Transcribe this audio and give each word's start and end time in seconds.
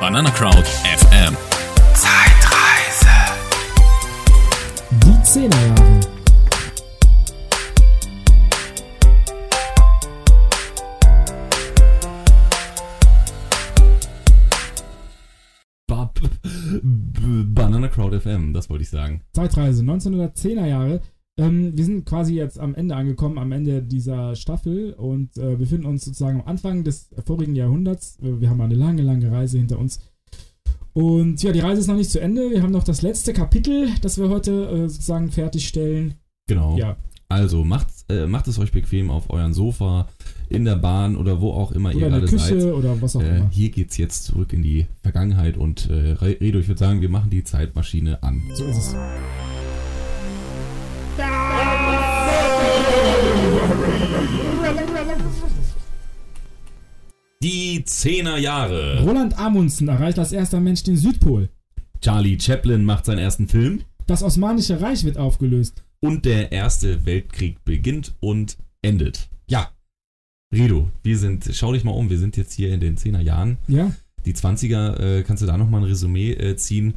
Banana 0.00 0.30
Crowd 0.30 0.64
FM. 0.64 1.36
Zeitreise. 1.94 3.10
Die 4.90 5.22
Zehnerjahre. 5.22 6.00
Banana 17.52 17.88
Crowd 17.88 18.18
FM, 18.18 18.54
das 18.54 18.70
wollte 18.70 18.84
ich 18.84 18.90
sagen. 18.90 19.22
Zeitreise, 19.34 19.82
1910er 19.82 20.66
Jahre. 20.66 21.00
Ähm, 21.40 21.72
wir 21.76 21.84
sind 21.84 22.04
quasi 22.06 22.34
jetzt 22.34 22.58
am 22.58 22.74
Ende 22.74 22.94
angekommen, 22.96 23.38
am 23.38 23.52
Ende 23.52 23.82
dieser 23.82 24.34
Staffel 24.36 24.92
und 24.94 25.36
äh, 25.38 25.56
befinden 25.56 25.86
uns 25.86 26.04
sozusagen 26.04 26.40
am 26.40 26.46
Anfang 26.46 26.84
des 26.84 27.08
vorigen 27.24 27.54
Jahrhunderts. 27.56 28.18
Wir 28.20 28.50
haben 28.50 28.60
eine 28.60 28.74
lange, 28.74 29.02
lange 29.02 29.30
Reise 29.30 29.58
hinter 29.58 29.78
uns. 29.78 30.00
Und 30.92 31.42
ja, 31.42 31.52
die 31.52 31.60
Reise 31.60 31.80
ist 31.80 31.86
noch 31.86 31.96
nicht 31.96 32.10
zu 32.10 32.20
Ende. 32.20 32.50
Wir 32.50 32.62
haben 32.62 32.72
noch 32.72 32.82
das 32.84 33.00
letzte 33.02 33.32
Kapitel, 33.32 33.88
das 34.02 34.18
wir 34.18 34.28
heute 34.28 34.66
äh, 34.66 34.88
sozusagen 34.88 35.30
fertigstellen. 35.30 36.14
Genau. 36.48 36.76
Ja, 36.76 36.96
Also 37.28 37.62
macht, 37.64 37.86
äh, 38.08 38.26
macht 38.26 38.48
es 38.48 38.58
euch 38.58 38.72
bequem 38.72 39.08
auf 39.10 39.30
euren 39.30 39.54
Sofa, 39.54 40.08
in 40.48 40.64
der 40.64 40.74
Bahn 40.74 41.14
oder 41.16 41.40
wo 41.40 41.52
auch 41.52 41.70
immer 41.70 41.90
oder 41.90 41.98
ihr 42.00 42.06
in 42.06 42.12
der 42.12 42.20
gerade 42.22 42.32
Küche 42.32 42.60
seid. 42.60 42.72
oder 42.74 43.00
was 43.00 43.14
auch 43.14 43.22
Äh, 43.22 43.36
immer. 43.38 43.50
hier 43.50 43.70
geht's 43.70 43.96
jetzt 43.98 44.24
zurück 44.24 44.52
in 44.52 44.62
die 44.62 44.86
Vergangenheit 45.00 45.56
und 45.56 45.88
äh, 45.88 46.10
Re- 46.10 46.36
Redo, 46.40 46.58
ich 46.58 46.66
würde 46.66 46.80
sagen, 46.80 47.00
wir 47.00 47.08
machen 47.08 47.30
die 47.30 47.44
Zeitmaschine 47.44 48.20
an. 48.24 48.42
So 48.54 48.64
ist 48.64 48.76
es. 48.78 48.96
Die 57.42 57.82
Zehner 57.84 58.36
Jahre. 58.38 59.02
Roland 59.02 59.38
Amundsen 59.38 59.88
erreicht 59.88 60.18
als 60.18 60.32
erster 60.32 60.60
Mensch 60.60 60.82
den 60.82 60.96
Südpol. 60.96 61.48
Charlie 62.02 62.38
Chaplin 62.38 62.84
macht 62.84 63.06
seinen 63.06 63.18
ersten 63.18 63.48
Film 63.48 63.80
Das 64.06 64.22
Osmanische 64.22 64.80
Reich 64.80 65.04
wird 65.04 65.16
aufgelöst. 65.18 65.82
und 66.00 66.24
der 66.24 66.50
Erste 66.52 67.04
Weltkrieg 67.06 67.62
beginnt 67.64 68.14
und 68.20 68.56
endet. 68.82 69.28
Ja. 69.48 69.70
Redo, 70.54 70.88
wir 71.02 71.16
sind, 71.18 71.48
schau 71.52 71.72
dich 71.72 71.84
mal 71.84 71.92
um, 71.92 72.10
wir 72.10 72.18
sind 72.18 72.36
jetzt 72.36 72.52
hier 72.54 72.72
in 72.74 72.80
den 72.80 72.96
Zehner 72.96 73.20
Jahren. 73.20 73.58
Ja, 73.68 73.92
Die 74.26 74.34
20er, 74.34 74.98
äh, 74.98 75.22
kannst 75.22 75.42
du 75.42 75.46
da 75.46 75.56
nochmal 75.56 75.80
ein 75.82 75.88
Resümee 75.88 76.32
äh, 76.32 76.56
ziehen? 76.56 76.94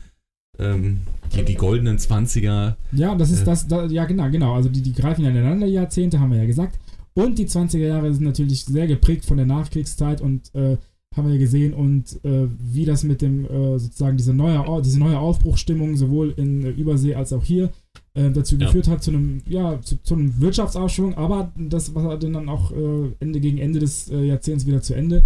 Ähm, 0.59 1.01
die, 1.35 1.43
die 1.45 1.55
goldenen 1.55 1.97
20er. 1.97 2.75
Ja, 2.91 3.15
das 3.15 3.31
ist 3.31 3.41
Äh. 3.41 3.45
das, 3.45 3.67
da, 3.67 3.85
ja 3.85 4.05
genau, 4.05 4.29
genau. 4.29 4.55
Also 4.55 4.69
die, 4.69 4.81
die 4.81 4.93
greifen 4.93 5.23
ja 5.23 5.29
ineinander, 5.31 5.67
Jahrzehnte, 5.67 6.19
haben 6.19 6.31
wir 6.31 6.39
ja 6.39 6.45
gesagt. 6.45 6.79
Und 7.15 7.37
die 7.39 7.47
20er 7.47 7.77
Jahre 7.87 8.13
sind 8.13 8.23
natürlich 8.25 8.65
sehr 8.65 8.87
geprägt 8.87 9.25
von 9.25 9.37
der 9.37 9.45
Nachkriegszeit 9.45 10.21
und 10.21 10.53
äh, 10.55 10.77
haben 11.15 11.27
wir 11.27 11.35
ja 11.35 11.39
gesehen 11.39 11.75
und 11.75 12.19
äh, 12.25 12.47
wie 12.59 12.85
das 12.85 13.03
mit 13.03 13.21
dem 13.21 13.45
äh, 13.45 13.77
sozusagen 13.77 14.17
diese 14.17 14.33
neue, 14.33 14.81
diese 14.81 14.97
neue 14.97 15.19
Aufbruchsstimmung 15.19 15.95
sowohl 15.95 16.33
in 16.37 16.63
äh, 16.65 16.69
Übersee 16.71 17.13
als 17.13 17.31
auch 17.33 17.43
hier 17.43 17.69
äh, 18.15 18.31
dazu 18.31 18.55
Ja. 18.57 18.65
geführt 18.65 18.87
hat 18.87 19.03
zu 19.03 19.11
einem, 19.11 19.41
ja, 19.47 19.79
zu, 19.81 20.01
zu 20.01 20.15
einem 20.15 20.41
Wirtschaftsaufschwung, 20.41 21.13
aber 21.13 21.51
das 21.55 21.93
war 21.93 22.17
dann 22.17 22.49
auch 22.49 22.71
äh, 22.71 23.11
Ende 23.19 23.39
gegen 23.39 23.59
Ende 23.59 23.77
des 23.79 24.07
Jahrzehnts 24.09 24.65
wieder 24.65 24.81
zu 24.81 24.95
Ende. 24.95 25.23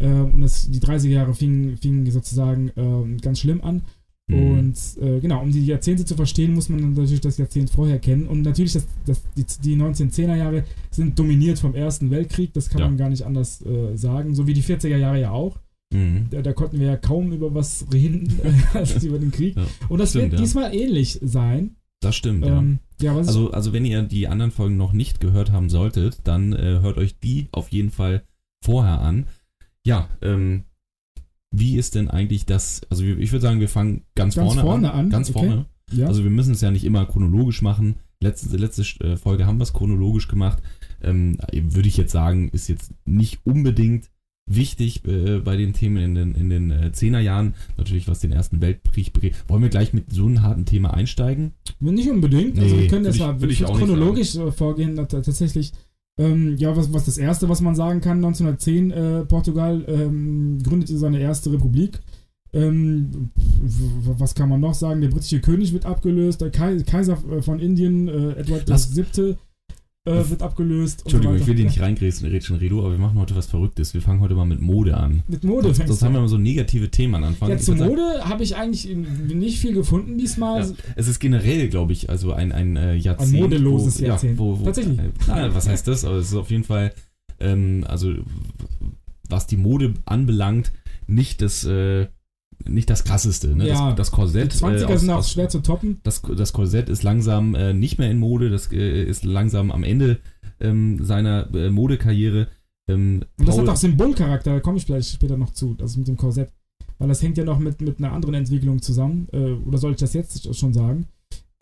Und 0.00 0.40
das, 0.40 0.70
die 0.70 0.80
30er 0.80 1.08
Jahre 1.08 1.34
fingen, 1.34 1.76
fingen 1.76 2.10
sozusagen 2.10 2.68
äh, 2.68 3.20
ganz 3.20 3.40
schlimm 3.40 3.60
an. 3.62 3.82
Mhm. 4.28 4.58
Und 4.58 4.76
äh, 5.00 5.20
genau, 5.20 5.42
um 5.42 5.52
die 5.52 5.64
Jahrzehnte 5.64 6.04
zu 6.04 6.16
verstehen, 6.16 6.52
muss 6.54 6.68
man 6.68 6.94
natürlich 6.94 7.20
das 7.20 7.38
Jahrzehnt 7.38 7.70
vorher 7.70 7.98
kennen. 8.00 8.26
Und 8.26 8.42
natürlich, 8.42 8.72
das, 8.72 8.86
das, 9.06 9.22
die, 9.36 9.44
die 9.62 9.76
1910er 9.76 10.34
Jahre 10.36 10.64
sind 10.90 11.18
dominiert 11.18 11.58
vom 11.58 11.74
Ersten 11.74 12.10
Weltkrieg, 12.10 12.52
das 12.52 12.68
kann 12.68 12.80
Ja. 12.80 12.88
man 12.88 12.96
gar 12.96 13.08
nicht 13.08 13.22
anders 13.22 13.64
äh, 13.64 13.96
sagen. 13.96 14.34
So 14.34 14.46
wie 14.46 14.54
die 14.54 14.62
40er 14.64 14.96
Jahre 14.96 15.20
ja 15.20 15.30
auch. 15.30 15.58
Mhm. 15.94 16.26
Da, 16.30 16.42
da 16.42 16.52
konnten 16.52 16.80
wir 16.80 16.86
ja 16.88 16.96
kaum 16.96 17.32
über 17.32 17.54
was 17.54 17.86
reden 17.92 18.32
als 18.74 19.02
über 19.04 19.18
den 19.20 19.30
Krieg. 19.30 19.56
Ja, 19.56 19.64
Und 19.88 19.98
das 20.00 20.10
stimmt, 20.10 20.24
wird 20.24 20.32
ja. 20.34 20.38
diesmal 20.40 20.74
ähnlich 20.74 21.20
sein. 21.22 21.76
Das 22.00 22.16
stimmt, 22.16 22.44
ja. 22.44 22.58
Ähm, 22.58 22.80
ja, 23.00 23.16
Also, 23.16 23.52
also 23.52 23.72
wenn 23.72 23.84
ihr 23.84 24.02
die 24.02 24.26
anderen 24.28 24.50
Folgen 24.50 24.76
noch 24.76 24.92
nicht 24.92 25.20
gehört 25.20 25.52
haben 25.52 25.70
solltet, 25.70 26.18
dann 26.24 26.52
äh, 26.52 26.80
hört 26.82 26.98
euch 26.98 27.18
die 27.20 27.46
auf 27.52 27.68
jeden 27.70 27.90
Fall 27.90 28.22
vorher 28.62 29.00
an. 29.00 29.26
Ja, 29.84 30.08
ähm, 30.20 30.64
wie 31.50 31.76
ist 31.76 31.94
denn 31.94 32.08
eigentlich 32.10 32.44
das, 32.46 32.82
also 32.90 33.04
ich 33.04 33.32
würde 33.32 33.42
sagen, 33.42 33.60
wir 33.60 33.68
fangen 33.68 34.02
ganz, 34.14 34.34
Ganz 34.34 34.46
vorne, 34.46 34.60
vorne 34.62 34.92
an, 34.92 35.10
Ganz 35.10 35.30
okay. 35.30 35.38
vorne. 35.46 35.66
ja, 35.92 36.06
Also 36.06 36.24
wir 36.24 36.30
müssen 36.30 36.52
es 36.52 36.60
ja 36.60 36.70
nicht 36.70 36.84
immer 36.84 37.06
chronologisch 37.06 37.62
machen. 37.62 37.96
Letzte, 38.20 38.56
letzte 38.56 38.82
äh, 39.04 39.16
Folge 39.16 39.46
haben 39.46 39.58
wir 39.58 39.62
es 39.64 39.72
chronologisch 39.72 40.28
gemacht. 40.28 40.58
Ähm, 41.02 41.38
würde 41.52 41.88
ich 41.88 41.96
jetzt 41.96 42.12
sagen, 42.12 42.48
ist 42.50 42.68
jetzt 42.68 42.92
nicht 43.04 43.40
unbedingt 43.44 44.10
wichtig 44.48 45.04
äh, 45.06 45.40
bei 45.40 45.56
den 45.56 45.72
Themen 45.72 45.96
in 45.98 46.14
den, 46.14 46.34
in 46.34 46.48
den 46.50 46.70
äh, 46.70 46.90
10er 46.94 47.18
Jahren. 47.20 47.54
Natürlich, 47.76 48.06
was 48.08 48.20
den 48.20 48.32
Ersten 48.32 48.60
Weltkrieg 48.60 49.12
betrifft. 49.12 49.48
Wollen 49.48 49.62
wir 49.62 49.68
gleich 49.68 49.92
mit 49.92 50.12
so 50.12 50.26
einem 50.26 50.42
harten 50.42 50.64
Thema 50.64 50.94
einsteigen? 50.94 51.52
nicht 51.80 52.08
unbedingt. 52.08 52.58
also 52.58 52.74
Nee, 52.76 52.82
wir 52.82 52.88
können 52.88 53.06
ich- 53.06 53.18
mal 53.18 53.34
nicht 53.34 53.64
chronologisch 53.64 54.36
äh, 54.36 54.50
vorgehen. 54.52 54.96
Da- 54.96 55.04
Tatsächlich, 55.06 55.72
ähm, 56.18 56.56
ja, 56.56 56.76
was, 56.76 56.92
was 56.92 57.04
das 57.04 57.18
Erste, 57.18 57.48
was 57.48 57.60
man 57.60 57.74
sagen 57.74 58.00
kann, 58.00 58.24
1910, 58.24 58.90
äh, 58.90 59.24
Portugal 59.26 59.84
ähm, 59.86 60.58
gründete 60.62 60.96
seine 60.98 61.20
erste 61.20 61.52
Republik. 61.52 62.00
Ähm, 62.52 63.30
was 64.18 64.34
kann 64.34 64.48
man 64.48 64.60
noch 64.60 64.74
sagen? 64.74 65.00
Der 65.02 65.08
britische 65.08 65.40
König 65.40 65.72
wird 65.72 65.84
abgelöst, 65.84 66.40
der 66.40 66.50
Kai 66.50 66.78
Kaiser 66.82 67.18
äh, 67.30 67.42
von 67.42 67.58
Indien, 67.60 68.08
äh, 68.08 68.32
Edward 68.32 68.68
Lass- 68.68 68.96
VII., 68.96 69.36
äh, 70.06 70.30
wird 70.30 70.42
abgelöst. 70.42 71.02
Entschuldigung, 71.02 71.36
so 71.36 71.42
ich 71.42 71.46
will 71.48 71.56
dir 71.56 71.64
nicht 71.64 71.80
reingrätschen, 71.80 72.28
Rätschen 72.28 72.56
Redo, 72.56 72.80
aber 72.80 72.92
wir 72.92 72.98
machen 72.98 73.18
heute 73.18 73.34
was 73.34 73.46
Verrücktes. 73.46 73.92
Wir 73.92 74.00
fangen 74.00 74.20
heute 74.20 74.34
mal 74.34 74.46
mit 74.46 74.60
Mode 74.60 74.96
an. 74.96 75.22
Mit 75.28 75.44
Mode 75.44 75.68
das 75.68 75.78
du 75.78 76.06
haben 76.06 76.14
wir 76.14 76.20
mal 76.20 76.28
so 76.28 76.38
negative 76.38 76.90
Themen 76.90 77.16
am 77.16 77.24
Anfang. 77.24 77.50
Ja, 77.50 77.58
zu 77.58 77.74
Mode 77.74 78.24
habe 78.24 78.42
ich 78.42 78.56
eigentlich 78.56 78.88
nicht 78.94 79.58
viel 79.58 79.74
gefunden 79.74 80.16
diesmal. 80.16 80.62
Ja, 80.62 80.72
es 80.94 81.08
ist 81.08 81.18
generell, 81.18 81.68
glaube 81.68 81.92
ich, 81.92 82.08
also 82.08 82.32
ein, 82.32 82.52
ein 82.52 82.76
äh, 82.76 82.94
Jahrzehnt. 82.94 83.34
Ein 83.34 83.40
modeloses 83.40 84.00
wo, 84.00 84.06
Jahrzehnt. 84.06 84.34
Ja, 84.34 84.38
wo, 84.38 84.60
wo, 84.60 84.64
Tatsächlich. 84.64 84.98
Äh, 84.98 85.10
na, 85.26 85.54
was 85.54 85.68
heißt 85.68 85.88
das? 85.88 86.04
Aber 86.04 86.16
es 86.16 86.28
ist 86.28 86.34
auf 86.34 86.50
jeden 86.50 86.64
Fall, 86.64 86.92
ähm, 87.40 87.84
also 87.88 88.14
was 89.28 89.46
die 89.46 89.56
Mode 89.56 89.94
anbelangt, 90.04 90.72
nicht 91.08 91.42
das, 91.42 91.64
äh, 91.64 92.06
nicht 92.68 92.90
das 92.90 93.04
krasseste. 93.04 93.56
Ne? 93.56 93.68
Ja. 93.68 93.88
das, 93.90 93.96
das 93.96 94.10
Korsett. 94.10 94.52
Die 94.52 94.56
20er 94.58 94.80
äh, 94.80 94.84
aus- 94.94 95.00
sind 95.00 95.10
auch 95.10 95.16
aus- 95.18 95.30
schwer 95.32 95.48
zu 95.48 95.60
toppen. 95.60 96.00
das, 96.02 96.22
das 96.36 96.52
Korsett 96.52 96.88
ist 96.88 97.02
langsam 97.02 97.54
äh, 97.54 97.72
nicht 97.74 97.98
mehr 97.98 98.10
in 98.10 98.18
Mode, 98.18 98.50
das 98.50 98.70
äh, 98.72 99.02
ist 99.04 99.24
langsam 99.24 99.70
am 99.70 99.84
Ende 99.84 100.18
ähm, 100.60 101.04
seiner 101.04 101.52
äh, 101.54 101.70
Modekarriere. 101.70 102.48
Ähm, 102.88 103.22
Und 103.38 103.46
das 103.48 103.56
Paul- 103.56 103.64
hat 103.66 103.72
auch 103.74 103.76
Symbolcharakter, 103.76 104.54
da 104.54 104.60
komme 104.60 104.78
ich 104.78 104.84
vielleicht 104.86 105.10
später 105.10 105.36
noch 105.36 105.50
zu, 105.52 105.74
das 105.74 105.96
mit 105.96 106.08
dem 106.08 106.16
Korsett. 106.16 106.50
Weil 106.98 107.08
das 107.08 107.22
hängt 107.22 107.36
ja 107.36 107.44
noch 107.44 107.58
mit, 107.58 107.80
mit 107.82 107.98
einer 107.98 108.12
anderen 108.12 108.34
Entwicklung 108.36 108.80
zusammen. 108.80 109.28
Äh, 109.32 109.52
oder 109.52 109.76
soll 109.78 109.90
ich 109.92 109.98
das 109.98 110.14
jetzt 110.14 110.54
schon 110.56 110.72
sagen? 110.72 111.06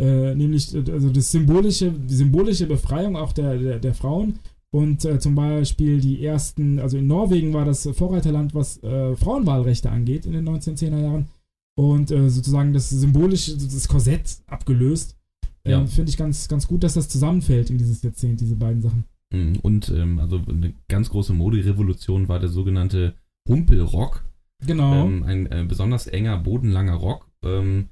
Äh, 0.01 0.35
nämlich 0.35 0.75
also 0.91 1.09
das 1.11 1.31
symbolische, 1.31 1.91
die 1.93 2.15
symbolische 2.15 2.67
Befreiung 2.67 3.17
auch 3.17 3.33
der, 3.33 3.57
der, 3.59 3.79
der 3.79 3.95
Frauen. 3.95 4.39
Und 4.75 5.05
äh, 5.05 5.21
zum 5.21 5.37
Beispiel 5.37 6.01
die 6.01 6.25
ersten, 6.25 6.81
also 6.81 6.99
in 6.99 7.07
Norwegen 7.07 7.53
war 7.53 7.65
das 7.65 7.89
Vorreiterland, 7.93 8.57
was 8.57 8.83
äh, 8.83 9.15
Frauenwahlrechte 9.15 9.89
angeht 9.89 10.27
in 10.27 10.33
den 10.33 10.49
1910er 10.49 11.01
Jahren. 11.01 11.29
Und 11.77 12.11
äh, 12.11 12.29
sozusagen 12.29 12.73
das 12.73 12.91
symbolische, 12.91 13.57
das 13.57 13.87
Korsett 13.87 14.39
abgelöst. 14.49 15.17
Äh, 15.63 15.71
Ja. 15.71 15.87
Finde 15.87 16.11
ich 16.11 16.17
ganz, 16.17 16.49
ganz 16.49 16.67
gut, 16.67 16.83
dass 16.83 16.95
das 16.95 17.09
zusammenfällt 17.09 17.71
in 17.71 17.79
dieses 17.79 18.03
Jahrzehnt, 18.03 18.41
diese 18.41 18.57
beiden 18.57 18.83
Sachen. 18.83 19.05
Mhm. 19.33 19.61
Und 19.63 19.91
ähm, 19.91 20.19
also 20.19 20.41
eine 20.49 20.75
ganz 20.89 21.09
große 21.09 21.35
Moderevolution 21.35 22.29
war 22.29 22.41
der 22.41 22.49
sogenannte 22.49 23.15
Humpelrock. 23.49 24.25
Genau. 24.67 25.07
Ähm, 25.07 25.23
ein 25.23 25.47
äh, 25.53 25.65
besonders 25.69 26.09
enger, 26.09 26.37
bodenlanger 26.39 26.95
Rock. 26.95 27.29
Ähm, 27.45 27.91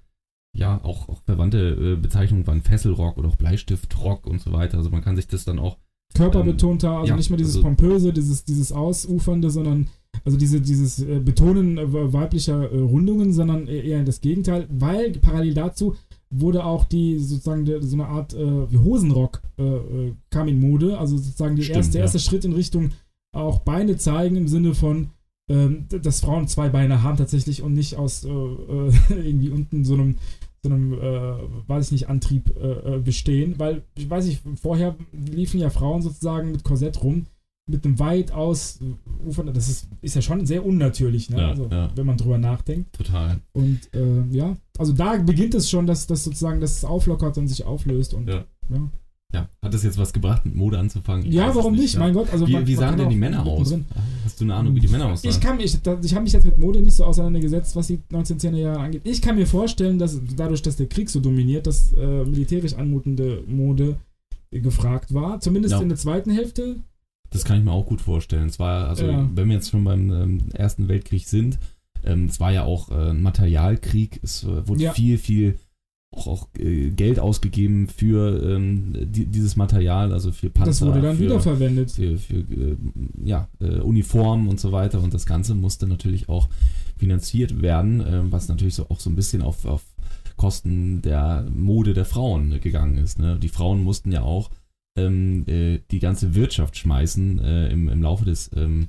ja, 0.52 0.82
auch, 0.82 1.08
auch 1.08 1.22
verwandte 1.22 1.58
äh, 1.58 1.96
Bezeichnungen 1.96 2.44
waren 2.48 2.62
Fesselrock 2.62 3.18
oder 3.18 3.28
auch 3.28 3.36
Bleistiftrock 3.36 4.26
und 4.26 4.40
so 4.40 4.52
weiter. 4.52 4.78
Also 4.78 4.90
man 4.90 5.02
kann 5.02 5.14
sich 5.14 5.28
das 5.28 5.44
dann 5.44 5.60
auch. 5.60 5.78
Körperbetonter, 6.14 6.90
also 6.90 7.10
ja, 7.10 7.16
nicht 7.16 7.30
mehr 7.30 7.36
dieses 7.36 7.56
also- 7.56 7.66
pompöse, 7.66 8.12
dieses, 8.12 8.44
dieses 8.44 8.72
Ausufernde, 8.72 9.50
sondern 9.50 9.88
also 10.24 10.38
diese, 10.38 10.60
dieses 10.60 11.00
äh, 11.00 11.20
Betonen 11.20 11.78
äh, 11.78 12.12
weiblicher 12.12 12.70
äh, 12.70 12.78
Rundungen, 12.78 13.32
sondern 13.32 13.66
e- 13.66 13.80
eher 13.80 14.04
das 14.04 14.20
Gegenteil, 14.20 14.66
weil 14.70 15.12
parallel 15.12 15.54
dazu 15.54 15.96
wurde 16.30 16.64
auch 16.64 16.84
die 16.84 17.18
sozusagen 17.18 17.64
der, 17.64 17.82
so 17.82 17.96
eine 17.96 18.06
Art 18.06 18.34
äh, 18.34 18.70
wie 18.70 18.78
Hosenrock 18.78 19.42
äh, 19.58 19.62
äh, 19.62 20.12
kam 20.30 20.48
in 20.48 20.60
Mode, 20.60 20.98
also 20.98 21.16
sozusagen 21.16 21.56
die 21.56 21.62
Stimmt, 21.62 21.76
erste, 21.76 21.92
der 21.92 22.00
ja. 22.00 22.04
erste 22.04 22.18
Schritt 22.18 22.44
in 22.44 22.52
Richtung 22.52 22.90
auch 23.34 23.60
Beine 23.60 23.96
zeigen 23.96 24.36
im 24.36 24.48
Sinne 24.48 24.74
von 24.74 25.10
ähm, 25.50 25.86
dass 25.88 26.20
Frauen 26.20 26.46
zwei 26.46 26.68
Beine 26.68 27.02
haben 27.02 27.16
tatsächlich 27.16 27.62
und 27.62 27.74
nicht 27.74 27.96
aus 27.96 28.24
irgendwie 29.08 29.50
unten 29.50 29.84
so 29.84 29.94
einem 29.94 30.16
so 30.64 30.70
einem, 30.70 30.92
äh, 30.92 31.68
weiß 31.68 31.86
ich 31.86 31.92
nicht, 31.92 32.08
Antrieb 32.08 32.54
äh, 32.56 32.96
äh, 32.96 32.98
bestehen, 33.00 33.58
weil, 33.58 33.82
ich 33.96 34.08
weiß 34.08 34.26
nicht, 34.26 34.42
vorher 34.60 34.96
liefen 35.12 35.58
ja 35.58 35.70
Frauen 35.70 36.02
sozusagen 36.02 36.52
mit 36.52 36.62
Korsett 36.62 37.02
rum, 37.02 37.26
mit 37.68 37.84
einem 37.84 37.98
weit 37.98 38.32
aus 38.32 38.80
äh, 38.80 39.28
ufern, 39.28 39.52
das 39.52 39.68
ist, 39.68 39.88
ist 40.00 40.14
ja 40.14 40.22
schon 40.22 40.46
sehr 40.46 40.64
unnatürlich, 40.64 41.30
ne? 41.30 41.38
Ja, 41.38 41.48
also, 41.50 41.68
ja. 41.68 41.90
wenn 41.94 42.06
man 42.06 42.16
drüber 42.16 42.38
nachdenkt. 42.38 42.92
Total. 42.96 43.40
Und 43.52 43.92
äh, 43.94 44.24
ja, 44.30 44.56
also 44.78 44.92
da 44.92 45.16
beginnt 45.16 45.54
es 45.54 45.68
schon, 45.68 45.86
dass 45.86 46.06
das 46.06 46.24
sozusagen 46.24 46.60
das 46.60 46.84
auflockert 46.84 47.38
und 47.38 47.48
sich 47.48 47.64
auflöst 47.64 48.14
und 48.14 48.28
Ja. 48.28 48.44
ja. 48.68 48.90
Ja, 49.34 49.48
hat 49.62 49.72
das 49.72 49.82
jetzt 49.82 49.96
was 49.96 50.12
gebracht, 50.12 50.44
mit 50.44 50.54
Mode 50.54 50.78
anzufangen? 50.78 51.24
Ich 51.26 51.32
Ja, 51.34 51.54
warum 51.54 51.74
nicht? 51.74 51.94
ja. 51.94 52.00
Mein 52.00 52.12
Gott, 52.12 52.30
also 52.30 52.46
Wie, 52.46 52.52
man- 52.52 52.66
wie 52.66 52.74
sahen 52.74 52.98
denn 52.98 53.08
die 53.08 53.16
Männer 53.16 53.46
aus? 53.46 53.70
mittendrin- 53.70 53.84
Hast 54.24 54.38
du 54.40 54.44
eine 54.44 54.54
Ahnung, 54.54 54.74
wie 54.74 54.80
die 54.80 54.88
Männer 54.88 55.06
aussahen? 55.10 55.30
Ich 55.30 55.40
kann 55.40 55.56
mich, 55.56 55.74
ich 56.02 56.12
habe 56.14 56.22
mich 56.22 56.32
jetzt 56.32 56.44
mit 56.44 56.58
Mode 56.58 56.80
nicht 56.82 56.94
so 56.94 57.04
auseinandergesetzt, 57.04 57.74
was 57.74 57.86
die 57.86 57.98
1910er 58.12 58.58
Jahre 58.58 58.80
angeht. 58.80 59.02
Ich 59.04 59.22
kann 59.22 59.36
mir 59.36 59.46
vorstellen, 59.46 59.98
dass 59.98 60.20
dadurch, 60.36 60.60
dass 60.60 60.76
der 60.76 60.86
Krieg 60.86 61.08
so 61.08 61.18
dominiert, 61.20 61.66
dass 61.66 61.92
äh, 61.94 62.24
militärisch 62.24 62.74
anmutende 62.74 63.42
Mode 63.46 63.96
gefragt 64.50 65.14
war. 65.14 65.40
Zumindest 65.40 65.72
Ja. 65.72 65.80
in 65.80 65.88
der 65.88 65.96
zweiten 65.98 66.30
Hälfte. 66.30 66.76
Das 67.30 67.44
kann 67.44 67.58
ich 67.58 67.64
mir 67.64 67.72
auch 67.72 67.86
gut 67.86 68.02
vorstellen. 68.02 68.48
Es 68.48 68.58
war, 68.58 68.88
also, 68.88 69.06
Ja. 69.06 69.30
wenn 69.34 69.48
wir 69.48 69.54
jetzt 69.54 69.70
schon 69.70 69.84
beim 69.84 70.10
ähm, 70.12 70.38
Ersten 70.52 70.88
Weltkrieg 70.88 71.26
sind, 71.26 71.58
ähm, 72.04 72.26
es 72.26 72.38
war 72.38 72.52
ja 72.52 72.64
auch 72.64 72.90
äh, 72.90 73.10
ein 73.10 73.22
Materialkrieg. 73.22 74.20
Es 74.22 74.44
äh, 74.44 74.68
wurde 74.68 74.92
viel, 74.92 75.16
viel 75.16 75.58
auch, 76.12 76.26
auch 76.26 76.48
äh, 76.58 76.90
Geld 76.90 77.18
ausgegeben 77.18 77.88
für 77.88 78.42
ähm, 78.42 78.92
die, 78.94 79.26
dieses 79.26 79.56
Material, 79.56 80.12
also 80.12 80.32
für 80.32 80.50
Panzer, 80.50 80.70
das 80.70 80.82
wurde 80.82 81.02
dann 81.02 81.16
für, 81.16 81.24
wiederverwendet. 81.24 81.90
für, 81.90 82.18
für 82.18 82.36
äh, 82.36 82.76
ja, 83.24 83.48
äh, 83.60 83.80
Uniformen 83.80 84.48
und 84.48 84.60
so 84.60 84.72
weiter. 84.72 85.02
Und 85.02 85.14
das 85.14 85.26
Ganze 85.26 85.54
musste 85.54 85.86
natürlich 85.86 86.28
auch 86.28 86.48
finanziert 86.96 87.62
werden, 87.62 88.00
äh, 88.00 88.20
was 88.30 88.48
natürlich 88.48 88.74
so 88.74 88.86
auch 88.88 89.00
so 89.00 89.10
ein 89.10 89.16
bisschen 89.16 89.42
auf, 89.42 89.64
auf 89.64 89.82
Kosten 90.36 91.02
der 91.02 91.46
Mode 91.54 91.94
der 91.94 92.04
Frauen 92.04 92.60
gegangen 92.60 92.98
ist. 92.98 93.18
Ne? 93.18 93.38
Die 93.38 93.48
Frauen 93.48 93.82
mussten 93.82 94.12
ja 94.12 94.22
auch 94.22 94.50
ähm, 94.96 95.44
äh, 95.46 95.80
die 95.90 95.98
ganze 95.98 96.34
Wirtschaft 96.34 96.76
schmeißen 96.76 97.38
äh, 97.38 97.68
im, 97.68 97.88
im 97.88 98.02
Laufe 98.02 98.24
des, 98.24 98.50
ähm, 98.54 98.88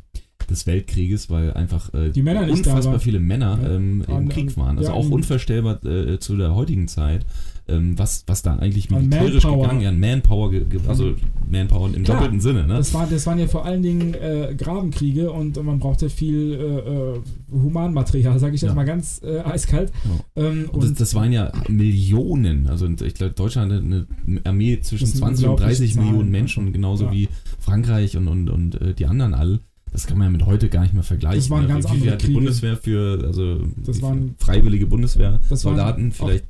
des 0.50 0.68
Weltkrieges, 0.68 1.30
weil 1.30 1.54
einfach 1.54 1.94
äh, 1.94 2.10
Die 2.12 2.22
Männer 2.22 2.42
unfassbar 2.50 2.94
waren. 2.94 3.00
viele 3.00 3.20
Männer 3.20 3.60
Ja. 3.62 3.70
ähm, 3.76 4.04
im 4.08 4.30
Krieg 4.30 4.56
waren. 4.58 4.78
Also 4.78 4.92
ja, 4.92 4.96
auch 4.96 5.06
an- 5.06 5.12
unvorstellbar 5.14 5.84
äh, 5.86 6.20
zu 6.20 6.36
der 6.38 6.54
heutigen 6.56 6.88
Zeit, 6.88 7.26
ähm, 7.68 7.98
was, 7.98 8.26
was 8.28 8.42
da 8.42 8.58
eigentlich 8.58 8.90
militärisch 8.90 9.44
Manpower. 9.46 9.62
gegangen 9.64 9.82
ist. 9.82 9.88
An 9.88 10.00
Manpower, 10.02 10.52
also 10.88 11.14
Manpower 11.50 11.90
im 11.96 12.04
Klar. 12.04 12.18
doppelten 12.18 12.42
Sinne. 12.42 12.68
Ne? 12.68 12.74
Das, 12.76 12.94
war, 12.94 13.08
das 13.08 13.26
waren 13.26 13.40
ja 13.40 13.48
vor 13.48 13.66
allen 13.66 13.82
Dingen 13.82 14.14
äh, 14.16 14.54
Grabenkriege 14.58 15.32
und 15.32 15.64
man 15.64 15.80
brauchte 15.80 16.10
viel 16.10 16.54
äh, 16.54 16.90
äh, 17.16 17.20
Humanmaterial, 17.54 18.38
sage 18.40 18.56
ich 18.56 18.62
jetzt 18.62 18.72
Ja. 18.72 18.76
mal 18.76 18.84
ganz 18.86 19.22
äh, 19.24 19.40
eiskalt. 19.40 19.92
Ja. 20.36 20.44
Ähm, 20.44 20.70
Und 20.74 20.84
das, 20.84 20.94
das 20.96 21.16
waren 21.16 21.32
ja 21.32 21.52
Millionen. 21.70 22.68
Also 22.68 22.88
ich 22.88 23.14
glaube, 23.14 23.34
Deutschland 23.34 23.72
hat 23.72 23.82
eine 23.84 24.08
Armee 24.44 24.80
zwischen 24.82 25.04
Das 25.06 25.12
sind 25.12 25.20
20 25.20 25.46
und 25.46 25.52
unglaubliche 25.52 25.80
30 25.80 25.94
Zahlen. 25.94 26.08
Millionen 26.08 26.32
Menschen, 26.32 26.74
genauso 26.74 27.06
Ja. 27.06 27.12
wie 27.14 27.30
Frankreich 27.60 28.18
und, 28.18 28.28
und, 28.28 28.50
und 28.50 28.80
die 29.00 29.06
anderen 29.06 29.34
alle. 29.34 29.60
Das 29.94 30.06
kann 30.08 30.18
man 30.18 30.28
ja 30.28 30.32
mit 30.32 30.46
heute 30.46 30.68
gar 30.70 30.82
nicht 30.82 30.94
mehr 30.94 31.04
vergleichen. 31.04 31.40
Das 31.40 31.50
waren 31.50 31.68
ganz 31.68 31.86
wie 31.86 31.90
andere 31.92 32.12
hat 32.12 32.22
die. 32.24 32.34
Bundeswehr 32.34 32.76
für, 32.78 33.24
also 33.26 33.60
Das 33.78 33.98
wie 33.98 34.02
waren- 34.02 34.36
freiwillige 34.40 34.88
Bundeswehr, 34.88 35.40
Das 35.50 35.64
waren 35.64 35.76
Soldaten, 35.78 36.12
auch 36.12 36.16
vielleicht 36.26 36.46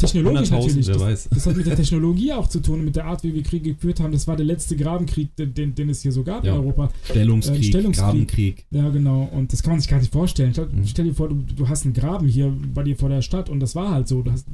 technologisch 0.00 0.50
100.000, 0.50 0.52
natürlich. 0.66 0.86
wer 0.88 0.94
Das, 0.94 1.02
weiß. 1.02 1.28
das 1.30 1.46
hat 1.46 1.56
mit 1.56 1.66
der 1.66 1.76
Technologie 1.76 2.32
auch 2.32 2.48
zu 2.48 2.60
tun, 2.60 2.84
mit 2.84 2.96
der 2.96 3.04
Art, 3.06 3.22
wie 3.22 3.32
wir 3.34 3.42
Kriege 3.42 3.74
geführt 3.74 4.00
haben. 4.00 4.12
Das 4.12 4.26
war 4.26 4.36
der 4.36 4.44
letzte 4.46 4.76
Grabenkrieg, 4.76 5.36
den, 5.36 5.74
den, 5.74 5.88
es 5.88 6.02
hier 6.02 6.12
so 6.12 6.24
gab 6.24 6.44
Ja. 6.44 6.52
in 6.54 6.60
Europa. 6.60 6.90
Stellungskrieg, 7.04 7.60
Äh, 7.60 7.62
Stellungskrieg. 7.64 8.04
Grabenkrieg. 8.04 8.66
Ja, 8.70 8.88
genau. 8.90 9.22
Und 9.32 9.52
das 9.52 9.62
kann 9.62 9.72
man 9.74 9.80
sich 9.80 9.88
gar 9.90 10.00
nicht 10.00 10.12
vorstellen. 10.12 10.52
Stell, 10.52 10.66
Mhm. 10.66 10.86
stell 10.86 11.04
dir 11.04 11.14
vor, 11.14 11.28
du, 11.28 11.36
du 11.54 11.68
hast 11.68 11.84
einen 11.84 11.94
Graben 11.94 12.26
hier 12.28 12.52
bei 12.74 12.82
dir 12.82 12.96
vor 12.96 13.08
der 13.08 13.22
Stadt 13.22 13.48
und 13.48 13.60
das 13.60 13.74
war 13.74 13.90
halt 13.92 14.08
so. 14.08 14.22
Du 14.22 14.32
hast, 14.32 14.46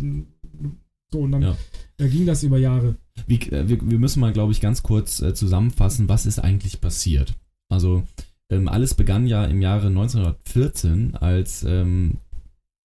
so 1.12 1.18
und 1.20 1.32
dann 1.32 1.42
Ja. 1.42 1.56
äh, 1.98 2.08
ging 2.08 2.26
das 2.26 2.42
über 2.42 2.58
Jahre. 2.58 2.96
Wie, 3.26 3.36
äh, 3.50 3.68
wir, 3.68 3.90
wir 3.90 3.98
müssen 3.98 4.20
mal, 4.20 4.32
glaube 4.32 4.52
ich, 4.52 4.60
ganz 4.60 4.82
kurz 4.82 5.20
äh, 5.22 5.32
zusammenfassen, 5.34 6.08
was 6.08 6.26
ist 6.26 6.38
eigentlich 6.38 6.80
passiert. 6.80 7.34
Also 7.70 8.02
ähm, 8.50 8.68
alles 8.68 8.94
begann 8.94 9.26
ja 9.26 9.44
im 9.44 9.62
Jahre 9.62 9.86
1914, 9.86 11.14
als 11.16 11.64
ähm, 11.64 12.18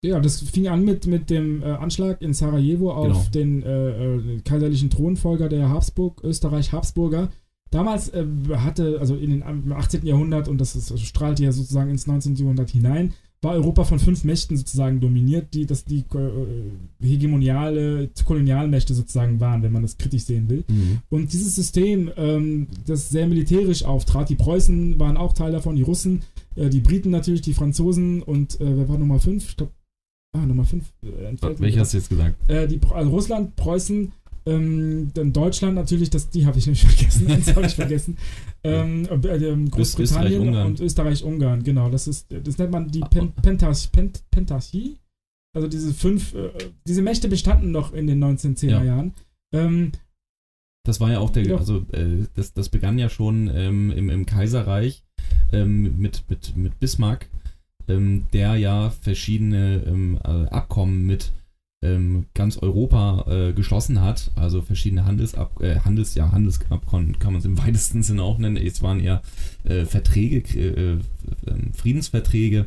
Ja, 0.05 0.21
das 0.21 0.41
fing 0.43 0.69
an 0.69 0.85
mit, 0.85 1.07
mit 1.07 1.31
dem 1.31 1.63
äh, 1.63 1.67
Anschlag 1.67 2.21
in 2.21 2.35
Sarajevo 2.35 2.93
auf 2.93 3.07
Genau. 3.07 3.25
den 3.33 3.63
äh, 3.63 4.17
äh, 4.17 4.41
kaiserlichen 4.45 4.91
Thronfolger 4.91 5.49
der 5.49 5.71
Habsburg, 5.71 6.23
Österreich-Habsburger. 6.23 7.31
Damals 7.71 8.09
äh, 8.11 8.27
hatte, 8.57 8.99
also 9.01 9.17
in 9.17 9.31
den, 9.31 9.43
im 9.43 9.73
18. 9.73 10.05
Jahrhundert, 10.07 10.49
und 10.49 10.61
das, 10.61 10.77
ist, 10.77 10.91
das 10.91 11.01
strahlt 11.01 11.41
ja 11.41 11.51
sozusagen 11.53 11.91
ins 11.91 12.07
19. 12.07 12.37
Jahrhundert 12.37 12.71
hinein, 12.71 13.15
war 13.45 13.53
Europa 13.53 13.85
von 13.85 13.99
fünf 13.99 14.25
Mächten 14.25 14.57
sozusagen 14.57 15.01
dominiert, 15.01 15.55
die 15.55 15.67
das 15.67 15.85
die 15.85 16.05
äh, 16.15 17.07
hegemoniale 17.07 18.11
Kolonialmächte 18.25 18.95
sozusagen 18.95 19.39
waren, 19.41 19.63
wenn 19.63 19.73
man 19.73 19.83
das 19.83 19.99
kritisch 19.99 20.25
sehen 20.25 20.49
will. 20.49 20.65
Und 21.11 21.33
dieses 21.33 21.55
System, 21.55 22.11
ähm, 22.17 22.69
das 22.87 23.11
sehr 23.11 23.27
militärisch 23.27 23.85
auftrat, 23.85 24.31
die 24.31 24.35
Preußen 24.35 24.99
waren 24.99 25.17
auch 25.17 25.35
Teil 25.35 25.53
davon, 25.53 25.77
die 25.77 25.83
Russen, 25.83 26.23
äh, 26.57 26.69
die 26.69 26.81
Briten 26.81 27.11
natürlich, 27.11 27.43
die 27.43 27.55
Franzosen 27.55 28.23
und 28.23 28.61
äh, 28.61 28.77
wer 28.77 28.89
war 28.89 28.99
Nummer 28.99 29.19
5? 29.19 29.49
Ich 29.49 29.57
glaube, 29.57 29.73
ah, 30.37 30.47
Nummer 30.47 30.65
5 30.65 30.85
äh, 31.03 31.61
welcher 31.61 31.81
hast 31.81 31.93
du 31.93 31.99
jetzt 31.99 32.09
gesagt? 32.09 32.51
Äh, 32.51 32.67
die, 32.67 32.81
also 32.93 33.11
Russland, 33.11 33.57
Preußen, 33.57 34.13
ähm, 34.47 35.11
dann 35.15 35.33
Deutschland 35.33 35.75
natürlich, 35.75 36.11
das, 36.11 36.29
die 36.31 36.47
habe 36.47 36.59
ich 36.59 36.67
nicht 36.67 36.85
vergessen, 36.87 37.27
das 37.29 37.55
habe 37.57 37.67
ich 37.67 37.75
vergessen. 37.75 38.17
Ähm, 38.67 39.05
äh, 39.05 39.37
ähm, 39.37 39.71
Großbritannien 39.71 40.33
Österreich-Ungarn. 40.41 40.67
und 40.69 40.81
Österreich-Ungarn, 40.81 41.63
genau. 41.65 41.91
Das 41.91 42.09
ist, 42.09 42.29
das 42.31 42.57
nennt 42.57 42.71
man 42.73 42.91
die 42.91 43.03
Ah. 43.03 43.09
Pen 43.09 43.31
Pentas, 43.33 43.89
Pent 43.89 44.23
Pentarchie. 44.31 44.97
Also 45.55 45.69
diese 45.69 45.93
fünf, 45.93 46.35
äh, 46.35 46.49
diese 46.89 47.03
Mächte 47.03 47.29
bestanden 47.29 47.73
noch 47.73 47.93
in 47.93 48.07
den 48.07 48.25
1910er 48.25 48.71
Ja. 48.71 48.83
Jahren. 48.83 49.13
Ähm, 49.53 49.93
Das 50.87 50.99
war 50.99 51.13
ja 51.13 51.19
auch 51.19 51.29
der, 51.29 51.59
also 51.59 51.85
äh, 51.93 52.25
das, 52.33 52.55
das 52.55 52.71
begann 52.71 52.99
ja 52.99 53.11
schon 53.11 53.51
ähm, 53.55 53.91
im, 53.91 54.09
im 54.09 54.25
Kaiserreich 54.25 55.05
ähm, 55.53 55.99
mit, 55.99 56.25
mit, 56.31 56.57
mit 56.57 56.81
Bismarck, 56.81 57.29
ähm, 57.87 58.25
der 58.33 58.57
ja 58.57 58.89
verschiedene 58.89 59.83
ähm, 59.87 60.19
äh, 60.25 60.29
Abkommen 60.49 61.05
mit 61.05 61.33
ganz 62.35 62.59
Europa 62.59 63.27
äh, 63.29 63.53
geschlossen 63.53 64.01
hat, 64.01 64.31
also 64.37 64.63
verschiedene 64.63 65.05
Handelsab 65.05 65.61
äh, 65.61 65.81
Handels, 65.81 66.15
ja, 66.15 66.33
Handelsabkommen 66.33 67.19
kann 67.19 67.33
man 67.33 67.41
es 67.41 67.45
im 67.45 67.59
weitesten 67.59 68.03
Sinne 68.03 68.23
auch 68.23 68.39
nennen. 68.39 68.57
Es 68.57 68.83
waren 68.83 69.01
eher 69.01 69.23
äh, 69.65 69.85
Verträge, 69.85 70.39
äh, 70.59 70.93
äh, 70.93 70.99
Friedensverträge, 71.75 72.67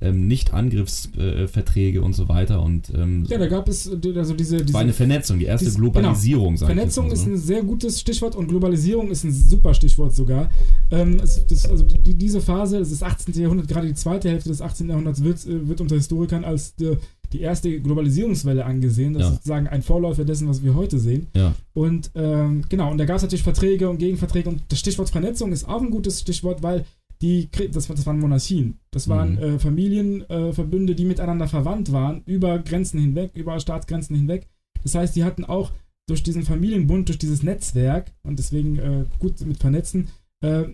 ähm, 0.00 0.26
Nicht-Angriffsverträge 0.28 2.02
und 2.02 2.12
so 2.12 2.28
weiter. 2.28 2.62
Und 2.62 2.92
ähm, 2.94 3.24
ja, 3.28 3.38
da 3.38 3.46
gab 3.46 3.68
es 3.68 3.86
äh, 3.86 3.96
also 4.16 4.34
diese, 4.34 4.56
es 4.58 4.72
war 4.72 4.80
eine 4.80 4.88
diese 4.90 4.96
Vernetzung, 4.98 5.38
die 5.38 5.46
erste 5.46 5.66
dies- 5.66 5.76
Globalisierung, 5.76 6.54
jetzt 6.54 6.64
Vernetzung 6.64 7.10
ist 7.10 7.26
ein 7.26 7.36
sehr 7.36 7.62
gutes 7.62 8.00
Stichwort 8.00 8.36
und 8.36 8.48
Globalisierung 8.48 9.10
ist 9.10 9.24
ein 9.24 9.32
super 9.32 9.74
Stichwort 9.74 10.14
sogar. 10.14 10.50
Ähm, 10.90 11.18
es, 11.22 11.46
das, 11.46 11.66
also 11.68 11.84
die, 11.84 12.14
diese 12.14 12.40
Phase, 12.40 12.78
das 12.78 12.90
ist 12.90 13.02
18. 13.02 13.34
Jahrhundert, 13.40 13.68
gerade 13.68 13.86
die 13.86 13.94
zweite 13.94 14.28
Hälfte 14.28 14.50
des 14.50 14.60
18. 14.60 14.88
Jahrhunderts 14.88 15.22
wird, 15.22 15.46
äh, 15.46 15.68
wird 15.68 15.80
unter 15.80 15.96
Historikern 15.96 16.44
als 16.44 16.74
die, 16.76 16.96
die 17.36 17.42
erste 17.42 17.80
Globalisierungswelle 17.80 18.64
angesehen. 18.64 19.12
Das 19.14 19.22
Ja. 19.22 19.28
ist 19.28 19.34
sozusagen 19.36 19.66
ein 19.68 19.82
Vorläufer 19.82 20.24
dessen, 20.24 20.48
was 20.48 20.62
wir 20.62 20.74
heute 20.74 20.98
sehen. 20.98 21.26
Ja. 21.34 21.54
Und 21.74 22.10
ähm, 22.14 22.64
genau, 22.68 22.90
und 22.90 22.98
da 22.98 23.04
gab 23.04 23.16
es 23.16 23.22
natürlich 23.22 23.42
Verträge 23.42 23.88
und 23.90 23.98
Gegenverträge 23.98 24.48
und 24.48 24.62
das 24.68 24.78
Stichwort 24.78 25.10
Vernetzung 25.10 25.52
ist 25.52 25.68
auch 25.68 25.82
ein 25.82 25.90
gutes 25.90 26.20
Stichwort, 26.20 26.62
weil 26.62 26.84
die, 27.22 27.48
das, 27.72 27.86
das 27.88 28.06
waren 28.06 28.20
Monarchien. 28.20 28.78
Das 28.90 29.08
waren 29.08 29.32
Mhm. 29.36 29.38
äh, 29.42 29.58
Familienverbünde, 29.58 30.92
äh, 30.92 30.96
die 30.96 31.04
miteinander 31.04 31.48
verwandt 31.48 31.92
waren, 31.92 32.22
über 32.26 32.58
Grenzen 32.58 33.00
hinweg, 33.00 33.30
über 33.34 33.58
Staatsgrenzen 33.60 34.16
hinweg. 34.16 34.46
Das 34.82 34.94
heißt, 34.94 35.16
die 35.16 35.24
hatten 35.24 35.44
auch 35.44 35.72
durch 36.08 36.22
diesen 36.22 36.42
Familienbund, 36.44 37.08
durch 37.08 37.18
dieses 37.18 37.42
Netzwerk 37.42 38.12
und 38.22 38.38
deswegen 38.38 38.78
äh, 38.78 39.04
gut 39.18 39.40
mit 39.46 39.58
vernetzen, 39.58 40.08
äh, 40.42 40.64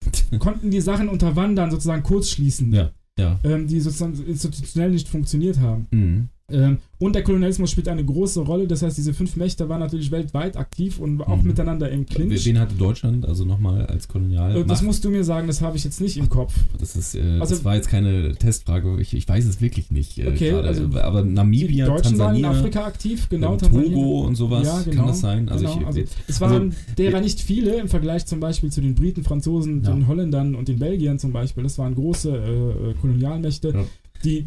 konnten 0.38 0.70
die 0.70 0.80
Sachen 0.80 1.08
unterwandern, 1.08 1.70
sozusagen 1.70 2.02
kurzschließen, 2.04 2.72
Ja. 2.72 2.90
Ja. 3.18 3.38
ähm, 3.44 3.66
die 3.66 3.80
sozusagen 3.80 4.14
institutionell 4.26 4.90
nicht 4.90 5.08
funktioniert 5.08 5.58
haben. 5.58 5.86
Mhm. 5.90 6.28
Ähm, 6.50 6.78
und 6.98 7.14
der 7.14 7.22
Kolonialismus 7.22 7.70
spielt 7.70 7.88
eine 7.88 8.02
große 8.02 8.40
Rolle. 8.40 8.66
Das 8.66 8.80
heißt, 8.82 8.96
diese 8.96 9.12
fünf 9.12 9.36
Mächte 9.36 9.68
waren 9.68 9.80
natürlich 9.80 10.10
weltweit 10.10 10.56
aktiv 10.56 10.98
und 10.98 11.20
auch 11.20 11.36
Mhm. 11.42 11.46
miteinander 11.48 11.90
im 11.90 12.06
Clinch. 12.06 12.46
Wen 12.46 12.58
hatte 12.58 12.74
Deutschland 12.74 13.26
also 13.28 13.44
nochmal 13.44 13.84
als 13.86 14.08
Kolonial? 14.08 14.56
Äh, 14.56 14.64
das 14.64 14.80
musst 14.82 15.04
du 15.04 15.10
mir 15.10 15.24
sagen, 15.24 15.46
das 15.46 15.60
habe 15.60 15.76
ich 15.76 15.84
jetzt 15.84 16.00
nicht 16.00 16.16
im 16.16 16.28
Kopf. 16.30 16.54
das 16.80 16.96
ist, 16.96 17.14
äh, 17.14 17.20
also- 17.38 17.54
das 17.54 17.64
war 17.64 17.74
jetzt 17.76 17.88
keine 17.90 18.34
Testfrage. 18.34 18.98
Ich, 19.00 19.12
ich 19.14 19.28
weiß 19.28 19.44
es 19.44 19.60
wirklich 19.60 19.90
nicht. 19.90 20.18
Äh, 20.18 20.28
Okay, 20.28 20.50
gerade. 20.50 20.68
also 20.68 20.84
aber 20.98 21.22
Namibia, 21.22 21.84
die 21.84 21.90
Deutschen 21.92 22.18
waren 22.18 22.34
in 22.36 22.42
Tansania, 22.42 22.50
Afrika 22.60 22.84
aktiv, 22.86 23.28
genau. 23.28 23.52
ähm, 23.52 23.58
Tansania. 23.58 23.88
Togo 23.90 24.20
und 24.26 24.34
sowas. 24.36 24.66
Ja, 24.66 24.80
genau, 24.82 24.96
Kann 24.96 25.06
das 25.08 25.20
sein? 25.20 25.48
Also 25.50 25.66
genau, 25.66 25.80
ich, 25.80 25.86
also 25.86 26.00
es 26.26 26.40
waren 26.40 26.52
also- 26.70 26.76
derer 26.96 27.20
nicht 27.20 27.40
viele 27.42 27.76
im 27.78 27.88
Vergleich 27.88 28.24
zum 28.24 28.40
Beispiel 28.40 28.70
zu 28.72 28.80
den 28.80 28.94
Briten, 28.94 29.22
Franzosen, 29.22 29.82
Ja. 29.84 29.92
den 29.92 30.06
Holländern 30.08 30.54
und 30.54 30.68
den 30.68 30.78
Belgiern 30.78 31.18
zum 31.18 31.32
Beispiel. 31.32 31.62
Das 31.62 31.76
waren 31.78 31.94
große 31.94 32.30
äh, 32.30 32.94
Kolonialmächte, 33.00 33.68
Ja. 33.74 33.84
die 34.24 34.46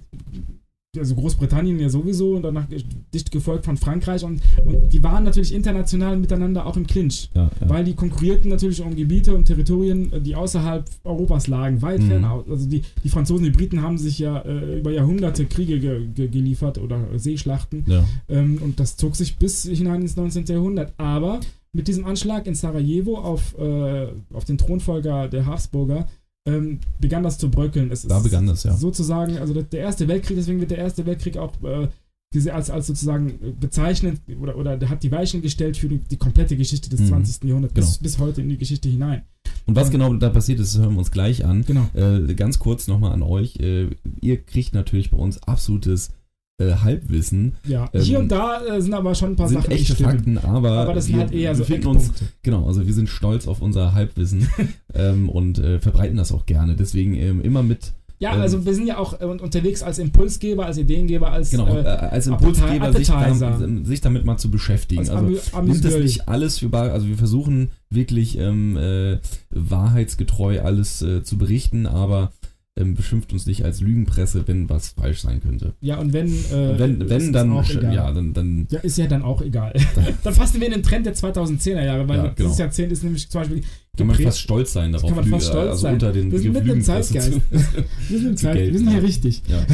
also 0.99 1.15
Großbritannien 1.15 1.79
ja 1.79 1.87
sowieso 1.89 2.35
und 2.35 2.41
danach 2.43 2.65
dicht 3.13 3.31
gefolgt 3.31 3.63
von 3.65 3.77
Frankreich 3.77 4.25
und, 4.25 4.41
und 4.65 4.91
die 4.91 5.01
waren 5.01 5.23
natürlich 5.23 5.53
international 5.53 6.17
miteinander 6.17 6.65
auch 6.65 6.75
im 6.75 6.85
Clinch. 6.85 7.29
ja, 7.33 7.43
ja. 7.61 7.69
Weil 7.69 7.85
die 7.85 7.93
konkurrierten 7.93 8.49
natürlich 8.49 8.81
um 8.81 8.93
Gebiete 8.95 9.33
und 9.33 9.45
Territorien, 9.45 10.11
äh, 10.11 10.19
die 10.19 10.35
außerhalb 10.35 10.83
Europas 11.05 11.47
lagen, 11.47 11.81
weit 11.81 12.01
Mhm. 12.01 12.07
fernab. 12.07 12.49
Also 12.49 12.67
die, 12.67 12.81
die 13.03 13.09
Franzosen, 13.09 13.45
die 13.45 13.51
Briten 13.51 13.81
haben 13.81 13.97
sich 13.97 14.19
ja 14.19 14.39
äh, 14.41 14.79
über 14.79 14.91
Jahrhunderte 14.91 15.45
Kriege 15.45 15.79
ge 15.79 16.07
ge 16.13 16.27
geliefert 16.27 16.77
oder 16.77 16.99
Seeschlachten. 17.15 17.83
ja. 17.87 18.03
Ähm, 18.27 18.59
und 18.61 18.79
das 18.79 18.97
zog 18.97 19.15
sich 19.15 19.37
bis 19.37 19.63
hinein 19.63 20.01
ins 20.01 20.17
19. 20.17 20.45
Jahrhundert. 20.47 20.93
Aber 20.97 21.39
mit 21.73 21.87
diesem 21.87 22.05
Anschlag 22.05 22.47
in 22.47 22.55
Sarajevo 22.55 23.17
auf, 23.17 23.57
äh, 23.57 24.07
auf 24.33 24.43
den 24.43 24.57
Thronfolger 24.57 25.29
der 25.29 25.45
Habsburger 25.45 26.07
ähm, 26.47 26.79
begann 26.99 27.23
das 27.23 27.37
zu 27.37 27.49
bröckeln. 27.49 27.91
Es 27.91 28.03
Da 28.03 28.19
begann 28.19 28.47
das, 28.47 28.63
ja. 28.63 28.75
Sozusagen, 28.75 29.37
also 29.37 29.53
der- 29.53 29.79
Erste 29.79 30.07
Weltkrieg, 30.07 30.37
deswegen 30.37 30.59
wird 30.59 30.71
der 30.71 30.79
Erste 30.79 31.05
Weltkrieg 31.05 31.37
auch 31.37 31.53
äh, 31.63 31.87
als, 32.49 32.69
als 32.69 32.87
sozusagen 32.87 33.55
bezeichnend 33.59 34.21
oder, 34.41 34.55
oder 34.57 34.77
der 34.77 34.89
hat 34.89 35.03
die 35.03 35.11
Weichen 35.11 35.41
gestellt 35.41 35.75
für 35.77 35.89
die, 35.89 35.97
die 35.97 36.15
komplette 36.17 36.55
Geschichte 36.55 36.89
des 36.89 37.01
Mhm. 37.01 37.07
20. 37.07 37.43
Jahrhunderts 37.49 37.73
bis, 37.73 37.85
Genau. 37.97 38.03
bis 38.03 38.19
heute 38.19 38.41
in 38.41 38.49
die 38.49 38.57
Geschichte 38.57 38.87
hinein. 38.89 39.23
Und 39.65 39.75
was 39.75 39.87
Ähm, 39.87 39.91
genau 39.93 40.13
da 40.13 40.29
passiert 40.29 40.59
ist, 40.59 40.73
das 40.75 40.81
hören 40.81 40.93
wir 40.93 40.99
uns 40.99 41.11
gleich 41.11 41.43
an. 41.45 41.63
Genau. 41.65 41.87
Äh, 41.93 42.33
ganz 42.35 42.57
kurz 42.59 42.87
nochmal 42.87 43.11
an 43.11 43.21
euch. 43.21 43.57
Äh, 43.59 43.89
ihr 44.21 44.41
kriegt 44.41 44.73
natürlich 44.73 45.11
bei 45.11 45.17
uns 45.17 45.43
absolutes 45.43 46.11
äh, 46.61 46.75
Halbwissen. 46.75 47.53
Ja, 47.67 47.89
Ähm, 47.93 48.01
hier 48.01 48.19
und 48.19 48.31
da 48.31 48.61
äh, 48.65 48.81
sind 48.81 48.93
aber 48.93 49.15
schon 49.15 49.31
ein 49.31 49.35
paar 49.35 49.47
sind 49.47 49.61
Sachen, 49.61 49.71
echte. 49.71 50.03
Fakten, 50.03 50.37
aber, 50.37 50.71
Aber 50.71 50.93
das 50.93 51.05
sind 51.05 51.15
wir 51.15 51.21
halt 51.21 51.33
eher 51.33 51.55
so 51.55 51.63
uns. 51.85 52.11
Genau, 52.43 52.65
also 52.67 52.85
wir 52.85 52.93
sind 52.93 53.09
stolz 53.09 53.47
auf 53.47 53.61
unser 53.61 53.93
Halbwissen 53.93 54.47
ähm, 54.93 55.29
und 55.29 55.59
äh, 55.59 55.79
verbreiten 55.79 56.17
das 56.17 56.31
auch 56.31 56.45
gerne. 56.45 56.75
Deswegen 56.75 57.15
ähm, 57.15 57.41
immer 57.41 57.63
mit, 57.63 57.93
Ja, 58.19 58.35
ähm, 58.35 58.41
also 58.41 58.65
wir 58.65 58.73
sind 58.73 58.87
ja 58.87 58.97
auch 58.97 59.19
äh, 59.19 59.25
unterwegs 59.25 59.83
als 59.83 59.99
Impulsgeber, 59.99 60.65
als 60.65 60.77
Ideengeber, 60.77 61.31
als 61.31 61.51
genau, 61.51 61.67
äh, 61.67 61.81
als 61.85 62.27
Impulsgeber 62.27 62.93
sich, 62.93 63.09
Appetizer. 63.09 63.59
da, 63.59 63.85
sich 63.85 64.01
damit 64.01 64.25
mal 64.25 64.37
zu 64.37 64.51
beschäftigen. 64.51 65.01
als 65.01 65.09
Also 65.09 65.25
Amü 65.53 65.71
nimmt 65.71 65.83
das 65.83 65.97
nicht 65.97 66.27
alles 66.29 66.59
für 66.59 66.69
bar, 66.69 66.91
also 66.91 67.07
wir 67.07 67.17
versuchen 67.17 67.71
wirklich 67.89 68.37
ähm, 68.37 68.77
äh, 68.77 69.19
wahrheitsgetreu 69.49 70.61
alles 70.61 71.01
äh, 71.01 71.23
zu 71.23 71.37
berichten, 71.37 71.85
aber 71.85 72.31
ähm, 72.79 72.95
beschimpft 72.95 73.33
uns 73.33 73.45
nicht 73.45 73.65
als 73.65 73.81
Lügenpresse, 73.81 74.47
wenn 74.47 74.69
was 74.69 74.89
falsch 74.91 75.21
sein 75.21 75.41
könnte. 75.41 75.73
Ja, 75.81 75.97
und 75.97 76.13
wenn, 76.13 76.27
äh, 76.29 76.69
Und 76.71 76.79
wenn, 76.79 77.09
wenn 77.09 77.33
dann, 77.33 77.51
auch 77.51 77.69
egal. 77.69 77.93
ja, 77.93 78.11
dann, 78.11 78.33
dann 78.33 78.67
Ja, 78.71 78.79
ist 78.79 78.97
ja 78.97 79.07
dann 79.07 79.23
auch 79.23 79.41
egal. 79.41 79.73
dann 80.23 80.33
passen 80.35 80.59
wir 80.61 80.67
in 80.67 80.73
den 80.73 80.83
Trend 80.83 81.05
der 81.05 81.13
2010er 81.13 81.83
Jahre, 81.83 82.07
weil 82.07 82.17
Ja, 82.17 82.27
dieses 82.29 82.37
genau. 82.37 82.59
Jahrzehnt 82.65 82.91
ist 82.93 83.03
nämlich 83.03 83.29
zum 83.29 83.41
Beispiel 83.41 83.63
kann 83.97 84.07
man 84.07 84.15
fast 84.15 84.39
stolz 84.39 84.71
sein 84.71 84.93
darauf. 84.93 85.09
kann 85.09 85.19
man 85.19 85.29
fast 85.29 85.47
stolz 85.49 85.69
also 85.71 85.81
sein. 85.81 85.93
unter 85.95 86.13
den 86.13 86.31
Wir 86.31 86.39
sind 86.39 86.55
im 86.55 86.65
Lügenpresse 86.65 87.13
Zeitgeist. 87.13 87.33
zu- 87.33 87.41
wir 88.09 88.19
sind, 88.19 88.39
Zeit, 88.39 88.57
wir 88.57 88.77
sind 88.77 88.87
hier 88.89 88.99
ja. 88.99 89.03
richtig. 89.05 89.41
Ja. 89.47 89.65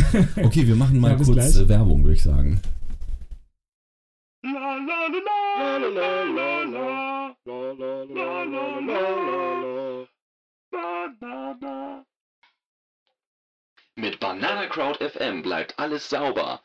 Okay, 0.43 0.65
wir 0.67 0.75
machen 0.75 0.99
mal 0.99 1.11
Ja, 1.11 1.15
kurz 1.17 1.31
gleich. 1.31 1.55
äh, 1.55 1.69
Werbung, 1.69 2.03
würde 2.03 2.15
ich 2.15 2.23
sagen. 2.23 2.59
Mit 13.99 14.19
Banana 14.19 14.67
Crowd 14.67 14.99
FM 15.03 15.41
bleibt 15.41 15.79
alles 15.79 16.07
sauber. 16.07 16.61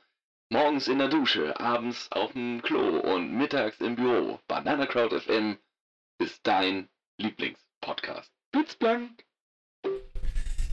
Morgens 0.50 0.86
in 0.86 0.98
der 0.98 1.08
Dusche, 1.08 1.58
abends 1.58 2.12
auf 2.12 2.34
dem 2.34 2.60
Klo 2.60 2.98
und 2.98 3.32
mittags 3.32 3.80
im 3.80 3.96
Büro. 3.96 4.38
Banana 4.48 4.84
Crowd 4.84 5.18
FM 5.18 5.56
ist 6.18 6.40
dein 6.42 6.90
Lieblingspodcast. 7.16 8.30
Blitzblank. 8.52 9.24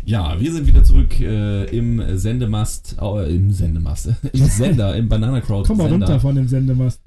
Ja, 0.09 0.39
wir 0.39 0.51
sind 0.51 0.65
wieder 0.65 0.83
zurück 0.83 1.19
äh, 1.21 1.65
im 1.65 2.17
Sendemast, 2.17 2.97
äh, 2.99 3.35
im 3.35 3.51
Sendemast, 3.51 4.09
im 4.33 4.45
Sender, 4.45 4.95
im 4.95 5.07
Banana 5.07 5.39
Crowd 5.39 5.67
Komm 5.67 5.77
mal 5.77 5.89
Sender. 5.89 6.07
runter 6.07 6.19
von 6.19 6.35
dem 6.35 6.47
Sendemast. 6.47 6.99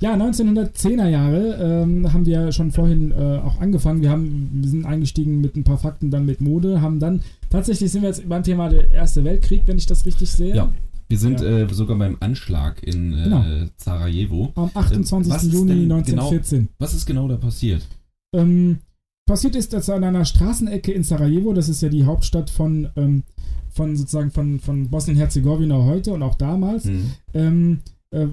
Ja, 0.00 0.14
1910er 0.14 1.08
Jahre 1.08 1.58
ähm, 1.60 2.12
haben 2.12 2.24
wir 2.24 2.52
schon 2.52 2.70
vorhin 2.72 3.10
äh, 3.10 3.40
auch 3.44 3.60
angefangen. 3.60 4.00
Wir, 4.00 4.10
haben, 4.10 4.50
wir 4.52 4.68
sind 4.68 4.86
eingestiegen 4.86 5.40
mit 5.40 5.54
ein 5.54 5.64
paar 5.64 5.78
Fakten, 5.78 6.10
dann 6.10 6.24
mit 6.24 6.40
Mode, 6.40 6.80
haben 6.80 6.98
dann, 6.98 7.20
tatsächlich 7.56 7.90
sind 7.90 8.02
wir 8.02 8.08
jetzt 8.10 8.28
beim 8.28 8.42
Thema 8.42 8.68
der 8.68 8.90
Erste 8.90 9.24
Weltkrieg, 9.24 9.62
wenn 9.66 9.78
ich 9.78 9.86
das 9.86 10.06
richtig 10.06 10.30
sehe. 10.30 10.54
Ja, 10.54 10.72
wir 11.08 11.18
sind 11.18 11.40
Ja. 11.40 11.46
äh, 11.60 11.74
sogar 11.74 11.96
beim 11.98 12.16
Anschlag 12.20 12.82
in 12.82 13.12
äh, 13.12 13.24
Genau. 13.24 13.44
Sarajevo. 13.76 14.52
Am 14.54 14.70
28. 14.74 15.32
Was 15.32 15.42
ist 15.44 15.52
Juni 15.52 15.68
denn 15.74 15.92
1914. 15.92 16.68
Was 16.78 16.94
ist 16.94 17.06
genau 17.06 17.28
da 17.28 17.36
passiert? 17.36 17.86
Ähm, 18.34 18.78
passiert 19.26 19.56
ist, 19.56 19.72
dass 19.72 19.88
an 19.90 20.04
einer 20.04 20.24
Straßenecke 20.24 20.92
in 20.92 21.02
Sarajevo, 21.04 21.52
das 21.52 21.68
ist 21.68 21.80
ja 21.82 21.88
die 21.88 22.04
Hauptstadt 22.04 22.50
von, 22.50 22.88
ähm, 22.96 23.22
von 23.70 23.96
sozusagen 23.96 24.30
von, 24.30 24.58
von 24.60 24.88
Bosnien-Herzegowina 24.88 25.84
heute 25.84 26.12
und 26.12 26.22
auch 26.22 26.34
damals, 26.36 26.84
Hm. 26.86 27.10
ähm, 27.34 27.78
äh, 28.10 28.26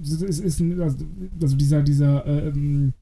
es 0.00 0.22
ist 0.22 0.60
also 0.60 1.04
also 1.42 1.56
dieser, 1.56 1.82
dieser, 1.82 2.24
äh, 2.26 2.48
ähm, 2.48 2.92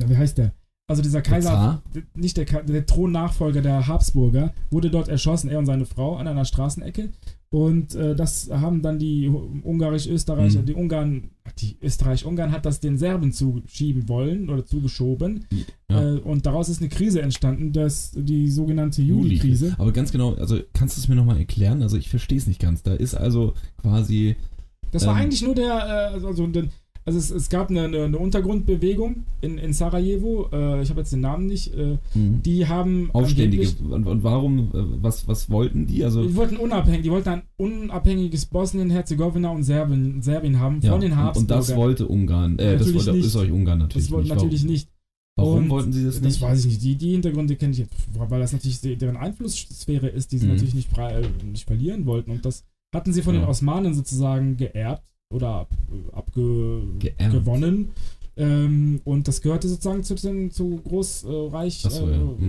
ja, 0.00 0.08
wie 0.10 0.16
heißt 0.16 0.38
der? 0.38 0.52
Also 0.86 1.00
dieser 1.00 1.22
Kaiser, 1.22 1.82
nicht 2.14 2.36
der, 2.36 2.44
der 2.44 2.84
Thronnachfolger 2.84 3.62
der 3.62 3.86
Habsburger, 3.86 4.52
wurde 4.70 4.90
dort 4.90 5.08
erschossen, 5.08 5.48
er 5.48 5.58
und 5.58 5.64
seine 5.66 5.86
Frau, 5.86 6.16
an 6.16 6.28
einer 6.28 6.44
Straßenecke. 6.44 7.08
Und 7.48 7.94
äh, 7.94 8.14
das 8.14 8.50
haben 8.50 8.82
dann 8.82 8.98
die 8.98 9.28
Ungarisch-Österreicher, 9.28 10.60
Mhm. 10.60 10.66
die 10.66 10.74
Ungarn, 10.74 11.30
die 11.58 11.78
Österreich-Ungarn 11.80 12.52
hat 12.52 12.66
das 12.66 12.80
den 12.80 12.98
Serben 12.98 13.32
zuschieben 13.32 14.08
wollen 14.10 14.50
oder 14.50 14.66
zugeschoben. 14.66 15.46
Ja. 15.88 16.02
Äh, 16.16 16.18
und 16.18 16.44
daraus 16.44 16.68
ist 16.68 16.80
eine 16.80 16.90
Krise 16.90 17.22
entstanden, 17.22 17.72
das, 17.72 18.10
die 18.14 18.50
sogenannte 18.50 19.00
Juli-Krise. 19.02 19.76
Aber 19.78 19.92
ganz 19.92 20.12
genau, 20.12 20.34
also 20.34 20.58
kannst 20.74 20.96
du 20.96 21.00
es 21.00 21.08
mir 21.08 21.14
nochmal 21.14 21.38
erklären? 21.38 21.80
Also 21.82 21.96
ich 21.96 22.10
verstehe 22.10 22.36
es 22.38 22.46
nicht 22.46 22.60
ganz. 22.60 22.82
Da 22.82 22.92
ist 22.94 23.14
also 23.14 23.54
quasi, 23.80 24.36
Das 24.90 25.06
war 25.06 25.14
Ähm. 25.16 25.22
eigentlich 25.22 25.42
nur 25.42 25.54
der, 25.54 26.10
äh, 26.12 26.14
also, 26.24 26.46
den, 26.46 26.70
also 27.06 27.18
es, 27.18 27.30
es 27.30 27.48
gab 27.50 27.70
eine, 27.70 27.84
eine, 27.84 28.18
Untergrundbewegung 28.18 29.24
in, 29.40 29.58
in 29.58 29.72
Sarajevo, 29.72 30.48
äh, 30.52 30.82
ich 30.82 30.90
habe 30.90 31.00
jetzt 31.00 31.12
den 31.12 31.20
Namen 31.20 31.46
nicht, 31.46 31.74
äh, 31.74 31.98
hm, 32.12 32.42
die 32.42 32.66
haben 32.66 33.10
Aufständige. 33.12 33.68
Und, 33.90 34.06
und 34.06 34.22
warum, 34.22 34.58
äh, 34.72 35.02
was, 35.02 35.28
was 35.28 35.50
wollten 35.50 35.86
die? 35.86 36.02
Also, 36.04 36.22
Die 36.22 36.34
wollten 36.36 36.56
unabhängig, 36.56 37.02
die 37.02 37.10
wollten 37.10 37.28
ein 37.28 37.42
unabhängiges 37.56 38.46
Bosnien, 38.46 38.90
Herzegowina 38.90 39.50
und 39.50 39.64
Serbien, 39.64 40.22
Serbien 40.22 40.58
haben 40.60 40.80
ja, 40.82 40.92
von 40.92 41.00
den 41.00 41.12
und, 41.12 41.18
und 41.18 41.24
Habsburgern. 41.24 41.58
das 41.58 41.76
wollte 41.76 42.08
Ungarn, 42.08 42.58
äh, 42.58 42.72
das 42.78 42.86
Natürlich 42.86 42.94
wollte 43.06 43.12
nicht. 43.18 43.26
Österreich-Ungarn 43.26 43.78
natürlich 43.78 44.06
Das 44.06 44.12
wollten 44.12 44.28
nicht. 44.28 44.34
natürlich 44.36 44.64
nicht. 44.64 44.88
Warum, 45.36 45.64
Und 45.64 45.70
wollten 45.70 45.92
sie 45.92 46.04
das, 46.04 46.14
Das 46.20 46.24
nicht? 46.24 46.40
weiß 46.42 46.60
ich 46.60 46.66
nicht. 46.66 46.82
Die, 46.84 46.94
die 46.96 47.10
Hintergründe 47.10 47.56
kenne 47.56 47.72
ich 47.72 47.78
jetzt, 47.78 47.92
weil 48.16 48.38
das 48.40 48.52
natürlich 48.52 48.80
deren 48.80 49.16
Einflusssphäre 49.16 50.06
ist, 50.08 50.30
die 50.30 50.38
sie 50.38 50.46
Mhm. 50.46 50.52
natürlich 50.52 50.74
nicht, 50.74 50.88
nicht 51.44 51.66
verlieren 51.66 52.06
wollten. 52.06 52.30
Und 52.30 52.44
das 52.44 52.64
hatten 52.94 53.12
sie 53.12 53.20
von 53.22 53.34
Ja. 53.34 53.40
den 53.40 53.48
Osmanen 53.48 53.94
sozusagen 53.94 54.56
geerbt 54.56 55.02
oder 55.34 55.66
abgewonnen. 56.12 57.90
Ähm, 58.36 59.00
und 59.04 59.28
das 59.28 59.40
gehörte 59.42 59.68
sozusagen 59.68 60.02
zu, 60.02 60.16
zu 60.50 60.80
Großreich 60.82 61.82
so, 61.82 62.08
ja. 62.08 62.16
äh, 62.16 62.18
Mhm. 62.18 62.48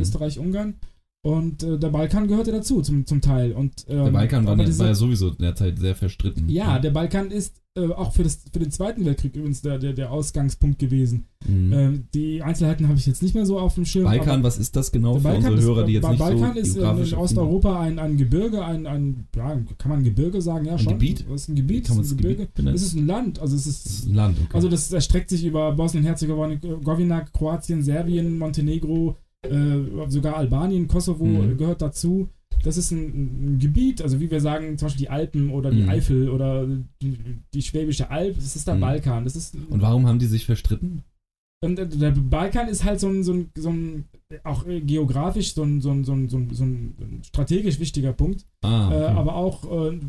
Und 1.25 1.63
äh, 1.63 1.79
der 1.79 1.89
Balkan 1.89 2.27
gehörte 2.27 2.51
dazu, 2.51 2.83
zum, 2.83 3.07
zum 3.07 3.19
Teil. 3.19 3.53
Und, 3.53 3.83
ähm, 3.89 4.03
Der 4.05 4.11
Balkan 4.11 4.45
war, 4.45 4.55
ja- 4.55 4.63
diese- 4.63 4.77
war 4.79 4.87
ja 4.89 4.93
sowieso 4.93 5.29
in 5.29 5.39
der 5.39 5.55
Zeit 5.55 5.79
sehr 5.79 5.95
verstritten. 5.95 6.47
ja, 6.49 6.77
der 6.77 6.91
Balkan 6.91 7.31
ist 7.31 7.61
äh, 7.77 7.87
auch 7.91 8.13
für, 8.13 8.23
das, 8.23 8.39
für 8.53 8.59
den 8.59 8.69
Zweiten 8.71 9.03
Weltkrieg 9.05 9.35
übrigens 9.35 9.61
der, 9.61 9.79
der, 9.79 9.91
der 9.93 10.09
Ausgangspunkt 10.11 10.77
gewesen. 10.79 11.25
Mhm. 11.45 11.73
Ähm, 11.73 12.03
die 12.13 12.41
Einzelheiten 12.43 12.87
habe 12.87 12.97
ich 12.99 13.05
jetzt 13.07 13.21
nicht 13.23 13.33
mehr 13.35 13.45
so 13.45 13.59
auf 13.59 13.73
dem 13.75 13.83
Schirm. 13.85 14.05
Balkan, 14.05 14.43
was 14.43 14.57
ist 14.59 14.75
das 14.77 14.91
genau 14.93 15.13
der 15.13 15.21
für 15.21 15.27
Balkan 15.29 15.53
unsere 15.53 15.59
ist, 15.59 15.65
Hörer, 15.77 15.85
die 15.87 15.93
jetzt 15.93 16.03
Ba- 16.03 16.09
nicht 16.11 16.19
Balkan 16.19 16.53
so 16.53 16.59
ist 16.59 16.67
in, 16.67 16.73
geografisch 16.75 17.11
in 17.11 17.17
Osteuropa 17.17 17.81
ein, 17.81 17.99
ein 17.99 18.15
Gebirge, 18.17 18.63
ein, 18.63 18.85
ein, 18.87 19.27
ja, 19.35 19.59
kann 19.79 19.89
man 19.91 20.03
Gebirge 20.03 20.41
sagen? 20.41 20.65
Ja, 20.67 20.73
Ein 20.73 20.79
schon. 20.79 20.93
Gebiet? 20.93 21.25
Das 21.27 21.41
ist 21.41 21.49
ein 21.49 21.55
Gebiet, 21.55 21.87
Kann 21.87 21.97
man 21.97 22.05
ist 22.05 22.11
ein 22.11 22.17
Gebirge. 22.17 22.47
Gebiet? 22.53 22.75
Es 22.75 22.81
ist 22.83 22.93
ein 22.95 23.07
Land, 23.07 23.39
also 23.39 23.55
es 23.55 23.63
Das 23.65 23.75
ist, 23.75 23.85
ist 23.87 24.05
ein 24.07 24.13
Land, 24.13 24.37
okay. 24.41 24.55
also 24.55 24.69
das 24.69 24.93
erstreckt 24.93 25.29
sich 25.31 25.43
über 25.43 25.71
Bosnien-Herzegowina, 25.73 27.21
Kroatien, 27.33 27.83
Serbien, 27.83 28.37
Montenegro, 28.37 29.17
äh, 29.51 30.09
sogar 30.09 30.37
Albanien, 30.37 30.87
Kosovo 30.87 31.25
Mhm. 31.25 31.51
äh, 31.51 31.55
gehört 31.55 31.81
dazu. 31.81 32.29
Das 32.63 32.77
ist 32.77 32.91
ein, 32.91 33.55
ein 33.55 33.59
Gebiet, 33.59 34.01
also 34.01 34.19
wie 34.19 34.31
wir 34.31 34.41
sagen, 34.41 34.77
zum 34.77 34.87
Beispiel 34.87 35.05
die 35.05 35.09
Alpen 35.09 35.51
oder 35.51 35.69
die 35.71 35.83
Mhm. 35.83 35.89
Eifel 35.89 36.29
oder 36.29 36.65
die, 37.01 37.17
die 37.53 37.61
Schwäbische 37.61 38.09
Alb, 38.09 38.35
das 38.35 38.55
ist 38.55 38.67
der 38.67 38.75
Mhm. 38.75 38.79
Balkan. 38.81 39.23
Das 39.23 39.35
ist 39.35 39.55
und 39.69 39.81
warum 39.81 40.07
haben 40.07 40.19
die 40.19 40.25
sich 40.25 40.45
verstritten? 40.45 41.03
äh, 41.61 41.73
der 41.87 42.11
Balkan 42.11 42.67
ist 42.67 42.83
halt 42.83 42.99
so 42.99 43.07
ein, 43.09 43.23
so 43.23 43.33
ein, 43.33 43.49
so 43.55 43.69
ein 43.69 44.05
auch 44.43 44.65
äh, 44.67 44.81
geografisch 44.81 45.53
so 45.53 45.63
ein, 45.63 45.81
so, 45.81 45.91
ein, 45.91 46.03
so, 46.03 46.13
ein, 46.13 46.27
so, 46.29 46.37
ein, 46.37 47.21
strategisch 47.23 47.79
wichtiger 47.79 48.13
Punkt, 48.13 48.45
Ah, 48.63 48.89
äh, 48.91 48.95
okay. 48.95 49.05
aber 49.15 49.35
auch 49.35 49.89
äh, 49.91 49.99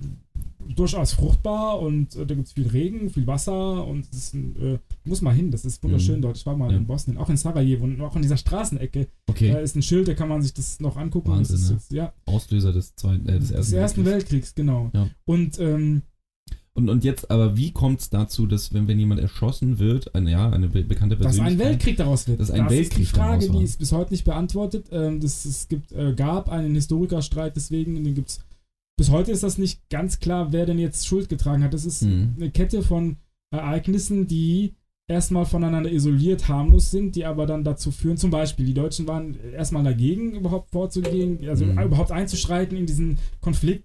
durchaus 0.74 1.12
fruchtbar 1.12 1.80
und 1.80 2.14
äh, 2.16 2.26
da 2.26 2.34
gibt 2.34 2.46
es 2.48 2.52
viel 2.52 2.66
Regen, 2.68 3.10
viel 3.10 3.26
Wasser 3.26 3.86
und 3.86 4.06
es 4.10 4.16
ist 4.16 4.34
äh, 4.34 4.78
muss 5.04 5.22
mal 5.22 5.34
hin, 5.34 5.50
das 5.50 5.64
ist 5.64 5.82
wunderschön 5.82 6.16
Mhm. 6.18 6.22
dort. 6.22 6.36
Ich 6.36 6.46
war 6.46 6.56
mal 6.56 6.70
Ja. 6.70 6.76
in 6.78 6.86
Bosnien, 6.86 7.16
auch 7.18 7.28
in 7.30 7.36
Sarajevo 7.36 7.84
und 7.84 8.00
auch 8.00 8.16
in 8.16 8.22
dieser 8.22 8.36
Straßenecke 8.36 9.08
okay. 9.28 9.50
äh, 9.50 9.62
ist 9.62 9.76
ein 9.76 9.82
Schild, 9.82 10.08
da 10.08 10.14
kann 10.14 10.28
man 10.28 10.42
sich 10.42 10.52
das 10.54 10.80
noch 10.80 10.96
angucken. 10.96 11.30
Wahnsinn, 11.30 11.56
das 11.56 11.70
ist 11.70 11.90
ne? 11.92 11.98
ja, 11.98 12.12
Auslöser 12.26 12.72
des 12.72 12.94
zweiten, 12.96 13.28
äh, 13.28 13.38
des 13.38 13.48
des 13.48 13.50
ersten, 13.52 13.76
Ersten 13.76 14.04
Weltkriegs. 14.04 14.22
Weltkriegs, 14.32 14.54
genau. 14.54 14.90
Ja. 14.94 15.08
Und 15.24 15.58
ähm, 15.58 16.02
Und, 16.74 16.90
und 16.90 17.04
jetzt, 17.04 17.30
aber 17.30 17.56
wie 17.56 17.72
kommt 17.72 18.00
es 18.00 18.10
dazu, 18.10 18.46
dass 18.46 18.74
wenn, 18.74 18.86
wenn 18.86 18.98
jemand 18.98 19.18
erschossen 19.22 19.78
wird, 19.78 20.14
eine, 20.14 20.30
ja, 20.32 20.50
eine 20.50 20.68
be 20.68 20.82
bekannte 20.84 21.16
Dass 21.16 21.36
Persönlichkeit, 21.36 21.66
ein 21.66 21.70
Weltkrieg 21.70 21.96
daraus 21.96 22.28
wird. 22.28 22.38
Dass 22.38 22.50
ein 22.50 22.64
das 22.64 22.72
ist 22.72 22.78
Weltkrieg 22.78 22.98
die 23.06 23.10
Frage, 23.12 23.48
die 23.48 23.62
ist 23.64 23.78
bis 23.78 23.92
heute 23.92 24.12
nicht 24.12 24.24
beantwortet. 24.24 24.88
Ähm, 24.92 25.20
das, 25.20 25.46
es 25.46 25.68
gibt, 25.68 25.92
äh, 25.92 26.12
gab 26.14 26.50
einen 26.50 26.74
Historikerstreit 26.74 27.56
deswegen, 27.56 28.04
den 28.04 28.14
gibt's. 28.14 28.40
Bis 28.98 29.10
heute 29.10 29.30
ist 29.30 29.42
das 29.42 29.58
nicht 29.58 29.88
ganz 29.90 30.20
klar, 30.20 30.52
wer 30.52 30.64
denn 30.64 30.78
jetzt 30.78 31.06
Schuld 31.06 31.28
getragen 31.28 31.62
hat. 31.62 31.74
Das 31.74 31.84
ist 31.84 32.02
Mhm. 32.02 32.34
eine 32.36 32.50
Kette 32.50 32.82
von 32.82 33.16
Ereignissen, 33.50 34.26
die 34.26 34.74
erstmal 35.08 35.44
voneinander 35.44 35.92
isoliert 35.92 36.48
harmlos 36.48 36.90
sind, 36.90 37.14
die 37.14 37.26
aber 37.26 37.46
dann 37.46 37.62
dazu 37.62 37.90
führen, 37.92 38.16
zum 38.16 38.30
Beispiel, 38.30 38.64
die 38.66 38.74
Deutschen 38.74 39.06
waren 39.06 39.36
erstmal 39.52 39.84
dagegen, 39.84 40.32
überhaupt 40.32 40.70
vorzugehen, 40.70 41.46
also 41.48 41.64
Mhm. 41.66 41.78
überhaupt 41.78 42.10
einzuschreiten 42.10 42.76
in 42.76 42.86
diesen 42.86 43.18
Konflikt 43.40 43.84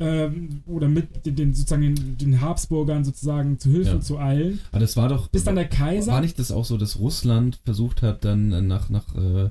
ähm, 0.00 0.62
oder 0.66 0.88
mit 0.88 1.26
den, 1.26 1.36
den 1.36 1.54
sozusagen 1.54 1.82
den, 1.94 2.16
den 2.16 2.40
Habsburgern 2.40 3.04
sozusagen 3.04 3.58
zu 3.58 3.70
Hilfe 3.70 3.90
Ja. 3.96 4.00
zu 4.00 4.18
eilen. 4.18 4.58
Aber 4.70 4.80
das 4.80 4.96
war 4.96 5.08
doch. 5.08 5.28
Bis 5.28 5.44
dann 5.44 5.54
der 5.56 5.68
Kaiser. 5.68 6.12
War 6.12 6.20
nicht 6.20 6.38
das 6.38 6.50
auch 6.50 6.64
so, 6.64 6.76
dass 6.78 6.98
Russland 6.98 7.60
versucht 7.64 8.02
hat, 8.02 8.24
dann 8.24 8.66
nach, 8.66 8.88
nach 8.88 9.14
äh, 9.14 9.50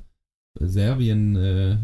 Serbien 0.60 1.36
äh, 1.36 1.78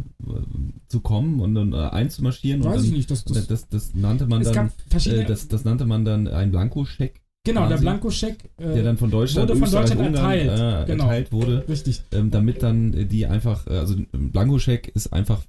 zu 0.87 0.99
kommen 0.99 1.39
und 1.39 1.55
dann 1.55 1.73
äh, 1.73 1.77
einzumarschieren. 1.77 2.63
Weiß 2.63 2.67
und 2.67 2.75
dann, 2.77 2.85
ich 2.85 2.91
nicht. 2.91 3.11
Das, 3.11 3.23
das, 3.23 3.47
Das, 3.47 3.67
das, 3.69 3.93
nannte 3.93 4.27
man 4.27 4.43
dann, 4.43 4.71
äh, 5.05 5.25
das, 5.25 5.47
das 5.47 5.63
nannte 5.63 5.85
man 5.85 6.03
dann 6.05 6.27
ein 6.27 6.51
Blankoscheck, 6.51 7.21
genau, 7.45 7.61
der 7.61 7.69
quasi, 7.69 7.83
Blankoscheck. 7.83 8.49
Äh, 8.57 8.73
der 8.73 8.83
dann 8.83 8.97
von 8.97 9.09
Deutschland, 9.09 9.49
wurde 9.49 9.59
von 9.59 9.71
Deutschland 9.71 10.01
Ungarn 10.01 10.15
erteilt. 10.39 10.83
äh, 10.89 10.91
Genau. 10.91 11.03
erteilt 11.05 11.31
wurde, 11.31 11.63
richtig. 11.69 12.01
ähm, 12.11 12.29
damit 12.29 12.61
dann 12.61 13.07
die 13.09 13.25
einfach, 13.25 13.67
äh, 13.67 13.77
also 13.77 13.95
ein 13.95 14.31
Blankoscheck 14.31 14.89
ist 14.93 15.13
einfach, 15.13 15.41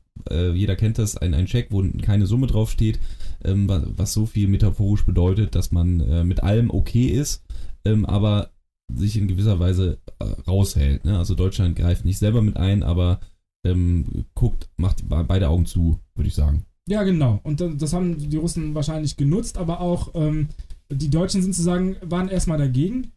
jeder 0.53 0.75
kennt 0.75 0.99
das, 0.99 1.17
ein, 1.17 1.33
ein 1.33 1.47
Scheck, 1.47 1.69
wo 1.71 1.83
keine 2.03 2.27
Summe 2.27 2.49
draufsteht, 2.49 2.99
ähm, 3.45 3.69
wa- 3.69 3.85
was 3.97 4.13
so 4.13 4.27
viel 4.27 4.49
metaphorisch 4.49 5.07
bedeutet, 5.07 5.55
dass 5.55 5.71
man 5.71 6.27
mit 6.27 6.43
allem 6.43 6.71
okay 6.71 7.07
ist, 7.07 7.45
ähm, 7.85 8.05
aber 8.05 8.51
sich 8.95 9.17
in 9.17 9.29
gewisser 9.29 9.59
Weise 9.59 9.99
äh, 10.19 10.25
raushält. 10.47 11.05
Ne? 11.05 11.19
Also 11.19 11.35
Deutschland 11.35 11.77
greift 11.77 12.05
nicht 12.05 12.19
selber 12.19 12.43
mit 12.43 12.57
ein, 12.57 12.83
aber 12.83 13.21
ähm, 13.67 14.25
guckt, 14.35 14.69
macht 14.77 15.09
be- 15.09 15.25
beide 15.27 15.49
Augen 15.49 15.67
zu, 15.67 15.99
würde 16.15 16.29
ich 16.29 16.35
sagen. 16.35 16.65
Ja, 16.89 17.03
genau. 17.03 17.41
Und 17.43 17.61
das, 17.61 17.93
haben 17.93 18.17
die 18.31 18.37
Russen 18.39 18.75
wahrscheinlich 18.75 19.17
genutzt, 19.17 19.59
aber 19.59 19.81
auch 19.81 20.13
ähm, 20.15 20.49
die 20.91 21.11
Deutschen 21.11 21.43
sind 21.43 21.53
sozusagen, 21.55 21.97
waren 22.03 22.29
erstmal 22.29 22.57
dagegen. 22.59 23.13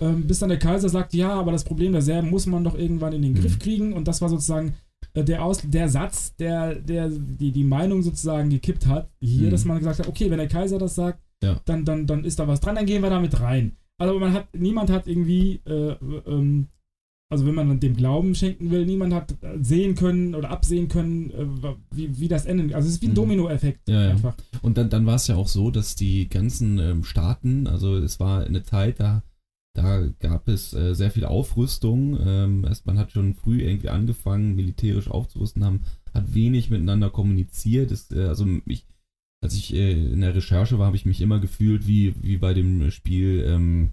Ähm, 0.00 0.26
bis 0.26 0.40
dann 0.40 0.48
der 0.48 0.58
Kaiser 0.58 0.88
sagt, 0.88 1.14
ja, 1.14 1.30
aber 1.32 1.52
das 1.52 1.62
Problem 1.64 1.92
der 1.92 2.02
Serben 2.02 2.30
muss 2.30 2.46
man 2.46 2.64
doch 2.64 2.74
irgendwann 2.76 3.12
in 3.12 3.22
den 3.22 3.32
Mhm. 3.34 3.36
Griff 3.40 3.58
kriegen. 3.60 3.92
Und 3.92 4.08
das 4.08 4.20
war 4.22 4.28
sozusagen 4.28 4.74
äh, 5.14 5.22
der, 5.22 5.44
Aus 5.44 5.60
der 5.64 5.88
Satz, 5.88 6.34
der, 6.36 6.74
der 6.74 7.10
die, 7.10 7.52
die 7.52 7.62
Meinung 7.64 8.02
sozusagen 8.02 8.50
gekippt 8.50 8.86
hat. 8.86 9.08
Hier, 9.20 9.46
Mhm. 9.48 9.50
dass 9.50 9.64
man 9.66 9.78
gesagt 9.78 10.00
hat, 10.00 10.08
okay, 10.08 10.30
wenn 10.30 10.38
der 10.38 10.48
Kaiser 10.48 10.78
das 10.78 10.96
sagt, 10.96 11.20
Ja. 11.44 11.60
dann, 11.66 11.84
dann, 11.84 12.06
dann 12.08 12.24
ist 12.24 12.38
da 12.40 12.48
was 12.48 12.58
dran, 12.60 12.74
dann 12.74 12.86
gehen 12.86 13.02
wir 13.02 13.10
damit 13.10 13.38
rein. 13.40 13.76
Also 14.02 14.18
man 14.18 14.32
hat, 14.32 14.48
niemand 14.52 14.90
hat 14.90 15.06
irgendwie, 15.06 15.60
äh, 15.64 15.94
ähm, 16.26 16.66
also 17.30 17.46
wenn 17.46 17.54
man 17.54 17.78
dem 17.78 17.94
Glauben 17.96 18.34
schenken 18.34 18.72
will, 18.72 18.84
niemand 18.84 19.14
hat 19.14 19.30
äh, 19.42 19.62
sehen 19.62 19.94
können 19.94 20.34
oder 20.34 20.50
absehen 20.50 20.88
können, 20.88 21.30
äh, 21.30 21.46
wie, 21.94 22.18
wie 22.18 22.26
das 22.26 22.44
endet. 22.44 22.74
Also 22.74 22.88
es 22.88 22.94
ist 22.94 23.02
wie 23.02 23.06
ein 23.06 23.10
Mhm. 23.10 23.14
Dominoeffekt 23.14 23.88
Ja, 23.88 24.02
ja. 24.02 24.10
einfach. 24.10 24.34
Und 24.60 24.76
dann, 24.76 24.90
dann 24.90 25.06
war 25.06 25.14
es 25.14 25.28
ja 25.28 25.36
auch 25.36 25.46
so, 25.46 25.70
dass 25.70 25.94
die 25.94 26.28
ganzen 26.28 26.80
ähm, 26.80 27.04
Staaten, 27.04 27.68
also 27.68 27.96
es 27.96 28.18
war 28.18 28.44
eine 28.44 28.64
Zeit, 28.64 28.98
da, 28.98 29.22
da 29.76 30.04
gab 30.18 30.48
es 30.48 30.74
äh, 30.74 30.94
sehr 30.96 31.12
viel 31.12 31.24
Aufrüstung. 31.24 32.18
Ähm, 32.26 32.64
erst, 32.64 32.86
man 32.86 32.98
hat 32.98 33.12
schon 33.12 33.34
früh 33.34 33.62
irgendwie 33.62 33.88
angefangen, 33.90 34.56
militärisch 34.56 35.08
aufzurüsten, 35.08 35.64
haben, 35.64 35.82
hat 36.12 36.34
wenig 36.34 36.70
miteinander 36.70 37.08
kommuniziert. 37.08 37.92
Es, 37.92 38.10
äh, 38.10 38.24
also 38.24 38.44
ich, 38.66 38.84
als 39.42 39.54
ich 39.54 39.74
äh, 39.74 39.92
in 39.92 40.20
der 40.20 40.34
Recherche 40.34 40.78
war, 40.78 40.86
habe 40.86 40.96
ich 40.96 41.04
mich 41.04 41.20
immer 41.20 41.40
gefühlt 41.40 41.86
wie, 41.86 42.14
wie 42.22 42.36
bei 42.38 42.54
dem 42.54 42.90
Spiel, 42.90 43.44
ähm, 43.46 43.90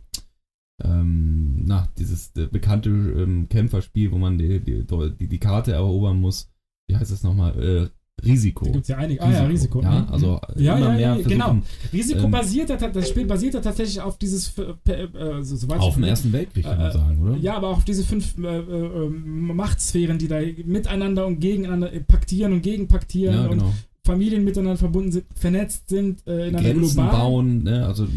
ähm, 0.84 1.64
na, 1.66 1.90
dieses 1.98 2.32
äh, 2.38 2.48
bekannte 2.48 2.90
ähm, 2.90 3.50
Kämpferspiel, 3.50 4.12
wo 4.12 4.18
man 4.18 4.38
die, 4.38 4.60
die, 4.60 4.86
die, 4.86 5.28
die 5.28 5.40
Karte 5.40 5.74
erobern 5.74 6.22
muss. 6.22 6.50
Wie 6.88 6.96
heißt 6.96 7.12
das 7.12 7.24
nochmal? 7.24 7.62
Äh, 7.62 7.90
Risiko. 8.26 8.66
Da 8.66 8.72
gibt 8.72 8.84
es 8.84 8.90
ja 8.90 8.98
einige. 8.98 9.22
Ah 9.22 9.32
ja, 9.32 9.46
Risiko. 9.46 9.82
Ja, 9.82 10.02
Mhm. 10.02 10.08
also 10.10 10.42
Ja, 10.58 10.78
immer 10.78 10.88
ja, 10.88 11.16
mehr 11.16 11.22
ja, 11.22 11.28
genau. 11.28 11.62
Risiko 11.94 12.26
ähm, 12.26 12.32
basiert, 12.32 12.70
das 12.70 13.10
Spiel 13.10 13.26
basiert 13.26 13.54
ja 13.54 13.62
tatsächlich 13.62 14.02
auf 14.02 14.18
dieses, 14.18 14.58
äh, 14.58 14.92
äh, 14.92 15.42
so, 15.42 15.56
soweit 15.56 15.80
Auf 15.80 15.96
dem 15.96 16.04
Ersten 16.04 16.32
Weltkrieg, 16.34 16.66
kann 16.66 16.78
man 16.78 16.90
Äh, 16.90 16.94
sagen, 16.94 17.22
oder? 17.22 17.38
Ja, 17.38 17.56
aber 17.56 17.70
auch 17.70 17.78
auf 17.78 17.86
diese 17.86 18.04
fünf 18.04 18.38
äh, 18.38 18.58
äh, 18.58 19.06
ähm, 19.06 19.56
Machtsphären, 19.56 20.18
die 20.18 20.28
da 20.28 20.40
miteinander 20.66 21.26
und 21.28 21.40
gegeneinander 21.40 21.94
äh, 21.94 22.02
paktieren 22.02 22.54
und 22.54 22.62
gegenpaktieren 22.62 23.36
Ja, 23.36 23.44
und 23.46 23.60
genau. 23.60 23.74
Familien 24.10 24.44
miteinander 24.44 24.78
verbunden 24.78 25.12
sind, 25.12 25.26
vernetzt 25.36 25.90
sind 25.90 26.26
äh, 26.26 26.48
in 26.48 26.56
einer 26.56 26.64
Grenzen 26.64 26.96
globalen. 26.96 27.12
bauen, 27.12 27.64
ne? 27.64 27.86
also 27.86 28.08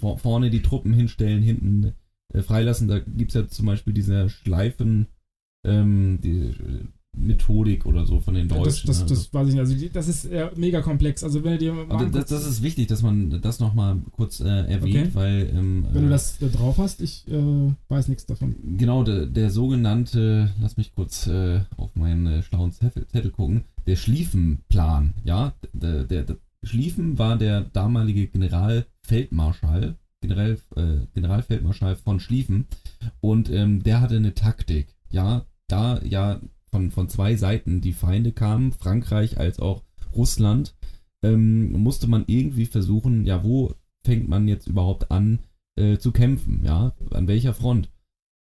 vor, 0.00 0.18
vorne 0.18 0.48
die 0.48 0.62
Truppen 0.62 0.94
hinstellen, 0.94 1.42
hinten 1.42 1.92
äh, 2.32 2.40
freilassen. 2.40 2.88
Da 2.88 3.00
gibt 3.00 3.32
es 3.32 3.34
ja 3.34 3.46
zum 3.46 3.66
Beispiel 3.66 3.92
diese 3.92 4.30
Schleifen, 4.30 5.08
ähm, 5.66 6.20
die 6.22 6.46
äh, 6.46 6.86
Methodik 7.14 7.84
oder 7.84 8.06
so 8.06 8.20
von 8.20 8.34
den 8.34 8.48
Deutschen. 8.48 8.86
Das, 8.86 9.00
das, 9.00 9.02
also. 9.02 9.14
das 9.14 9.34
weiß 9.34 9.48
ich 9.48 9.54
nicht. 9.54 9.60
Also 9.60 9.88
das 9.92 10.08
ist 10.08 10.24
äh, 10.26 10.50
mega 10.56 10.80
komplex. 10.80 11.22
Also 11.22 11.44
wenn 11.44 11.62
mal 11.76 11.86
Aber 11.90 12.06
das, 12.06 12.26
das 12.26 12.46
ist 12.46 12.62
wichtig, 12.62 12.88
dass 12.88 13.02
man 13.02 13.40
das 13.40 13.60
nochmal 13.60 13.98
kurz 14.12 14.40
äh, 14.40 14.48
erwähnt, 14.48 14.92
Okay. 14.92 15.10
weil 15.14 15.50
ähm, 15.54 15.86
wenn 15.92 16.02
du 16.02 16.08
äh, 16.08 16.10
das 16.10 16.40
äh, 16.40 16.48
drauf 16.48 16.78
hast, 16.78 17.00
ich 17.02 17.28
äh, 17.28 17.72
weiß 17.88 18.08
nichts 18.08 18.26
davon. 18.26 18.56
Genau, 18.78 19.04
der, 19.04 19.26
der 19.26 19.50
sogenannte, 19.50 20.50
lass 20.60 20.76
mich 20.76 20.94
kurz 20.94 21.26
äh, 21.26 21.60
auf 21.76 21.94
meinen 21.96 22.26
äh, 22.26 22.42
schlauen 22.42 22.72
Zettel, 22.72 23.06
Zettel 23.06 23.30
gucken, 23.30 23.64
der 23.86 23.96
Schlieffenplan, 23.96 25.14
ja, 25.24 25.52
der, 25.72 26.04
der, 26.04 26.22
der 26.22 26.36
Schlieffen 26.62 27.18
war 27.18 27.36
der 27.36 27.62
damalige 27.62 28.28
Generalfeldmarschall, 28.28 29.96
General, 30.20 30.56
Generalfeldmarschall 31.14 31.96
von 31.96 32.20
Schlieffen 32.20 32.66
und 33.20 33.50
ähm, 33.50 33.82
der 33.82 34.00
hatte 34.00 34.16
eine 34.16 34.34
Taktik, 34.34 34.86
ja, 35.10 35.44
da 35.66 36.00
ja 36.04 36.40
von, 36.72 36.90
von 36.90 37.08
zwei 37.08 37.36
Seiten 37.36 37.80
die 37.80 37.92
Feinde 37.92 38.32
kamen, 38.32 38.72
Frankreich 38.72 39.38
als 39.38 39.60
auch 39.60 39.82
Russland, 40.14 40.74
ähm, 41.22 41.72
musste 41.72 42.08
man 42.08 42.24
irgendwie 42.26 42.66
versuchen, 42.66 43.24
ja, 43.26 43.44
wo 43.44 43.74
fängt 44.04 44.28
man 44.28 44.48
jetzt 44.48 44.66
überhaupt 44.66 45.10
an 45.10 45.40
äh, 45.76 45.98
zu 45.98 46.10
kämpfen, 46.10 46.62
ja, 46.64 46.94
an 47.10 47.28
welcher 47.28 47.54
Front? 47.54 47.90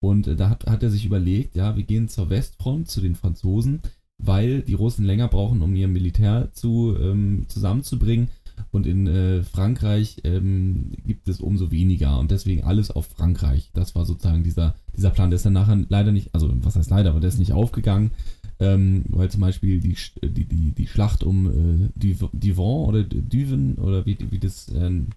Und 0.02 0.28
äh, 0.28 0.36
da 0.36 0.50
hat, 0.50 0.66
hat 0.66 0.82
er 0.82 0.90
sich 0.90 1.06
überlegt, 1.06 1.56
ja, 1.56 1.76
wir 1.76 1.84
gehen 1.84 2.08
zur 2.08 2.30
Westfront, 2.30 2.90
zu 2.90 3.02
den 3.02 3.16
Franzosen, 3.16 3.82
weil 4.18 4.62
die 4.62 4.74
Russen 4.74 5.06
länger 5.06 5.28
brauchen, 5.28 5.62
um 5.62 5.76
ihr 5.76 5.88
Militär 5.88 6.50
zu, 6.54 6.96
ähm, 7.00 7.46
zusammenzubringen. 7.48 8.30
Und 8.72 8.88
in 8.88 9.06
äh, 9.06 9.44
Frankreich 9.44 10.22
ähm, 10.24 10.92
gibt 11.06 11.28
es 11.28 11.42
umso 11.42 11.72
weniger 11.72 12.18
und 12.20 12.32
deswegen 12.32 12.64
alles 12.64 12.90
auf 12.90 13.06
Frankreich. 13.08 13.70
Das 13.74 13.96
war 13.96 14.06
sozusagen 14.06 14.44
dieser, 14.44 14.76
dieser 14.96 15.10
Plan. 15.10 15.30
Der 15.30 15.36
ist 15.36 15.46
dann 15.46 15.54
nachher 15.54 15.78
leider 15.90 16.12
nicht, 16.14 16.34
also 16.34 16.50
was 16.64 16.78
heißt 16.78 16.90
leider, 16.90 17.10
aber 17.10 17.20
der 17.20 17.28
ist 17.28 17.40
nicht 17.40 17.52
aufgegangen, 17.52 18.12
ähm, 18.60 19.04
weil 19.10 19.30
zum 19.30 19.42
Beispiel 19.42 19.82
die, 19.82 19.96
Sch- 19.96 20.26
die, 20.26 20.46
die, 20.46 20.72
die 20.72 20.88
Schlacht 20.88 21.24
um 21.24 21.48
äh, 21.48 21.90
Div- 22.00 22.30
Divon 22.32 22.88
oder 22.88 23.04
Düven 23.04 23.76
oder 23.76 24.06
wie, 24.06 24.18
wie 24.30 24.40
das, 24.40 24.70
ähm, 24.74 25.08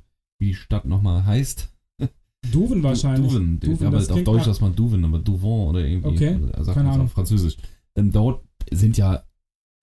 wie 0.40 0.48
die 0.48 0.54
Stadt 0.54 0.84
nochmal 0.84 1.24
heißt, 1.24 1.70
Duven 2.52 2.82
wahrscheinlich. 2.82 3.32
Duven, 3.32 3.60
Duven, 3.60 3.86
aber 3.86 3.96
das 3.98 4.10
auf 4.10 4.22
Deutsch 4.22 4.44
sagt 4.44 4.60
man 4.60 4.74
Duven, 4.74 5.02
aber 5.04 5.18
Duvon 5.18 5.68
oder 5.68 5.86
irgendwie. 5.86 6.08
Okay, 6.08 6.38
also 6.52 6.64
sagt 6.64 6.74
keine 6.76 6.88
man 6.88 6.94
Ahnung. 6.96 7.06
auf 7.06 7.12
Französisch. 7.12 7.56
Ähm, 7.96 8.12
dort 8.12 8.42
sind 8.70 8.98
ja 8.98 9.22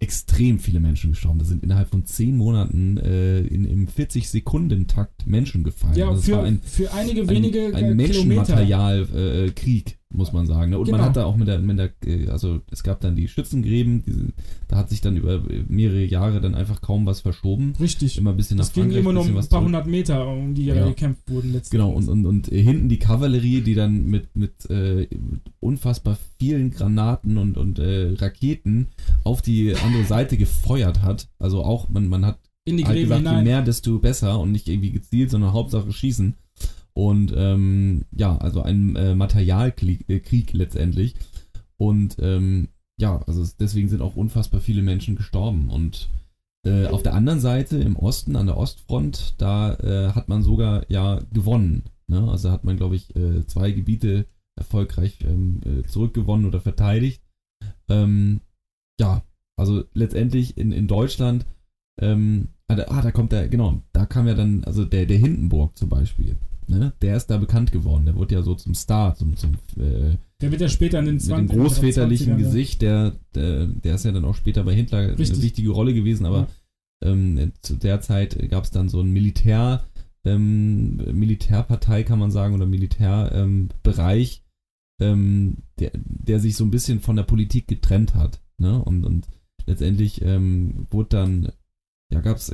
extrem 0.02 0.60
viele 0.60 0.80
Menschen 0.80 1.12
gestorben. 1.12 1.40
Da 1.40 1.46
sind 1.46 1.64
innerhalb 1.64 1.90
von 1.90 2.04
10 2.04 2.36
Monaten 2.36 2.98
äh, 2.98 3.42
in, 3.42 3.66
im 3.66 3.88
40-Sekunden-Takt 3.88 5.28
Menschen 5.28 5.64
gefallen. 5.64 5.96
Ja, 5.96 6.10
Also 6.10 6.24
für, 6.24 6.32
war 6.34 6.44
ein, 6.44 6.60
für 6.64 6.92
einige 6.92 7.22
ein, 7.22 7.30
wenige 7.30 7.68
ein 7.68 7.74
äh, 7.74 7.78
Kilometer. 7.78 7.96
Menschenmaterial 7.96 9.08
äh, 9.16 9.52
Krieg, 9.52 10.00
muss 10.12 10.34
man 10.34 10.46
sagen. 10.46 10.72
Ne? 10.72 10.78
Und 10.78 10.86
Genau. 10.86 10.98
man 10.98 11.08
hatte 11.08 11.26
auch 11.26 11.36
mit 11.36 11.48
der, 11.48 11.60
mit 11.60 11.78
der, 11.78 11.92
äh, 12.06 12.28
also 12.28 12.62
es 12.72 12.84
gab 12.84 13.00
dann 13.02 13.16
die 13.16 13.28
Schützengräben, 13.28 14.04
diese, 14.06 14.28
da 14.68 14.78
hat 14.78 14.90
sich 14.90 15.02
dann 15.02 15.18
über 15.18 15.42
mehrere 15.68 16.04
Jahre 16.04 16.42
dann 16.42 16.56
einfach 16.56 16.82
kaum 16.82 17.06
was 17.06 17.22
verschoben. 17.22 17.74
Richtig. 17.80 18.18
Immer 18.18 18.32
ein 18.32 18.38
bisschen 18.38 18.58
nach 18.58 18.72
ging 18.72 18.84
Frankreich, 18.84 19.00
immer 19.00 19.14
nur 19.14 19.22
um 19.24 19.28
bisschen 19.28 19.44
ein 19.44 19.50
paar 19.50 19.64
hundert 19.64 19.88
Meter, 19.88 20.28
um 20.28 20.54
die 20.54 20.66
ja. 20.66 20.88
Gekämpft 20.88 21.30
wurden 21.30 21.54
letztendlich. 21.54 21.72
Genau, 21.72 21.92
und, 21.92 22.10
und, 22.10 22.26
und 22.26 22.52
äh, 22.52 22.62
hinten 22.62 22.90
die 22.90 23.00
Kavallerie, 23.00 23.62
die 23.62 23.76
dann 23.76 24.06
mit, 24.06 24.36
mit, 24.36 24.70
äh, 24.70 25.08
mit 25.12 25.42
unfassbar 25.60 26.18
vielen 26.40 26.72
Granaten 26.72 27.38
und, 27.38 27.58
und 27.58 27.80
äh, 27.80 28.14
Raketen 28.18 28.88
auf 29.24 29.42
die 29.42 29.76
andere 29.76 30.04
Seite 30.06 30.38
gefeuert 30.38 31.02
hat. 31.02 31.30
Also 31.40 31.64
auch, 31.64 31.90
man, 31.90 32.08
man 32.08 32.26
hat 32.26 32.40
in 32.64 32.78
die 32.78 32.86
halt 32.86 32.96
Gräben 32.96 33.24
gesagt, 33.24 33.38
je 33.38 33.44
mehr, 33.44 33.62
desto 33.62 34.00
besser 34.00 34.40
und 34.40 34.52
nicht 34.52 34.68
irgendwie 34.68 34.92
gezielt, 34.92 35.32
sondern 35.32 35.54
Hauptsache 35.54 35.92
schießen. 35.92 36.36
Und 37.02 37.34
ähm, 37.36 38.06
ja, 38.12 38.38
also 38.38 38.62
ein 38.62 38.96
äh, 38.96 39.16
Materialkrieg 39.16 40.08
äh, 40.08 40.58
letztendlich. 40.58 41.16
Und 41.78 42.18
ähm, 42.20 42.68
ja, 43.00 43.24
also 43.26 43.42
es- 43.42 43.58
deswegen 43.58 43.90
sind 43.90 44.04
auch 44.04 44.16
unfassbar 44.16 44.62
viele 44.62 44.84
Menschen 44.84 45.16
gestorben. 45.16 45.70
Und 45.70 46.10
äh, 46.64 46.86
auf 46.86 47.02
der 47.02 47.16
anderen 47.16 47.40
Seite, 47.40 47.78
im 47.78 47.96
Osten, 47.96 48.36
an 48.36 48.46
der 48.46 48.56
Ostfront, 48.56 49.34
da 49.40 49.74
äh, 49.80 50.12
hat 50.12 50.30
man 50.30 50.44
sogar 50.44 50.86
ja 50.92 51.22
gewonnen. 51.34 51.86
Ne? 52.06 52.30
Also 52.30 52.52
hat 52.52 52.66
man, 52.66 52.78
glaube 52.78 52.98
ich, 52.98 53.16
äh, 53.16 53.48
zwei 53.48 53.72
Gebiete 53.72 54.28
erfolgreich 54.56 55.18
ähm, 55.24 55.62
äh, 55.66 55.82
zurückgewonnen 55.88 56.46
oder 56.46 56.62
verteidigt. 56.62 57.24
Ähm, 57.90 58.42
ja, 59.00 59.24
also 59.58 59.86
letztendlich 59.96 60.56
in, 60.56 60.72
in 60.72 60.86
Deutschland, 60.88 61.48
ähm, 62.00 62.50
ah, 62.68 62.76
da, 62.76 62.84
ah, 62.90 63.02
da 63.02 63.10
kommt 63.10 63.32
der, 63.32 63.48
genau, 63.48 63.82
da 63.92 64.06
kam 64.06 64.28
ja 64.28 64.36
dann, 64.36 64.64
also 64.66 64.86
der, 64.86 65.08
der 65.08 65.18
Hindenburg 65.18 65.76
zum 65.76 65.90
Beispiel, 65.90 66.36
ne? 66.68 66.94
der 67.02 67.18
ist 67.18 67.28
da 67.28 67.38
bekannt 67.38 67.72
geworden, 67.72 68.06
der 68.06 68.16
wurde 68.16 68.36
ja 68.36 68.42
so 68.42 68.56
zum 68.56 68.74
Star, 68.74 69.16
zum, 69.16 69.36
zum 69.36 69.54
äh, 69.78 70.18
Der 70.42 70.52
wird 70.52 70.62
ja 70.62 70.70
später 70.70 71.00
in 71.00 71.06
den 71.06 71.16
mit 71.16 71.24
dem 71.24 71.48
20 71.48 71.58
großväterlichen 71.58 72.34
20ern, 72.34 72.38
ja. 72.40 72.46
Gesicht, 72.46 72.82
der, 72.82 73.14
der, 73.36 73.68
der 73.68 73.96
ist 73.96 74.06
ja 74.06 74.12
dann 74.12 74.26
auch 74.26 74.36
später 74.36 74.64
bei 74.64 74.74
Hitler 74.74 75.00
eine 75.00 75.20
Richtig. 75.20 75.42
wichtige 75.42 75.72
Rolle 75.72 75.94
gewesen, 75.94 76.26
aber 76.26 76.48
ähm, 77.04 77.52
zu 77.62 77.76
der 77.76 78.02
Zeit 78.02 78.38
gab 78.50 78.64
es 78.64 78.72
dann 78.72 78.90
so 78.90 79.02
ein 79.02 79.12
Militär, 79.12 79.84
ähm, 80.24 80.98
Militärpartei, 80.98 82.04
kann 82.04 82.20
man 82.20 82.32
sagen, 82.32 82.54
oder 82.54 82.66
Militärbereich, 82.66 84.44
ähm, 85.00 85.08
ähm, 85.08 85.58
der, 85.80 85.92
der 85.96 86.40
sich 86.40 86.56
so 86.56 86.64
ein 86.64 86.72
bisschen 86.72 87.00
von 87.00 87.16
der 87.16 87.24
Politik 87.24 87.68
getrennt 87.68 88.14
hat. 88.14 88.40
Ne? 88.58 88.84
Und, 88.84 89.04
und 89.04 89.28
letztendlich 89.66 90.22
ähm, 90.22 90.88
wurde 90.92 91.10
dann, 91.10 91.52
ja, 92.12 92.22
gab 92.22 92.38
es, 92.38 92.52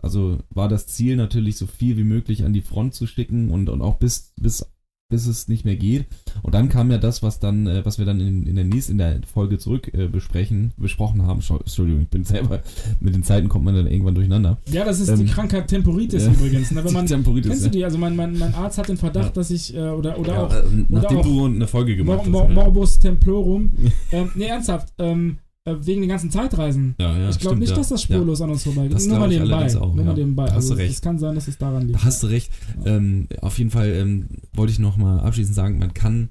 also 0.00 0.38
war 0.50 0.68
das 0.68 0.86
Ziel 0.86 1.16
natürlich, 1.16 1.56
so 1.56 1.66
viel 1.66 1.96
wie 1.96 2.04
möglich 2.04 2.44
an 2.44 2.52
die 2.52 2.62
Front 2.62 2.94
zu 2.94 3.06
schicken 3.06 3.50
und, 3.50 3.68
und 3.68 3.82
auch 3.82 3.96
bis, 3.96 4.32
bis 4.36 4.64
bis 5.10 5.26
es 5.26 5.48
nicht 5.48 5.66
mehr 5.66 5.76
geht. 5.76 6.06
Und 6.42 6.54
dann 6.54 6.70
kam 6.70 6.90
ja 6.90 6.96
das, 6.96 7.22
was 7.22 7.40
dann, 7.40 7.66
äh, 7.66 7.84
was 7.84 7.98
wir 7.98 8.06
dann 8.06 8.20
in, 8.20 8.46
in 8.46 8.54
der 8.54 8.64
nächsten, 8.64 8.92
in 8.92 8.98
der 8.98 9.20
Folge 9.26 9.58
zurück 9.58 9.92
äh, 9.92 10.06
besprechen, 10.06 10.72
besprochen 10.78 11.26
haben. 11.26 11.40
Entschuldigung, 11.40 12.02
ich 12.02 12.08
bin 12.08 12.24
selber, 12.24 12.62
mit 13.00 13.14
den 13.14 13.22
Zeiten 13.22 13.48
kommt 13.48 13.64
man 13.64 13.74
dann 13.74 13.86
irgendwann 13.86 14.14
durcheinander. 14.14 14.58
Ja, 14.70 14.84
das 14.84 15.00
ist 15.00 15.08
Ähm, 15.08 15.18
die 15.18 15.26
Krankheit 15.26 15.66
Temporitis 15.66 16.24
ja. 16.24 16.32
übrigens. 16.32 16.70
Ne? 16.70 16.82
Wenn 16.84 16.92
man, 16.92 17.06
Temporitis, 17.06 17.50
kennst 17.50 17.66
du 17.66 17.70
die? 17.70 17.84
Also 17.84 17.98
mein, 17.98 18.16
mein, 18.16 18.38
mein 18.38 18.54
Arzt 18.54 18.78
hat 18.78 18.88
den 18.88 18.96
Verdacht, 18.96 19.36
dass 19.36 19.50
ich, 19.50 19.74
äh, 19.74 19.80
oder, 19.80 20.18
oder 20.18 20.32
ja, 20.32 20.46
auch 20.46 20.54
äh, 20.54 20.62
nachdem 20.88 21.18
auch 21.18 21.24
du 21.24 21.44
eine 21.44 21.66
Folge 21.66 21.96
gemacht 21.96 22.26
Mor 22.26 22.44
hast. 22.44 22.54
Mor. 22.54 22.64
Morbus 22.64 22.98
Templorum. 23.00 23.72
ähm, 24.12 24.30
nee, 24.36 24.46
ernsthaft. 24.46 24.94
Ähm, 24.98 25.38
äh, 25.38 25.49
wegen 25.86 26.00
den 26.02 26.08
ganzen 26.10 26.30
Zeitreisen. 26.30 26.94
ja, 26.98 27.16
ja, 27.18 27.30
ich 27.30 27.38
glaube 27.38 27.58
nicht, 27.58 27.76
dass 27.76 27.88
das 27.88 28.02
spurlos 28.02 28.40
an 28.40 28.50
uns 28.50 28.64
vorbeigeht. 28.64 28.94
Das 28.94 29.06
Nur 29.06 29.18
mal 29.18 29.28
nebenbei. 29.28 29.76
auch, 29.76 29.94
Nur 29.94 30.04
mal 30.04 30.14
nebenbei. 30.14 30.46
Da 30.46 30.52
hast 30.52 30.56
Also 30.64 30.74
du 30.74 30.80
recht. 30.80 30.94
Es 30.94 31.00
kann 31.02 31.18
sein, 31.18 31.34
dass 31.34 31.48
es 31.48 31.58
daran 31.58 31.86
liegt. 31.86 31.98
Da 31.98 32.04
hast 32.04 32.22
du 32.22 32.26
recht. 32.28 32.50
Ähm, 32.84 33.28
auf 33.40 33.58
jeden 33.58 33.70
Fall 33.70 33.88
ähm, 33.90 34.26
wollte 34.52 34.72
ich 34.72 34.78
noch 34.78 34.96
mal 34.96 35.20
abschließend 35.20 35.54
sagen, 35.54 35.78
man 35.78 35.94
kann, 35.94 36.30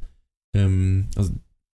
ähm, 0.55 1.07
also 1.15 1.31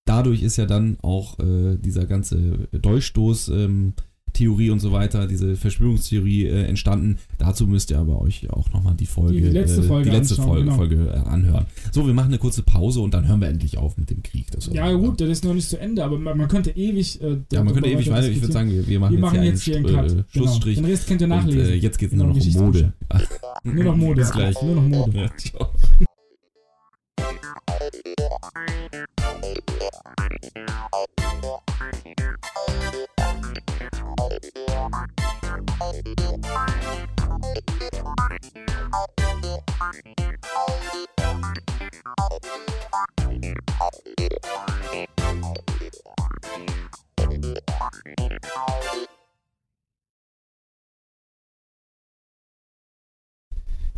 dadurch 0.05 0.43
ist 0.43 0.57
ja 0.57 0.65
dann 0.65 0.97
auch 1.01 1.39
äh, 1.39 1.77
dieser 1.77 2.05
ganze 2.05 2.67
Dolchstoß, 2.71 3.49
ähm, 3.49 3.93
Theorie 4.33 4.69
und 4.71 4.79
so 4.79 4.91
weiter, 4.91 5.27
diese 5.27 5.55
Verschwörungstheorie 5.55 6.45
äh, 6.47 6.63
entstanden. 6.65 7.17
Dazu 7.37 7.67
müsst 7.67 7.91
ihr 7.91 7.99
aber 7.99 8.21
euch 8.21 8.49
auch 8.51 8.71
nochmal 8.71 8.95
die 8.95 9.05
Folge, 9.05 9.33
Die 9.39 9.47
letzte 9.47 9.81
äh, 9.81 9.83
Folge 9.83 10.09
die 10.09 10.15
letzte 10.15 10.35
Folge, 10.35 10.63
genau. 10.65 10.75
Folge 10.75 10.95
äh, 11.13 11.29
anhören. 11.29 11.65
So, 11.91 12.05
wir 12.07 12.13
machen 12.13 12.27
eine 12.29 12.37
kurze 12.39 12.63
Pause 12.63 13.01
und 13.01 13.13
dann 13.13 13.27
hören 13.27 13.41
wir 13.41 13.47
endlich 13.47 13.77
auf 13.77 13.97
mit 13.97 14.09
dem 14.09 14.23
Krieg. 14.23 14.49
Das 14.51 14.67
Ja, 14.73 14.91
gut, 14.93 15.21
das 15.21 15.29
ist 15.29 15.45
noch 15.45 15.53
nicht 15.53 15.69
zu 15.69 15.79
Ende, 15.79 16.03
aber 16.03 16.17
man, 16.19 16.37
man 16.37 16.47
könnte 16.47 16.71
ewig. 16.71 17.21
Äh, 17.21 17.37
Ja, 17.51 17.63
man 17.63 17.73
könnte 17.73 17.89
ewig 17.89 18.09
weiter. 18.09 18.27
Ich 18.29 18.41
würde 18.41 18.53
sagen, 18.53 18.69
wir, 18.71 18.87
wir 18.87 18.99
machen 18.99 19.19
wir 19.21 19.21
jetzt 19.21 19.33
hier 19.33 19.43
jetzt 19.53 19.63
hier 19.65 19.75
einen 19.77 19.85
einen 19.85 19.95
Cut. 19.95 20.05
Sch- 20.05 20.19
äh, 20.19 20.23
Genau. 20.33 20.45
Schlussstrich. 20.47 20.75
Den 20.77 20.85
Rest 20.85 21.07
könnt 21.07 21.21
ihr 21.21 21.25
Und 21.25 21.29
nachlesen. 21.29 21.73
äh, 21.73 21.75
jetzt 21.75 21.97
geht 21.99 22.09
es 22.11 22.15
nur 22.17 22.27
Genau, 22.33 22.39
noch 22.39 22.55
um 22.55 22.65
Mode. 22.65 22.93
Nur 23.63 23.83
noch 23.83 23.95
Mode. 23.97 24.21
Bis 24.21 24.31
gleich. 24.31 24.61
Nur 24.61 24.75
noch 24.75 24.87
Mode. 24.87 25.17
Ja, 25.17 25.29
ciao. 25.37 25.69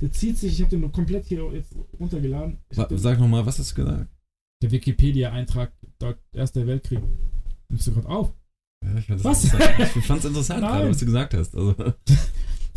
Der 0.01 0.11
zieht 0.11 0.37
sich, 0.37 0.53
ich 0.53 0.61
habe 0.61 0.69
den 0.69 0.81
noch 0.81 0.91
komplett 0.91 1.25
hier 1.25 1.49
jetzt 1.53 1.73
runtergeladen. 1.99 2.59
Wa- 2.75 2.87
Sag 2.91 3.19
nochmal, 3.19 3.45
was 3.45 3.59
hast 3.59 3.77
du 3.77 3.85
gesagt? 3.85 4.09
Der 4.61 4.71
Wikipedia-Eintrag, 4.71 5.71
Erster 6.33 6.67
Weltkrieg. 6.67 7.01
Nimmst 7.69 7.87
du 7.87 7.93
gerade 7.93 8.09
auf? 8.09 8.33
Ja, 8.93 8.99
ich 8.99 9.05
fand's 9.05 9.23
Was? 9.23 9.43
interessant. 9.45 9.73
Ich 9.95 10.05
fand's 10.05 10.25
interessant 10.25 10.61
Nein. 10.61 10.71
gerade, 10.71 10.89
was 10.89 10.97
du 10.97 11.05
gesagt 11.05 11.33
hast. 11.33 11.55
Also, 11.55 11.75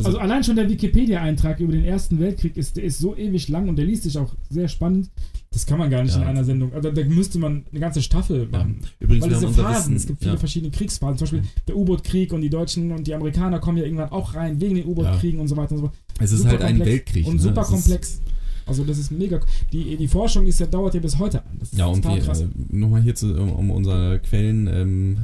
Also 0.04 0.18
allein 0.18 0.44
schon 0.44 0.54
der 0.54 0.68
Wikipedia-Eintrag 0.70 1.58
über 1.58 1.72
den 1.72 1.84
Ersten 1.84 2.20
Weltkrieg 2.20 2.56
ist, 2.56 2.76
der 2.76 2.84
ist 2.84 3.00
so 3.00 3.16
ewig 3.16 3.48
lang 3.48 3.68
und 3.68 3.74
der 3.74 3.84
liest 3.84 4.04
sich 4.04 4.16
auch 4.16 4.32
sehr 4.48 4.68
spannend. 4.68 5.10
Das 5.50 5.66
kann 5.66 5.76
man 5.76 5.90
gar 5.90 6.04
nicht 6.04 6.14
Ja. 6.14 6.22
in 6.22 6.28
einer 6.28 6.44
Sendung. 6.44 6.72
Also 6.72 6.92
da 6.92 7.04
müsste 7.04 7.40
man 7.40 7.64
eine 7.72 7.80
ganze 7.80 8.00
Staffel 8.00 8.42
ja. 8.52 8.58
machen. 8.58 8.78
Übrigens, 9.00 9.24
Weil 9.24 9.30
wir 9.30 9.36
haben 9.48 9.54
Phasen, 9.54 9.76
Wissen. 9.76 9.96
es 9.96 10.06
gibt 10.06 10.20
viele 10.20 10.34
ja. 10.34 10.38
verschiedene 10.38 10.70
Kriegsphasen. 10.70 11.18
Zum 11.18 11.24
Beispiel 11.24 11.42
der 11.66 11.76
U-Boot-Krieg 11.76 12.32
und 12.32 12.42
die 12.42 12.50
Deutschen 12.50 12.92
und 12.92 13.08
die 13.08 13.14
Amerikaner 13.14 13.58
kommen 13.58 13.78
ja 13.78 13.84
irgendwann 13.84 14.10
auch 14.10 14.34
rein 14.34 14.60
wegen 14.60 14.76
den 14.76 14.86
U-Boot-Kriegen 14.86 15.40
und 15.40 15.48
so 15.48 15.56
weiter 15.56 15.72
und 15.72 15.78
so 15.78 15.84
fort. 15.86 15.96
Es 16.20 16.30
ist 16.30 16.38
super 16.42 16.50
halt 16.52 16.62
ein 16.62 16.78
Weltkrieg. 16.78 17.26
Und 17.26 17.34
ne? 17.36 17.40
super 17.42 17.62
Es 17.62 17.68
komplex. 17.68 18.20
Also 18.66 18.84
das 18.84 18.98
ist 18.98 19.10
mega. 19.10 19.40
Die, 19.72 19.96
die 19.96 20.06
Forschung 20.08 20.46
ist 20.46 20.60
ja, 20.60 20.66
dauert 20.66 20.94
ja 20.94 21.00
bis 21.00 21.18
heute 21.18 21.40
an. 21.44 21.56
Das 21.58 21.72
ist 21.72 21.78
Ja, 21.78 21.86
und 21.86 22.04
die, 22.04 22.20
krass. 22.20 22.42
äh, 22.42 22.46
nochmal 22.70 23.02
hier 23.02 23.16
zu, 23.16 23.34
um, 23.34 23.50
um 23.50 23.70
unsere 23.72 24.20
Quellen, 24.20 24.68
ähm? 24.68 25.16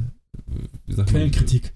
Quellenkritik. 1.07 1.73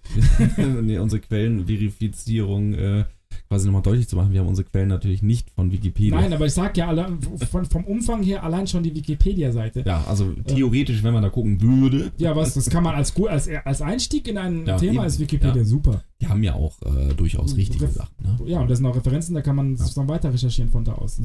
nee, 0.81 0.97
unsere 0.97 1.21
Quellenverifizierung 1.21 2.73
äh, 2.73 3.05
quasi 3.47 3.65
nochmal 3.65 3.81
deutlich 3.81 4.07
zu 4.07 4.15
machen. 4.15 4.31
Wir 4.31 4.41
haben 4.41 4.47
unsere 4.47 4.67
Quellen 4.67 4.89
natürlich 4.89 5.21
nicht 5.23 5.49
von 5.51 5.71
Wikipedia. 5.71 6.19
Nein, 6.19 6.33
aber 6.33 6.45
ich 6.45 6.53
sag 6.53 6.77
ja 6.77 6.87
alle, 6.87 7.07
von, 7.51 7.65
vom 7.65 7.83
Umfang 7.85 8.21
her 8.23 8.43
allein 8.43 8.67
schon 8.67 8.83
die 8.83 8.93
Wikipedia-Seite. 8.93 9.83
Ja, 9.85 10.03
also 10.07 10.31
theoretisch, 10.45 11.01
wenn 11.03 11.13
man 11.13 11.23
da 11.23 11.29
gucken 11.29 11.59
würde, 11.61 12.11
Ja, 12.17 12.35
was, 12.35 12.53
das 12.53 12.69
kann 12.69 12.83
man 12.83 12.95
als, 12.95 13.15
als, 13.17 13.49
als 13.65 13.81
Einstieg 13.81 14.27
in 14.27 14.37
ein 14.37 14.65
Ja, 14.67 14.77
Thema 14.77 15.01
eben. 15.01 15.03
ist 15.05 15.19
Wikipedia 15.19 15.57
Ja. 15.57 15.63
super. 15.65 16.03
die 16.21 16.27
haben 16.27 16.43
ja 16.43 16.53
auch 16.53 16.75
äh, 16.83 17.13
durchaus 17.15 17.55
richtige 17.57 17.85
Ref- 17.85 17.93
Sachen. 17.93 18.13
Ne? 18.23 18.37
Ja, 18.45 18.59
und 18.61 18.69
da 18.69 18.75
sind 18.75 18.85
auch 18.85 18.95
Referenzen, 18.95 19.33
da 19.35 19.41
kann 19.41 19.55
man 19.55 19.75
Ja. 19.77 19.85
dann 19.95 20.07
weiter 20.07 20.31
recherchieren 20.33 20.69
von 20.69 20.83
da 20.83 20.93
aus. 20.93 21.19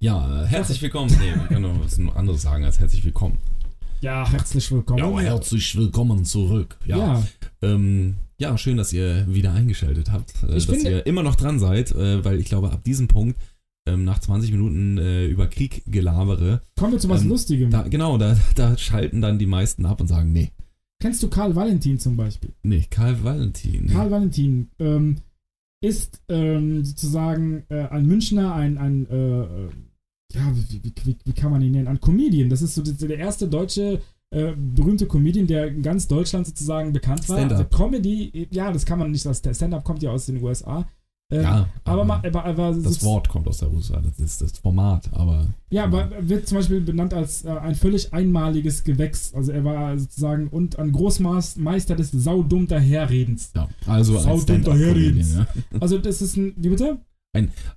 Ja, 0.00 0.44
äh, 0.44 0.46
herzlich 0.46 0.80
willkommen. 0.80 1.10
Nee, 1.20 1.34
wir 1.34 1.46
können 1.48 1.62
noch 1.62 1.84
was 1.84 1.98
anderes 2.14 2.42
sagen 2.42 2.64
als 2.64 2.78
herzlich 2.78 3.04
willkommen. 3.04 3.38
Ja, 4.00 4.28
herzlich 4.30 4.70
willkommen. 4.70 4.98
Ja, 5.00 5.18
herzlich 5.20 5.76
willkommen 5.76 6.24
zurück. 6.24 6.78
Ja, 6.86 6.96
Ja, 6.98 7.22
Ähm, 7.62 8.14
ja, 8.38 8.56
schön, 8.56 8.76
dass 8.76 8.92
ihr 8.92 9.26
wieder 9.28 9.52
eingeschaltet 9.52 10.12
habt, 10.12 10.32
äh, 10.44 10.54
dass 10.54 10.68
ihr 10.84 11.04
immer 11.06 11.24
noch 11.24 11.34
dran 11.34 11.58
seid, 11.58 11.90
äh, 11.92 12.24
weil 12.24 12.38
ich 12.38 12.46
glaube, 12.46 12.70
ab 12.70 12.84
diesem 12.84 13.08
Punkt, 13.08 13.36
ähm, 13.88 14.04
nach 14.04 14.20
20 14.20 14.52
Minuten 14.52 14.98
äh, 14.98 15.26
über 15.26 15.48
Krieg 15.48 15.82
gelabere, 15.86 16.60
kommen 16.78 16.92
wir 16.92 16.98
zu 17.00 17.08
was 17.08 17.22
Ähm, 17.22 17.28
Lustigem. 17.30 17.70
da, 17.70 17.82
genau, 17.82 18.16
da, 18.18 18.36
da 18.54 18.76
schalten 18.78 19.20
dann 19.20 19.38
die 19.40 19.46
meisten 19.46 19.84
ab 19.86 20.00
und 20.00 20.06
sagen, 20.06 20.32
nee, 20.32 20.50
Kennst 21.00 21.22
du 21.22 21.28
Karl 21.28 21.54
Valentin 21.54 21.98
zum 21.98 22.16
Beispiel? 22.16 22.50
nee, 22.62 22.84
Karl 22.90 23.22
Valentin. 23.24 23.86
Karl 23.88 24.10
Valentin 24.10 24.68
ähm, 24.80 25.16
ist 25.80 26.20
ähm, 26.28 26.84
sozusagen 26.84 27.64
äh, 27.68 27.86
ein 27.88 28.06
Münchner, 28.06 28.52
ein, 28.54 28.78
ein 28.78 29.08
äh, 29.08 29.14
äh, 29.42 29.68
ja, 30.34 30.52
wie, 30.54 30.82
wie, 30.84 30.92
wie, 31.04 31.16
wie 31.24 31.32
kann 31.32 31.50
man 31.50 31.62
ihn 31.62 31.72
nennen? 31.72 31.88
Ein 31.88 32.00
Comedian. 32.00 32.48
Das 32.50 32.62
ist 32.62 32.74
so 32.74 32.82
der 32.82 33.18
erste 33.18 33.48
deutsche 33.48 34.00
äh, 34.30 34.52
berühmte 34.56 35.06
Comedian, 35.06 35.46
der 35.46 35.68
in 35.68 35.82
ganz 35.82 36.06
Deutschland 36.06 36.46
sozusagen 36.46 36.92
bekannt 36.92 37.28
war. 37.28 37.38
Also 37.38 37.64
Comedy, 37.64 38.48
ja, 38.50 38.70
das 38.72 38.84
kann 38.84 38.98
man 38.98 39.10
nicht 39.10 39.26
als 39.26 39.38
Stand-up 39.38 39.84
kommt 39.84 40.02
ja 40.02 40.10
aus 40.10 40.26
den 40.26 40.42
USA. 40.42 40.86
Äh, 41.30 41.42
ja, 41.42 41.68
aber, 41.84 42.02
aber 42.02 42.24
aber, 42.24 42.44
aber 42.46 42.72
das 42.72 43.02
Wort 43.02 43.28
kommt 43.28 43.46
aus 43.48 43.58
der 43.58 43.70
USA, 43.70 44.00
das 44.00 44.18
ist 44.18 44.40
das 44.40 44.58
Format, 44.58 45.10
aber 45.12 45.46
Ja, 45.68 45.84
aber 45.84 46.10
er 46.10 46.26
wird 46.26 46.48
zum 46.48 46.56
Beispiel 46.56 46.80
benannt 46.80 47.12
als 47.12 47.44
äh, 47.44 47.50
ein 47.50 47.74
völlig 47.74 48.14
einmaliges 48.14 48.82
Gewächs. 48.82 49.34
Also 49.34 49.52
er 49.52 49.62
war 49.62 49.98
sozusagen 49.98 50.48
und 50.48 50.78
ein 50.78 50.90
Großmeister 50.90 51.96
des 51.96 52.12
saudumm 52.12 52.66
daherredens. 52.66 53.50
ja, 53.54 53.68
also 53.84 54.18
Sau 54.18 54.38
ein 54.38 54.46
dumm 54.46 54.64
daherreden. 54.64 55.22
Stand-up-Comedian, 55.22 55.80
Also 55.80 55.98
das 55.98 56.22
ist 56.22 56.36
ein, 56.38 56.54
wie 56.56 56.70
bitte? 56.70 56.98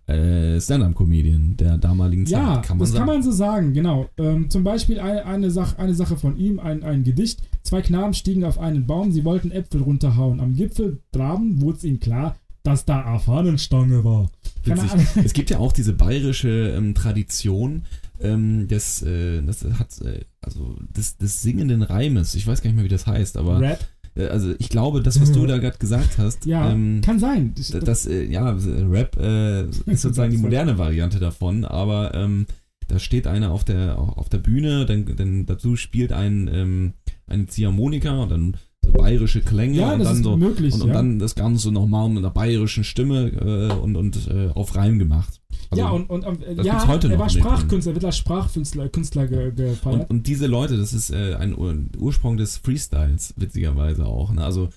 Ja. 0.08 0.14
äh, 0.14 0.60
Stand-up-Comedian 0.62 1.58
der 1.58 1.78
damaligen 1.78 2.26
Zeit, 2.26 2.34
Ja, 2.34 2.58
kann 2.62 2.78
man 2.78 2.80
das 2.80 2.90
sagen. 2.92 3.06
kann 3.06 3.16
man 3.16 3.24
so 3.24 3.32
sagen, 3.32 3.74
genau. 3.74 4.10
Ähm, 4.18 4.50
zum 4.50 4.64
Beispiel 4.64 5.00
eine, 5.00 5.26
eine, 5.26 5.52
Sache, 5.52 5.80
eine 5.80 5.94
Sache 5.94 6.18
von 6.18 6.38
ihm, 6.38 6.60
ein, 6.60 6.84
ein 6.84 7.04
Gedicht. 7.04 7.42
Zwei 7.64 7.82
Knaben 7.82 8.14
stiegen 8.14 8.44
auf 8.44 8.60
einen 8.60 8.86
Baum, 8.88 9.12
sie 9.12 9.24
wollten 9.24 9.52
Äpfel 9.52 9.82
runterhauen. 9.82 10.40
Am 10.40 10.56
Gipfel 10.56 11.00
traben, 11.12 11.62
wurde 11.62 11.78
es 11.78 11.84
ihnen 11.84 12.00
klar, 12.00 12.36
dass 12.64 12.86
da 12.86 13.02
eine 13.02 13.20
Fahnenstange 13.20 14.04
war. 14.04 14.30
Es 15.24 15.34
gibt 15.34 15.50
ja 15.50 15.58
auch 15.58 15.72
diese 15.72 15.94
bayerische 15.94 16.76
ähm, 16.78 16.94
Tradition 16.94 17.84
ähm, 18.22 18.68
des, 18.68 19.02
äh, 19.02 19.42
das 19.42 19.64
hat, 19.64 20.00
äh, 20.02 20.26
also 20.42 20.76
des, 20.96 21.18
des 21.18 21.42
singenden 21.42 21.82
Reimes. 21.82 22.36
Ich 22.36 22.46
weiß 22.46 22.62
gar 22.62 22.70
nicht 22.70 22.76
mehr, 22.76 22.86
wie 22.86 22.90
das 22.90 23.08
heißt, 23.08 23.38
aber 23.38 23.60
Rap? 23.60 23.80
Äh, 24.16 24.28
also 24.28 24.54
ich 24.60 24.70
glaube, 24.70 25.02
das, 25.02 25.22
was 25.22 25.32
du 25.32 25.46
da 25.46 25.58
gerade 25.58 25.78
gesagt 25.78 26.18
hast, 26.18 26.46
Ja, 26.46 26.72
ähm, 26.72 27.02
kann 27.04 27.20
sein. 27.20 27.54
Das, 27.56 27.70
das 27.70 28.06
äh, 28.06 28.24
ja, 28.24 28.58
Rap 28.90 29.18
äh, 29.18 29.64
ist 29.68 30.02
sozusagen 30.02 30.32
die 30.32 30.38
moderne 30.38 30.78
Variante 30.78 31.20
davon, 31.20 31.66
aber 31.66 32.14
ähm, 32.14 32.46
da 32.88 33.00
steht 33.00 33.28
einer 33.28 33.52
auf 33.52 33.64
der 33.64 33.98
auf 33.98 34.30
der 34.30 34.40
Bühne, 34.40 34.86
dann, 34.86 35.06
dann 35.16 35.46
dazu 35.46 35.76
spielt 35.76 36.12
ein 36.12 36.50
ähm, 36.52 36.94
eine 37.28 37.48
Ziehharmonika 37.48 38.24
und 38.24 38.32
dann 38.32 38.58
so 38.84 38.92
bayerische 38.92 39.42
Klänge 39.42 39.78
ja, 39.78 39.94
und 39.94 40.04
dann 40.04 40.24
so 40.24 40.38
möglich. 40.38 40.74
und, 40.74 40.82
und 40.82 40.88
ja. 40.90 40.94
dann 40.96 41.20
das 41.20 41.36
Ganze 41.36 41.72
nochmal 41.72 42.10
mit 42.10 42.20
einer 42.20 42.32
bayerischen 42.32 42.84
Stimme 42.84 43.30
äh, 43.30 43.74
und, 43.74 43.96
und 43.96 44.28
äh, 44.28 44.50
auf 44.54 44.76
Reim 44.76 45.00
gemacht. 45.00 45.41
Also, 45.72 45.84
ja, 45.86 45.90
und, 45.90 46.10
und 46.10 46.26
ähm, 46.26 46.38
das 46.58 46.66
ja, 46.66 46.74
gibt's 46.74 46.88
heute 46.88 47.12
er 47.12 47.18
war 47.18 47.28
den- 47.28 47.40
Sprachkünstler, 47.40 47.94
wird 47.94 48.06
als 48.06 48.18
Sprachkünstler 48.18 48.90
Künstler 48.90 49.28
ge, 49.28 49.52
gefeiert. 49.54 50.02
und, 50.02 50.10
und 50.10 50.28
diese 50.28 50.46
Leute, 50.48 50.78
das 50.78 50.92
ist 50.94 51.12
äh, 51.12 51.36
ein 51.36 51.58
Ur 51.58 51.74
Ursprung 51.98 52.36
des 52.38 52.58
Freestyles, 52.58 53.34
witzigerweise 53.38 54.06
auch. 54.06 54.34
Ne? 54.34 54.44
Also 54.44 54.70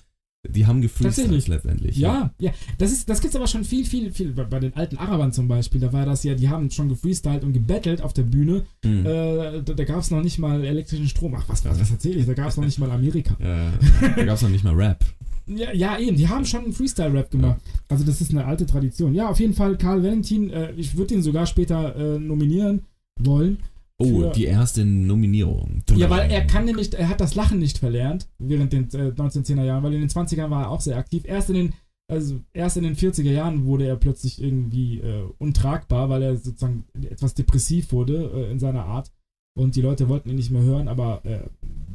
die 0.49 0.65
haben 0.65 0.81
gefreestylt 0.81 1.47
letztendlich. 1.47 1.97
ja, 1.97 2.31
ja, 2.39 2.51
das 2.77 2.91
ist, 2.91 3.09
das 3.09 3.21
gibt's 3.21 3.35
aber 3.35 3.47
schon 3.47 3.63
viel, 3.63 3.85
viel, 3.85 4.11
viel. 4.11 4.31
Bei, 4.31 4.59
den 4.59 4.73
alten 4.75 4.97
Arabern 4.97 5.31
zum 5.31 5.47
Beispiel, 5.47 5.81
da 5.81 5.93
war 5.93 6.05
das 6.05 6.23
ja, 6.23 6.35
die 6.35 6.49
haben 6.49 6.71
schon 6.71 6.89
gefreestylt 6.89 7.43
und 7.43 7.53
gebettelt 7.53 8.01
auf 8.01 8.13
der 8.13 8.23
Bühne. 8.23 8.65
Hm. 8.83 9.05
Äh, 9.05 9.61
da 9.63 9.73
da 9.73 9.83
gab 9.83 9.99
es 9.99 10.11
noch 10.11 10.21
nicht 10.21 10.39
mal 10.39 10.63
elektrischen 10.63 11.07
Strom. 11.07 11.35
Ach, 11.35 11.43
was, 11.47 11.63
was, 11.65 11.79
was 11.79 11.91
erzähle 11.91 12.19
ich? 12.19 12.25
Da 12.25 12.33
gab 12.33 12.49
es 12.49 12.57
noch 12.57 12.65
nicht 12.65 12.79
mal 12.79 12.91
Amerika. 12.91 13.35
Ja, 13.39 13.73
da 14.15 14.25
gab 14.25 14.35
es 14.35 14.41
noch 14.41 14.49
nicht 14.49 14.63
mal 14.63 14.73
Rap. 14.73 15.03
Ja, 15.47 15.71
ja, 15.73 15.99
eben, 15.99 16.17
die 16.17 16.27
haben 16.27 16.45
schon 16.45 16.63
einen 16.63 16.73
Freestyle-Rap 16.73 17.29
gemacht. 17.29 17.61
Also 17.87 18.03
das 18.03 18.19
ist 18.19 18.31
eine 18.31 18.45
alte 18.45 18.65
Tradition. 18.65 19.13
Ja, 19.13 19.29
auf 19.29 19.39
jeden 19.39 19.53
Fall 19.53 19.77
Karl 19.77 20.03
Valentin, 20.03 20.49
äh, 20.49 20.71
ich 20.71 20.97
würde 20.97 21.13
ihn 21.13 21.21
sogar 21.21 21.45
später 21.45 21.95
äh, 21.95 22.19
nominieren 22.19 22.81
wollen. 23.19 23.59
Oh, 23.97 24.29
die 24.35 24.45
erste 24.45 24.83
Nominierung. 24.85 25.83
Ja, 25.95 26.09
weil 26.09 26.29
er 26.29 26.45
kann 26.45 26.65
nämlich, 26.65 26.93
er 26.93 27.07
hat 27.07 27.21
das 27.21 27.35
Lachen 27.35 27.59
nicht 27.59 27.77
verlernt 27.77 28.27
während 28.39 28.73
den 28.73 28.83
äh, 28.93 29.11
1910er 29.11 29.63
Jahren, 29.63 29.83
weil 29.83 29.93
in 29.93 30.01
den 30.01 30.09
20ern 30.09 30.49
war 30.49 30.63
er 30.63 30.69
auch 30.71 30.81
sehr 30.81 30.97
aktiv. 30.97 31.23
Erst 31.25 31.49
in 31.49 31.55
den 31.55 31.73
also 32.07 32.39
erst 32.53 32.77
in 32.77 32.83
den 32.83 32.95
40er 32.95 33.31
Jahren 33.31 33.65
wurde 33.65 33.87
er 33.87 33.95
plötzlich 33.95 34.39
irgendwie 34.41 34.99
äh, 34.99 35.23
untragbar, 35.39 36.09
weil 36.09 36.21
er 36.21 36.37
sozusagen 36.37 36.85
etwas 37.09 37.33
depressiv 37.33 37.91
wurde 37.91 38.31
äh, 38.31 38.51
in 38.51 38.59
seiner 38.59 38.85
Art 38.85 39.11
und 39.57 39.75
die 39.75 39.81
Leute 39.81 40.07
wollten 40.07 40.29
ihn 40.29 40.35
nicht 40.35 40.51
mehr 40.51 40.61
hören, 40.61 40.87
aber 40.87 41.25
äh, 41.25 41.39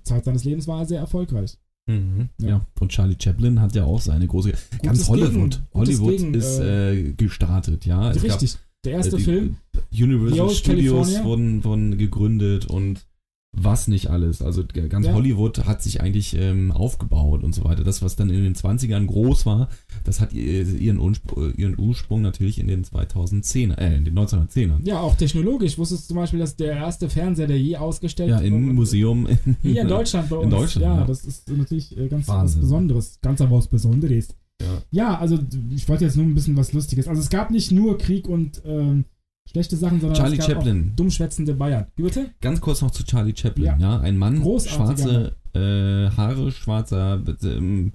Zeit 0.02 0.24
seines 0.24 0.44
Lebens 0.44 0.66
war 0.66 0.80
er 0.80 0.86
sehr 0.86 0.98
erfolgreich. 1.00 1.58
Mhm, 1.86 2.28
ja. 2.38 2.48
Ja. 2.48 2.66
und 2.80 2.90
Charlie 2.90 3.16
Chaplin 3.20 3.60
hat 3.60 3.74
ja 3.74 3.84
auch 3.84 4.00
seine 4.00 4.26
große. 4.26 4.52
ganz 4.82 5.08
Hollywood. 5.08 5.32
Gegen- 5.32 5.68
gutes 5.70 5.98
Hollywood 6.00 6.16
Gegen, 6.18 6.34
ist 6.34 6.58
äh, 6.58 7.12
gestartet, 7.12 7.86
ja. 7.86 8.10
Es 8.10 8.22
Richtig. 8.22 8.58
Der 8.84 8.92
erste 8.94 9.16
äh, 9.16 9.18
die- 9.18 9.24
Film. 9.24 9.56
Universal 9.92 10.40
Old 10.40 10.52
Studios 10.56 11.22
wurden, 11.24 11.64
wurden 11.64 11.98
gegründet 11.98 12.66
und 12.66 13.06
was 13.52 13.88
nicht 13.88 14.08
alles. 14.10 14.42
Also 14.42 14.62
ganz 14.64 15.06
Ja. 15.06 15.12
Hollywood 15.12 15.64
hat 15.66 15.82
sich 15.82 16.00
eigentlich 16.00 16.36
ähm, 16.38 16.70
aufgebaut 16.70 17.42
und 17.42 17.52
so 17.52 17.64
weiter. 17.64 17.82
Das, 17.82 18.00
was 18.00 18.14
dann 18.14 18.30
in 18.30 18.44
den 18.44 18.54
20ern 18.54 19.06
groß 19.06 19.44
war, 19.44 19.68
das 20.04 20.20
hat 20.20 20.32
ihr- 20.32 20.64
ihren, 20.78 21.00
Ursprung, 21.00 21.52
ihren 21.56 21.76
Ursprung 21.76 22.22
natürlich 22.22 22.60
in 22.60 22.68
den 22.68 22.84
2010 22.84 23.72
äh, 23.72 23.96
in 23.96 24.04
den 24.04 24.16
1910ern. 24.16 24.84
Ja, 24.86 25.00
auch 25.00 25.16
technologisch. 25.16 25.76
Wusstest 25.78 26.04
du 26.04 26.08
zum 26.14 26.16
Beispiel, 26.18 26.38
dass 26.38 26.54
der 26.54 26.74
erste 26.74 27.10
Fernseher, 27.10 27.48
der 27.48 27.58
je 27.60 27.76
ausgestellt 27.76 28.30
Ja, 28.30 28.38
im 28.38 28.52
wurde- 28.66 28.72
Museum. 28.74 29.26
Hier 29.62 29.82
in 29.82 29.88
Deutschland 29.88 30.28
bei 30.30 30.36
uns. 30.36 30.44
In 30.44 30.50
Deutschland, 30.50 30.84
ja, 30.86 31.00
ja. 31.00 31.04
das 31.06 31.24
ist 31.24 31.48
natürlich 31.50 31.98
äh, 31.98 32.06
ganz 32.06 32.28
Wahnsinn. 32.28 32.60
was 32.62 32.68
Besonderes. 32.68 33.18
Ganz 33.20 33.40
aber 33.40 33.56
was 33.56 33.66
Besonderes. 33.66 34.28
Ja. 34.60 34.82
Ja, 34.90 35.18
also 35.18 35.38
ich 35.74 35.88
wollte 35.88 36.04
jetzt 36.04 36.16
nur 36.16 36.26
ein 36.26 36.34
bisschen 36.34 36.56
was 36.56 36.72
Lustiges. 36.72 37.08
Also 37.08 37.20
es 37.20 37.30
gab 37.30 37.50
nicht 37.50 37.72
nur 37.72 37.96
Krieg 37.98 38.28
und 38.28 38.60
ähm, 38.64 39.04
schlechte 39.48 39.76
Sachen, 39.76 40.00
sondern 40.00 40.16
Charlie 40.18 40.38
es 40.38 40.46
gab 40.46 40.56
Chaplin. 40.56 40.90
auch 40.92 40.96
dummschwätzende 40.96 41.54
Bayern. 41.54 41.86
Wie 41.96 42.02
bitte? 42.02 42.30
Ganz 42.40 42.60
kurz 42.60 42.82
noch 42.82 42.90
zu 42.90 43.04
Charlie 43.04 43.34
Chaplin, 43.36 43.64
Ja. 43.66 43.76
ja. 43.78 44.00
Ein 44.00 44.16
Mann, 44.18 44.42
schwarze 44.60 45.34
äh, 45.54 46.14
Haare, 46.16 46.52
schwarzer 46.52 47.22
ähm, 47.42 47.92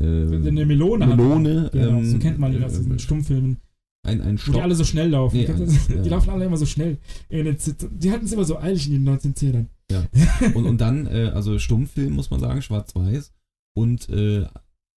äh, 0.00 0.04
Eine 0.04 0.66
Melone. 0.66 1.06
Melone, 1.06 1.70
Genau, 1.72 1.98
ähm, 1.98 2.04
so 2.04 2.18
kennt 2.18 2.38
man 2.38 2.52
ihn 2.52 2.64
aus 2.64 2.74
äh, 2.74 2.78
diesen 2.78 2.98
Stummfilmen, 2.98 3.58
ein, 4.06 4.20
ein 4.20 4.38
wo 4.44 4.52
die 4.52 4.60
alle 4.60 4.74
so 4.74 4.84
schnell 4.84 5.08
laufen. 5.10 5.36
Nee, 5.38 5.46
also, 5.46 5.64
das? 5.64 5.88
ja. 5.88 6.02
Die 6.02 6.08
laufen 6.10 6.30
alle 6.30 6.44
immer 6.44 6.56
so 6.58 6.66
schnell. 6.66 6.98
Zit- 7.56 7.88
Die 7.92 8.10
hatten 8.10 8.26
es 8.26 8.32
immer 8.32 8.44
so 8.44 8.58
eilig 8.58 8.90
in 8.90 9.04
den 9.04 9.16
1910ern. 9.18 9.66
Und, 10.54 10.66
und 10.66 10.80
dann, 10.80 11.06
äh, 11.06 11.30
also 11.32 11.58
Stummfilm, 11.58 12.12
muss 12.14 12.30
man 12.30 12.40
sagen, 12.40 12.60
schwarz-weiß. 12.60 13.32
Und 13.76 14.08
äh, 14.10 14.46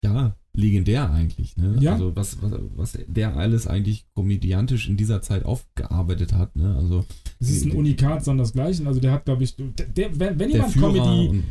ja, 0.03 0.35
legendär 0.57 1.11
eigentlich. 1.11 1.55
Ne? 1.55 1.77
Ja. 1.79 1.93
Also 1.93 2.15
was, 2.15 2.41
was, 2.41 2.51
was 2.75 2.97
der 3.07 3.37
alles 3.37 3.67
eigentlich 3.67 4.05
komödiantisch 4.15 4.89
in 4.89 4.97
dieser 4.97 5.21
Zeit 5.21 5.45
aufgearbeitet 5.45 6.33
hat. 6.33 6.55
Ne? 6.55 6.75
Also 6.75 7.05
Das 7.39 7.49
ist 7.49 7.63
ein 7.65 7.71
Die- 7.71 7.77
Unikat 7.77 8.25
sondersgleichen. 8.25 8.87
Also 8.87 8.99
der 8.99 9.11
hat, 9.11 9.25
glaube 9.25 9.43
ich, 9.43 9.55
der, 9.55 9.85
der, 9.85 10.19
wenn, 10.19 10.39
wenn 10.39 10.49
der 10.49 10.67
jemand 10.67 10.73
Comedy, 10.73 11.43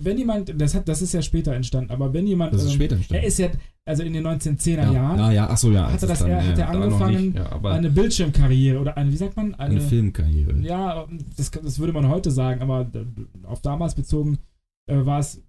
wenn 0.00 0.16
jemand, 0.16 0.54
das 0.60 0.74
hat, 0.76 0.88
das 0.88 1.02
ist 1.02 1.12
ja 1.12 1.22
später 1.22 1.52
entstanden, 1.54 1.90
aber 1.90 2.12
wenn 2.14 2.24
jemand, 2.26 2.54
das 2.54 2.62
ist 2.62 2.68
ähm, 2.70 2.74
später 2.76 2.94
er 2.94 2.98
entstanden. 2.98 3.26
ist 3.26 3.38
ja, 3.38 3.48
also 3.84 4.04
in 4.04 4.12
den 4.12 4.24
1910er 4.24 4.76
ja, 4.76 4.92
Jahren, 4.92 5.18
ja, 5.18 5.32
ja, 5.32 5.48
ach 5.50 5.58
so, 5.58 5.72
ja. 5.72 5.86
Hatte 5.86 5.96
es 5.96 6.08
das 6.08 6.18
dann, 6.20 6.30
er- 6.30 6.46
hat 6.46 6.58
er 6.58 6.68
angefangen, 6.68 7.30
nicht, 7.32 7.64
eine 7.64 7.90
Bildschirmkarriere 7.90 8.78
oder 8.78 8.96
eine, 8.96 9.10
wie 9.10 9.16
sagt 9.16 9.36
man? 9.36 9.54
eine, 9.56 9.80
Filmkarriere. 9.80 10.56
Ja, 10.60 11.08
das, 11.36 11.50
das 11.50 11.80
würde 11.80 11.92
man 11.92 12.08
heute 12.08 12.30
sagen, 12.30 12.62
aber 12.62 12.84
d- 12.84 13.04
auf 13.42 13.60
damals 13.60 13.96
bezogen 13.96 14.38
äh, 14.86 15.04
war 15.04 15.18
es 15.18 15.42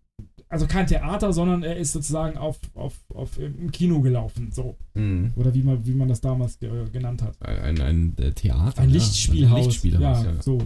also 0.54 0.68
kein 0.68 0.86
Theater, 0.86 1.34
sondern 1.34 1.64
er 1.64 1.78
ist 1.78 1.94
sozusagen 1.94 2.38
auf, 2.38 2.60
auf, 2.76 2.94
auf 3.14 3.40
im 3.40 3.72
Kino 3.72 4.02
gelaufen, 4.02 4.52
so. 4.52 4.78
Mhm. 4.94 5.34
Oder 5.36 5.54
wie 5.54 5.64
man, 5.64 5.84
wie 5.86 5.96
man 5.96 6.08
das 6.08 6.22
damals 6.22 6.60
ge 6.60 6.70
genannt 6.92 7.24
hat. 7.24 7.42
Ein, 7.42 7.82
ein, 7.82 8.18
äh, 8.20 8.32
Theater. 8.34 8.82
Ein 8.82 8.90
ja, 8.90 8.96
Lichtspielhaus. 8.96 9.58
Ein 9.58 9.64
Lichtspielhaus, 9.66 10.24
ja, 10.24 10.32
ja. 10.32 10.42
so. 10.42 10.60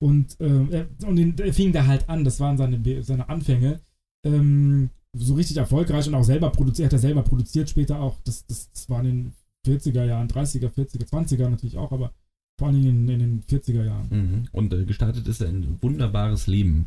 Und, 0.00 0.40
äh, 0.40 0.64
er, 0.70 0.86
und 1.06 1.16
den, 1.16 1.36
er 1.38 1.52
fing 1.52 1.72
da 1.72 1.86
halt 1.86 2.08
an, 2.08 2.24
das 2.24 2.38
waren 2.38 2.56
seine, 2.56 3.02
seine 3.02 3.28
Anfänge. 3.28 3.80
Ähm, 4.24 4.90
so 5.14 5.34
richtig 5.34 5.56
erfolgreich 5.56 6.06
und 6.06 6.14
auch 6.14 6.24
selber 6.24 6.50
produziert, 6.50 6.86
hat 6.86 6.92
er 6.92 6.98
selber 7.00 7.22
produziert 7.22 7.68
später 7.68 8.00
auch. 8.00 8.18
Das, 8.24 8.46
das, 8.46 8.70
das 8.70 8.88
war 8.88 9.00
in 9.04 9.06
den 9.06 9.32
40er 9.66 10.04
Jahren, 10.04 10.28
30er, 10.28 10.70
40er, 10.70 11.08
20er 11.08 11.48
natürlich 11.48 11.76
auch, 11.76 11.92
aber 11.92 12.12
vor 12.58 12.70
Dingen 12.70 13.08
in, 13.08 13.08
in 13.08 13.18
den 13.18 13.42
40er 13.42 13.84
Jahren. 13.84 14.08
Mhm. 14.10 14.48
Und 14.52 14.72
äh, 14.72 14.84
gestartet 14.84 15.26
ist 15.26 15.40
er 15.40 15.48
ein 15.48 15.78
wunderbares 15.82 16.46
Leben. 16.46 16.86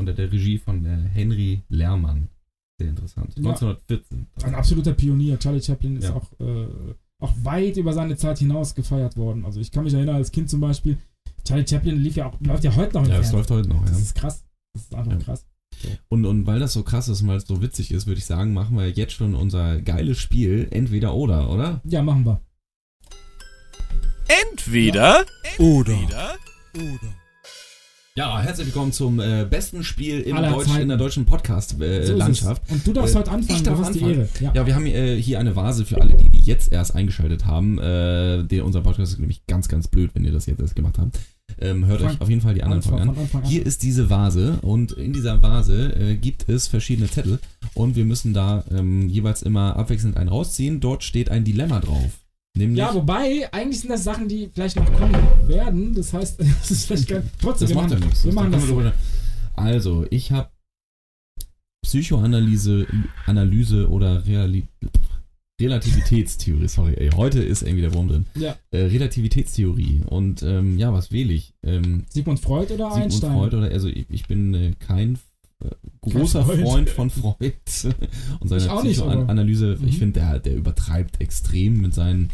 Unter 0.00 0.14
der 0.14 0.32
Regie 0.32 0.56
von 0.58 0.84
äh, 0.86 1.08
Henry 1.12 1.60
Lehrmann. 1.68 2.28
Sehr 2.78 2.88
interessant. 2.88 3.34
Ja. 3.36 3.50
1914. 3.50 4.26
Ein 4.42 4.54
absoluter 4.54 4.94
Pionier. 4.94 5.38
Charlie 5.38 5.60
Chaplin 5.62 5.96
ist 5.98 6.04
Ja. 6.04 6.14
auch, 6.14 6.32
äh, 6.40 6.66
auch 7.20 7.32
weit 7.42 7.76
über 7.76 7.92
seine 7.92 8.16
Zeit 8.16 8.38
hinaus 8.38 8.74
gefeiert 8.74 9.18
worden. 9.18 9.44
Also 9.44 9.60
ich 9.60 9.70
kann 9.70 9.84
mich 9.84 9.92
erinnern, 9.92 10.16
als 10.16 10.32
Kind 10.32 10.48
zum 10.48 10.60
Beispiel, 10.60 10.96
Charlie 11.44 11.66
Chaplin 11.68 11.96
lief 11.98 12.16
ja 12.16 12.26
auch, 12.30 12.40
läuft 12.40 12.64
ja 12.64 12.74
heute 12.74 12.94
noch 12.94 13.04
im 13.04 13.10
Ja, 13.10 13.18
das 13.18 13.28
Fernsehen. 13.30 13.36
läuft 13.38 13.50
heute 13.50 13.68
noch, 13.68 13.82
Das 13.84 13.92
ja. 13.92 13.98
ist 13.98 14.14
krass. 14.14 14.44
Das 14.72 14.82
ist 14.84 14.94
einfach 14.94 15.12
Ja. 15.12 15.18
krass. 15.18 15.46
Und, 16.08 16.24
und 16.24 16.46
weil 16.46 16.60
das 16.60 16.72
so 16.72 16.82
krass 16.82 17.08
ist 17.08 17.20
und 17.20 17.28
weil 17.28 17.36
es 17.36 17.46
so 17.46 17.60
witzig 17.60 17.90
ist, 17.92 18.06
würde 18.06 18.18
ich 18.18 18.24
sagen, 18.26 18.54
machen 18.54 18.76
wir 18.78 18.88
jetzt 18.90 19.12
schon 19.12 19.34
unser 19.34 19.80
geiles 19.82 20.18
Spiel 20.18 20.66
Entweder 20.70 21.14
oder, 21.14 21.50
oder? 21.50 21.82
Ja, 21.84 22.02
machen 22.02 22.24
wir. 22.24 22.40
Entweder 24.50 25.26
Oder. 25.58 25.98
Ja, 28.20 28.38
herzlich 28.38 28.66
willkommen 28.66 28.92
zum 28.92 29.18
äh, 29.18 29.46
besten 29.48 29.82
Spiel 29.82 30.20
in, 30.20 30.36
Deutsch, 30.36 30.76
in 30.78 30.88
der 30.88 30.98
deutschen 30.98 31.24
So 31.24 31.30
Podcast-Landschaft. 31.30 32.62
es. 32.66 32.70
Und 32.74 32.86
du 32.86 32.92
darfst 32.92 33.14
Äh, 33.14 33.18
heute 33.18 33.30
anfangen, 33.30 33.56
ich 33.56 33.62
du 33.62 33.70
darf 33.70 33.78
hast 33.78 33.94
die 33.94 34.00
anfangen. 34.00 34.18
Ehre. 34.20 34.28
Ja. 34.40 34.52
Ja, 34.56 34.66
wir 34.66 34.74
haben 34.74 34.84
äh, 34.84 35.16
hier 35.16 35.40
eine 35.40 35.56
Vase 35.56 35.86
für 35.86 35.98
alle, 36.02 36.18
die, 36.18 36.28
die 36.28 36.40
jetzt 36.40 36.70
erst 36.70 36.94
eingeschaltet 36.94 37.46
haben. 37.46 37.78
Äh, 37.78 38.44
der, 38.44 38.66
unser 38.66 38.82
Podcast 38.82 39.14
ist 39.14 39.20
nämlich 39.20 39.46
ganz, 39.46 39.68
ganz 39.68 39.88
blöd, 39.88 40.10
wenn 40.12 40.22
ihr 40.26 40.32
das 40.32 40.44
jetzt 40.44 40.60
erst 40.60 40.76
gemacht 40.76 40.98
habt. 40.98 41.18
Ähm, 41.58 41.86
hört 41.86 42.02
Fang- 42.02 42.10
euch 42.10 42.20
auf 42.20 42.28
jeden 42.28 42.42
Fall 42.42 42.52
die 42.52 42.62
anderen 42.62 42.82
Folgen 42.82 43.08
an. 43.08 43.16
an. 43.32 43.42
Hier 43.44 43.64
ist 43.64 43.82
diese 43.84 44.10
Vase 44.10 44.58
und 44.60 44.92
in 44.92 45.14
dieser 45.14 45.40
Vase 45.40 45.90
äh, 45.98 46.16
gibt 46.16 46.46
es 46.46 46.68
verschiedene 46.68 47.08
Zettel 47.08 47.38
und 47.72 47.96
wir 47.96 48.04
müssen 48.04 48.34
da 48.34 48.64
ähm, 48.70 49.08
jeweils 49.08 49.40
immer 49.40 49.76
abwechselnd 49.76 50.18
einen 50.18 50.28
rausziehen. 50.28 50.80
Dort 50.80 51.04
steht 51.04 51.30
ein 51.30 51.44
Dilemma 51.44 51.80
drauf. 51.80 52.18
Nämlich, 52.56 52.78
Ja, 52.78 52.92
wobei, 52.94 53.48
eigentlich 53.52 53.80
sind 53.80 53.90
das 53.90 54.02
Sachen, 54.04 54.28
die 54.28 54.50
vielleicht 54.52 54.76
noch 54.76 54.92
kommen 54.92 55.14
werden. 55.46 55.94
Das 55.94 56.12
heißt, 56.12 56.40
das 56.60 56.70
ist 56.70 56.86
vielleicht 56.86 57.08
gar, 57.08 57.22
trotzdem. 57.40 57.68
das 57.68 57.74
macht 57.76 57.90
ja 57.92 57.98
nichts. 57.98 58.24
Wir 58.24 58.32
machen 58.32 58.52
das. 58.52 58.66
drüber- 58.66 58.92
Also, 59.56 60.06
ich 60.10 60.32
habe 60.32 60.50
Psychoanalyse, 61.82 62.86
Analyse 63.26 63.88
oder 63.88 64.26
Reali 64.26 64.66
Relativitätstheorie. 65.60 66.68
Sorry, 66.68 66.94
ey, 66.94 67.10
heute 67.10 67.42
ist 67.42 67.62
irgendwie 67.62 67.82
der 67.82 67.92
Wurm 67.92 68.08
drin. 68.08 68.26
Ja. 68.34 68.56
Äh, 68.70 68.84
Relativitätstheorie. 68.84 70.00
Und 70.06 70.42
ähm, 70.42 70.78
ja, 70.78 70.92
was 70.92 71.12
wähle 71.12 71.32
ich? 71.34 71.52
Ähm, 71.62 72.04
Sigmund 72.08 72.40
Freud 72.40 72.72
oder 72.72 72.90
Sigmund 72.90 73.02
Einstein? 73.12 73.32
Freud 73.32 73.56
oder 73.56 73.70
also 73.70 73.88
ich, 73.88 74.06
ich 74.08 74.26
bin 74.26 74.54
äh, 74.54 74.72
kein 74.78 75.18
großer 76.00 76.44
Freud. 76.44 76.62
Freund 76.62 76.90
von 76.90 77.10
Freud 77.10 77.52
und 78.40 78.48
seiner 78.48 78.82
Ich 78.82 78.92
Psychoanalyse. 78.92 79.74
Ich 79.86 79.94
Mhm. 79.96 79.98
finde, 79.98 80.20
der, 80.20 80.38
der 80.38 80.56
übertreibt 80.56 81.20
extrem 81.20 81.80
mit 81.80 81.94
seinen 81.94 82.30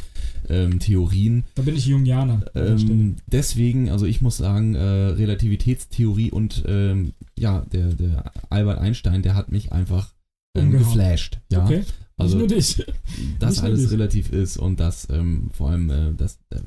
ähm, 0.49 0.79
Theorien. 0.79 1.45
Da 1.57 1.63
bin 1.63 1.75
ich 1.77 1.87
Jungianer. 1.87 2.45
Ähm, 2.55 3.17
deswegen, 3.27 3.91
also 3.91 4.07
ich 4.07 4.23
muss 4.23 4.37
sagen, 4.37 4.75
äh, 4.77 4.81
Relativitätstheorie 4.81 6.31
und 6.31 6.65
ähm, 6.67 7.13
ja, 7.39 7.65
der, 7.73 7.89
der 7.95 8.33
Albert 8.51 8.79
Einstein, 8.79 9.23
der 9.23 9.35
hat 9.35 9.51
mich 9.51 9.73
einfach 9.73 10.13
ähm, 10.57 10.71
geflasht. 10.71 11.39
Ja, 11.51 11.65
Okay. 11.65 11.83
also 12.17 12.39
nicht 12.39 12.49
nur 12.51 12.59
dich. 12.59 12.85
dass 13.41 13.59
alles 13.61 13.83
dich. 13.83 13.91
relativ 13.91 14.31
ist 14.33 14.57
und 14.57 14.79
dass 14.81 15.09
ähm, 15.11 15.51
vor 15.53 15.71
allem, 15.71 15.91
äh, 15.91 16.15
dass, 16.17 16.39
äh, 16.51 16.61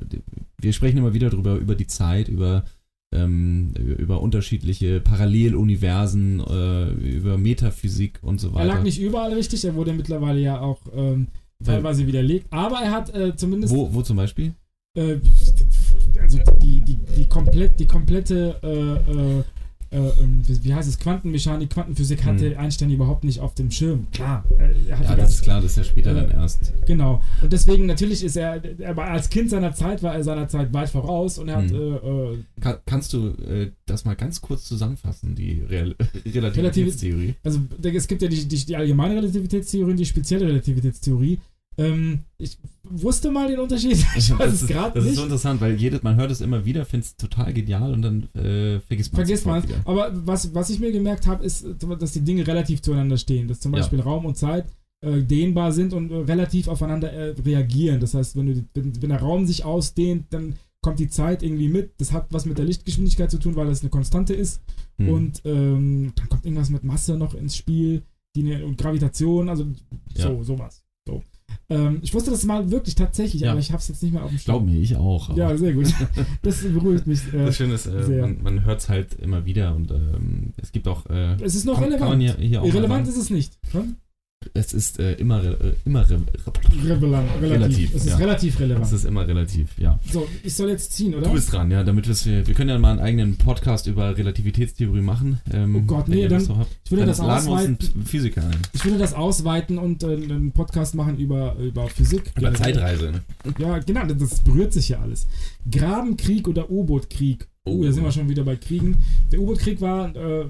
wir 0.60 0.74
sprechen 0.74 0.98
immer 0.98 1.14
wieder 1.14 1.30
drüber, 1.30 1.56
über 1.56 1.76
die 1.76 1.88
Zeit, 1.88 2.28
über, 2.28 2.66
ähm, 3.12 3.74
über 3.98 4.22
unterschiedliche 4.22 5.00
Paralleluniversen, 5.02 6.40
äh, 6.40 6.90
über 6.92 7.38
Metaphysik 7.38 8.20
und 8.22 8.40
so 8.40 8.50
Er 8.50 8.54
weiter. 8.56 8.66
lag 8.66 8.84
nicht 8.84 9.00
überall 9.02 9.34
richtig, 9.34 9.66
er 9.66 9.76
wurde 9.76 9.94
mittlerweile 9.94 10.40
ja 10.40 10.60
auch 10.62 10.80
ähm, 10.96 11.28
teilweise 11.64 12.06
widerlegt, 12.08 12.48
aber 12.52 12.78
er 12.80 12.92
hat 12.92 13.14
äh, 13.16 13.36
zumindest 13.36 13.74
wo, 13.74 13.94
wo 13.94 14.02
zum 14.02 14.18
Beispiel? 14.18 14.54
äh, 14.98 15.18
also 16.22 16.40
die, 16.62 16.82
die, 16.82 16.98
die, 17.18 17.26
komplett, 17.28 17.80
die 17.80 17.88
komplette 17.88 18.60
äh, 18.64 19.40
äh, 19.40 19.44
äh, 19.92 19.98
ähm, 19.98 20.44
wie 20.48 20.74
heißt 20.74 20.88
es, 20.88 21.00
Quantenmechanik, 21.00 21.70
Quantenphysik 21.72 22.24
hatte 22.24 22.58
Einstein 22.60 22.92
überhaupt 22.92 23.24
nicht 23.24 23.40
auf 23.40 23.56
dem 23.56 23.72
Schirm. 23.72 24.08
Klar, 24.12 24.44
er, 24.58 24.68
hatte 24.68 25.00
Hm. 25.00 25.04
Ja, 25.04 25.16
das 25.16 25.34
ist 25.36 25.42
klar, 25.42 25.62
das 25.62 25.72
ist 25.72 25.78
ja 25.78 25.84
später 25.84 26.12
Äh, 26.12 26.16
dann 26.16 26.32
erst. 26.32 26.74
Genau. 26.86 27.22
Und 27.42 27.52
deswegen, 27.52 27.86
natürlich 27.88 28.24
ist 28.24 28.36
er, 28.36 28.62
er 28.80 28.96
war 28.96 29.08
als 29.08 29.30
Kind 29.30 29.50
seiner 29.50 29.74
Zeit 29.74 30.04
war 30.04 30.14
er 30.14 30.24
seiner 30.24 30.48
Zeit 30.48 30.72
weit 30.74 30.90
voraus 30.90 31.38
und 31.40 31.50
er 31.50 31.58
hat 31.58 31.72
Mhm. 31.72 31.76
äh, 31.76 32.34
äh, 32.34 32.38
Kann, 32.62 32.76
kannst 32.86 33.14
du 33.14 33.30
äh, 33.30 33.72
das 33.86 34.06
mal 34.06 34.16
ganz 34.16 34.42
kurz 34.42 34.66
zusammenfassen, 34.66 35.36
die 35.36 35.62
Real 35.68 35.96
Relativitätstheorie? 36.26 37.36
also 37.44 37.60
es 37.82 38.08
gibt 38.08 38.22
ja 38.22 38.28
die, 38.28 38.48
die, 38.48 38.66
die 38.66 38.76
allgemeine 38.76 39.16
Relativitätstheorie 39.16 39.92
und 39.92 39.98
die 39.98 40.06
spezielle 40.06 40.48
Relativitätstheorie. 40.48 41.40
Ähm, 41.78 42.20
ich 42.38 42.58
wusste 42.90 43.32
mal 43.32 43.48
den 43.48 43.60
Unterschied. 43.60 43.98
Ich 44.16 44.30
weiß 44.32 44.38
das 44.38 44.54
es 44.56 44.62
ist, 44.64 44.68
gerade 44.68 44.94
das 44.96 45.04
nicht. 45.04 45.12
ist 45.14 45.18
so 45.18 45.24
interessant, 45.24 45.62
weil 45.62 45.76
jedes, 45.76 46.04
man 46.04 46.16
hört 46.16 46.32
es 46.32 46.42
immer 46.42 46.66
wieder, 46.66 46.86
findet 46.86 47.08
es 47.08 47.16
total 47.18 47.54
genial 47.54 47.94
und 47.94 48.02
dann 48.02 48.24
äh, 48.36 48.80
vergisst 48.82 49.14
man 49.14 49.26
Vergisst 49.26 49.46
man. 49.46 49.64
Aber 49.86 50.12
was, 50.26 50.54
was 50.54 50.70
ich 50.70 50.80
mir 50.80 50.92
gemerkt 50.92 51.28
habe, 51.28 51.44
ist, 51.44 51.66
dass 52.00 52.12
die 52.14 52.22
Dinge 52.22 52.46
relativ 52.48 52.82
zueinander 52.82 53.18
stehen. 53.18 53.48
Dass 53.48 53.60
zum 53.60 53.74
Ja. 53.74 53.80
Beispiel 53.80 54.00
Raum 54.02 54.26
und 54.26 54.36
Zeit 54.38 54.66
äh, 55.02 55.22
dehnbar 55.22 55.72
sind 55.72 55.94
und 55.94 56.12
äh, 56.12 56.16
relativ 56.16 56.68
aufeinander 56.68 57.12
äh, 57.12 57.36
reagieren. 57.46 58.00
Das 58.00 58.14
heißt, 58.14 58.36
wenn, 58.36 58.48
du, 58.48 58.66
wenn, 58.74 59.02
wenn 59.02 59.10
der 59.10 59.20
Raum 59.22 59.46
sich 59.46 59.64
ausdehnt, 59.66 60.26
dann 60.32 60.56
kommt 60.82 61.00
die 61.00 61.10
Zeit 61.10 61.44
irgendwie 61.44 61.70
mit. 61.70 61.92
Das 62.00 62.12
hat 62.12 62.28
was 62.32 62.46
mit 62.46 62.58
der 62.58 62.66
Lichtgeschwindigkeit 62.66 63.30
zu 63.32 63.38
tun, 63.38 63.56
weil 63.56 63.68
das 63.68 63.82
eine 63.82 63.90
Konstante 63.90 64.34
ist. 64.34 64.62
Hm. 64.98 65.10
Und 65.10 65.42
ähm, 65.46 66.12
dann 66.16 66.30
kommt 66.30 66.46
irgendwas 66.46 66.70
mit 66.70 66.84
Masse 66.84 67.18
noch 67.18 67.34
ins 67.34 67.56
Spiel, 67.56 68.04
die 68.36 68.52
und 68.64 68.78
Gravitation, 68.78 69.50
also 69.50 69.66
so, 70.16 70.22
Ja. 70.38 70.44
sowas. 70.44 70.84
Ähm, 71.70 72.00
ich 72.02 72.14
wusste 72.14 72.32
das 72.32 72.44
mal 72.46 72.72
wirklich 72.72 72.96
tatsächlich, 72.96 73.42
Ja. 73.44 73.52
aber 73.52 73.60
ich 73.60 73.72
habe 73.72 73.80
es 73.80 73.88
jetzt 73.88 74.02
nicht 74.04 74.12
mehr 74.14 74.24
auf 74.24 74.30
dem 74.32 74.40
Glaub 74.40 74.66
mir, 74.66 74.80
ich 74.80 74.96
auch. 74.96 75.30
aber- 75.30 75.38
Ja, 75.38 75.58
sehr 75.58 75.74
gut. 75.74 75.88
Das 76.42 76.62
beruhigt 76.64 77.06
mich. 77.08 77.22
Äh, 77.34 77.46
Das 77.46 77.56
Schöne 77.58 77.74
ist, 77.76 77.86
äh, 77.86 78.04
sehr. 78.04 78.22
man, 78.22 78.42
man 78.42 78.66
hört 78.66 78.80
es 78.82 78.90
halt 78.90 79.14
immer 79.16 79.46
wieder 79.46 79.76
und 79.76 79.92
ähm, 79.92 80.54
es 80.58 80.72
gibt 80.72 80.88
auch. 80.88 81.06
Äh, 81.08 81.36
es 81.42 81.56
ist 81.56 81.66
noch 81.66 81.76
kann, 81.76 81.84
relevant. 81.86 82.00
Kann 82.02 82.10
man 82.10 82.20
hier, 82.20 82.34
hier 82.36 82.64
Irrelevant 82.64 83.08
ist 83.08 83.18
es 83.18 83.30
nicht. 83.30 83.58
Hm? 83.72 83.96
Es 84.54 84.74
ist 84.74 85.00
äh, 85.00 85.14
immer, 85.14 85.44
äh, 85.44 85.74
immer 85.86 86.10
re, 86.10 86.20
Relevant, 86.84 87.30
relativ. 87.42 87.52
Relativ, 87.52 87.96
Es 87.96 88.02
ist 88.04 88.10
ja. 88.10 88.16
relativ 88.18 88.60
relevant. 88.60 88.86
es 88.86 88.92
ist 88.94 89.06
immer 89.06 89.28
relativ, 89.28 89.78
ja. 89.78 90.00
so, 90.12 90.28
ich 90.44 90.54
soll 90.54 90.70
jetzt 90.70 90.94
ziehen, 90.94 91.14
oder? 91.16 91.28
Du 91.28 91.34
bist 91.34 91.52
dran, 91.52 91.70
ja, 91.72 91.84
damit 91.84 92.08
wir, 92.26 92.48
wir 92.48 92.54
können 92.54 92.70
ja 92.70 92.80
mal 92.80 92.92
einen 92.92 93.00
eigenen 93.00 93.38
Podcast 93.38 93.88
über 93.88 94.18
Relativitätstheorie 94.18 95.02
machen. 95.02 95.40
Ähm, 95.54 95.76
Oh 95.76 95.82
Gott, 95.82 96.08
nee, 96.08 96.28
dann- 96.28 96.48
habt. 96.58 96.72
ich 96.86 96.92
würde 96.92 97.02
Dann 97.02 97.10
das 97.10 97.20
ausweiten. 97.20 97.78
Physiker 98.06 98.44
ein. 98.44 98.58
Ich 98.74 98.84
würde 98.86 98.98
das 98.98 99.14
ausweiten 99.14 99.78
und 99.78 100.04
äh, 100.04 100.08
einen 100.08 100.52
Podcast 100.52 100.96
machen 100.96 101.18
über, 101.18 101.56
über 101.58 101.88
Physik. 101.88 102.32
Über. 102.38 102.54
Zeitreise, 102.54 103.12
ne? 103.12 103.22
Ja, 103.60 103.80
genau, 103.80 104.06
das 104.06 104.40
berührt 104.42 104.74
sich 104.74 104.90
ja 104.90 105.00
alles. 105.00 105.28
Grabenkrieg 105.70 106.48
oder 106.48 106.70
U-Boot-Krieg. 106.70 107.48
Oh, 107.66 107.72
Oh. 107.72 107.84
da 107.84 107.92
sind 107.92 108.04
wir 108.04 108.12
schon 108.12 108.30
wieder 108.30 108.44
bei 108.44 108.56
Kriegen. 108.56 108.98
Der 109.32 109.40
U-Boot-Krieg 109.42 109.80
war, 109.82 110.16
äh, 110.16 110.46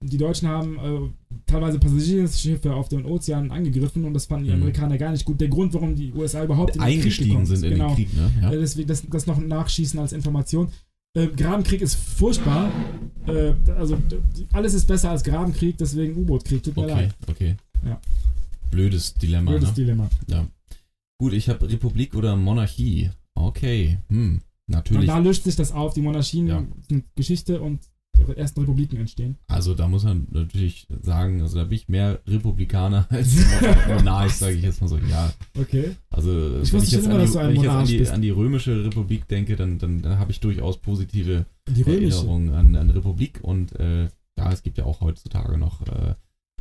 die 0.00 0.18
Deutschen 0.18 0.46
haben 0.48 0.76
äh, 0.76 1.27
teilweise 1.48 1.78
Passagierschiffe 1.80 2.74
auf 2.74 2.88
den 2.88 3.04
Ozeanen 3.04 3.50
angegriffen 3.50 4.04
und 4.04 4.14
das 4.14 4.26
fanden 4.26 4.44
die 4.46 4.50
Mhm. 4.50 4.58
Amerikaner 4.58 4.98
gar 4.98 5.10
nicht 5.10 5.24
gut. 5.24 5.40
Der 5.40 5.48
Grund, 5.48 5.74
warum 5.74 5.96
die 5.96 6.12
USA 6.12 6.44
überhaupt 6.44 6.76
in 6.76 6.80
den 6.82 6.86
Krieg 6.88 6.94
Eingestiegen 7.02 7.46
sind 7.46 7.64
in 7.64 7.70
genau. 7.70 7.88
den 7.88 7.96
Krieg, 7.96 8.14
ne? 8.14 8.30
Ja. 8.42 8.52
Äh, 8.52 8.58
deswegen 8.60 8.86
das, 8.88 9.02
das 9.10 9.26
noch 9.26 9.38
nachschießen 9.38 9.98
als 9.98 10.12
Information. 10.12 10.68
Äh, 11.14 11.26
Grabenkrieg 11.28 11.80
ist 11.80 11.94
furchtbar. 11.96 12.70
Äh, 13.26 13.54
also 13.76 13.98
alles 14.52 14.74
ist 14.74 14.86
besser 14.86 15.10
als 15.10 15.24
Grabenkrieg, 15.24 15.76
deswegen 15.78 16.16
U-Boot-Krieg. 16.16 16.62
Tut 16.62 16.76
mir 16.76 16.82
Okay, 16.84 16.92
leid. 16.92 17.14
okay. 17.28 17.56
Ja. 17.84 18.00
Blödes 18.70 19.14
Dilemma, 19.14 19.50
Blödes 19.52 19.70
ne? 19.70 19.74
Dilemma. 19.74 20.08
Gut, 21.20 21.32
ich 21.32 21.48
habe 21.48 21.68
Republik 21.68 22.14
oder 22.14 22.36
Monarchie. 22.36 23.10
Okay, 23.34 23.98
hm, 24.08 24.34
Und 24.34 24.42
natürlich. 24.66 25.06
da 25.06 25.18
löscht 25.18 25.44
sich 25.44 25.56
das 25.56 25.72
auf. 25.72 25.94
Die 25.94 26.02
Monarchien 26.02 26.46
Ja. 26.46 26.62
sind 26.88 27.04
Geschichte 27.16 27.60
und 27.60 27.80
ersten 28.36 28.60
Republiken 28.60 28.96
entstehen. 28.98 29.36
Also 29.48 29.74
da 29.74 29.88
muss 29.88 30.04
man 30.04 30.26
natürlich 30.30 30.86
sagen, 31.02 31.42
also 31.42 31.56
da 31.56 31.64
bin 31.64 31.76
ich 31.76 31.88
mehr 31.88 32.20
Republikaner 32.26 33.06
als 33.10 33.36
Monarch, 33.88 34.32
sage 34.32 34.54
ich 34.56 34.62
jetzt 34.62 34.80
mal 34.80 34.88
so. 34.88 34.98
Ja, 34.98 35.32
Okay. 35.58 35.90
also 36.10 36.60
Ich 36.62 36.72
wenn 36.72 36.82
ich 36.82 36.90
jetzt, 36.92 37.06
immer, 37.06 37.14
an 37.20 37.26
die, 37.26 37.34
wenn 37.34 37.50
ich 37.54 37.62
jetzt 37.62 37.70
an, 37.70 37.86
die, 37.86 38.10
an 38.10 38.22
die 38.22 38.30
römische 38.30 38.84
Republik 38.84 39.26
denke, 39.28 39.56
dann, 39.56 39.78
dann, 39.78 40.02
dann 40.02 40.18
habe 40.18 40.30
ich 40.32 40.40
durchaus 40.40 40.78
positive. 40.78 41.46
Erinnerungen 41.68 42.54
an, 42.54 42.74
an 42.76 42.90
Republik 42.90 43.40
und 43.42 43.78
äh, 43.78 44.04
ja, 44.04 44.52
es 44.52 44.62
gibt 44.62 44.78
ja 44.78 44.84
auch 44.84 45.00
heutzutage 45.00 45.58
noch 45.58 45.82
äh, 45.82 46.14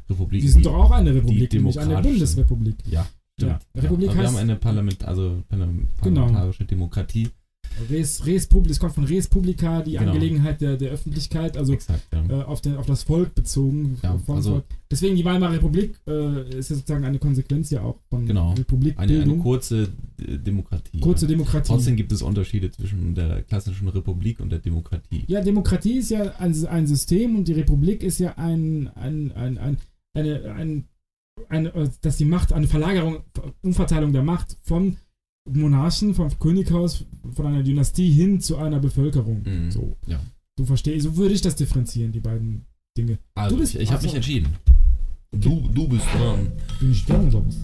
Republiken. 0.09 0.45
Die 0.45 0.51
sind 0.51 0.65
doch 0.65 0.73
auch 0.73 0.91
eine 0.91 1.13
Republik, 1.15 1.49
die 1.49 1.57
nämlich 1.57 1.79
eine 1.79 2.01
Bundesrepublik. 2.01 2.75
Ja, 2.89 3.07
stimmt. 3.37 3.59
Ja, 3.73 3.81
Republik 3.81 4.13
wir 4.13 4.21
heißt- 4.23 4.27
haben 4.27 4.35
eine 4.37 4.55
Parlament, 4.57 5.05
also 5.05 5.43
eine 5.49 5.65
Genau. 5.67 6.21
parlamentarische 6.21 6.65
Demokratie. 6.65 7.29
Res, 7.89 8.25
Res 8.25 8.47
Publi, 8.47 8.69
das 8.69 8.79
kommt 8.79 8.93
von 8.93 9.03
Res 9.05 9.27
Publica, 9.27 9.81
die 9.81 9.91
Genau. 9.93 10.11
Angelegenheit 10.11 10.61
der, 10.61 10.77
der 10.77 10.91
Öffentlichkeit, 10.91 11.57
also 11.57 11.73
Exakt, 11.73 12.03
ja. 12.13 12.39
äh, 12.39 12.43
auf, 12.43 12.61
den, 12.61 12.75
auf 12.77 12.85
das 12.85 13.03
Volk 13.03 13.35
bezogen. 13.35 13.97
Ja, 14.03 14.19
also- 14.27 14.51
Volk. 14.51 14.65
Deswegen 14.89 15.17
die 15.17 15.25
Weimarer 15.25 15.51
Republik 15.53 15.99
äh, 16.07 16.57
ist 16.57 16.69
ja 16.69 16.77
sozusagen 16.77 17.03
eine 17.03 17.19
Konsequenz 17.19 17.69
ja 17.71 17.81
auch 17.81 17.97
von 18.09 18.25
Genau. 18.25 18.51
eine, 18.51 18.59
Republikbildung. 18.59 19.33
eine 19.33 19.37
kurze 19.43 19.89
Demokratie. 20.17 20.99
Kurze 21.01 21.25
ja. 21.25 21.29
Demokratie. 21.31 21.67
Trotzdem 21.67 21.95
gibt 21.97 22.11
es 22.13 22.21
Unterschiede 22.21 22.71
zwischen 22.71 23.13
der 23.13 23.43
klassischen 23.43 23.89
Republik 23.89 24.39
und 24.39 24.49
der 24.49 24.59
Demokratie. 24.59 25.25
Ja, 25.27 25.41
Demokratie 25.41 25.97
ist 25.97 26.09
ja 26.11 26.35
ein, 26.39 26.53
ein 26.67 26.87
System 26.87 27.35
und 27.35 27.47
die 27.49 27.53
Republik 27.53 28.01
ist 28.01 28.19
ja 28.19 28.35
ein, 28.37 28.89
ein, 28.95 29.31
ein, 29.33 29.57
ein 29.57 29.77
eine, 30.13 30.53
ein, 30.55 30.85
eine, 31.49 31.75
äh, 31.75 31.89
dass 32.01 32.17
die 32.17 32.25
Macht, 32.25 32.53
eine 32.53 32.67
Verlagerung, 32.67 33.17
Umverteilung 33.61 34.13
der 34.13 34.23
Macht 34.23 34.57
vom 34.63 34.95
Monarchen, 35.51 36.13
vom 36.13 36.29
Könighaus, 36.39 37.05
von 37.33 37.45
einer 37.47 37.63
Dynastie 37.63 38.09
hin 38.11 38.39
zu 38.41 38.57
einer 38.57 38.79
Bevölkerung. 38.79 39.43
Mhm. 39.43 39.71
So. 39.71 39.97
Ja. 40.07 40.19
Du 40.57 40.65
verstehst, 40.65 41.03
so 41.05 41.17
würde 41.17 41.33
ich 41.35 41.41
das 41.41 41.55
differenzieren, 41.55 42.11
die 42.11 42.19
beiden 42.19 42.65
Dinge. 42.97 43.19
Also, 43.35 43.55
Du 43.55 43.61
bist- 43.61 43.75
ich, 43.75 43.81
ich 43.81 43.91
habe 43.91 44.03
mich 44.03 44.15
entschieden. 44.15 44.47
Du, 45.31 45.69
du 45.73 45.87
bist 45.87 46.05
dran. 46.15 46.51
Bin 46.79 46.91
ich 46.91 47.05
da 47.05 47.19
oder 47.21 47.45
was? 47.45 47.57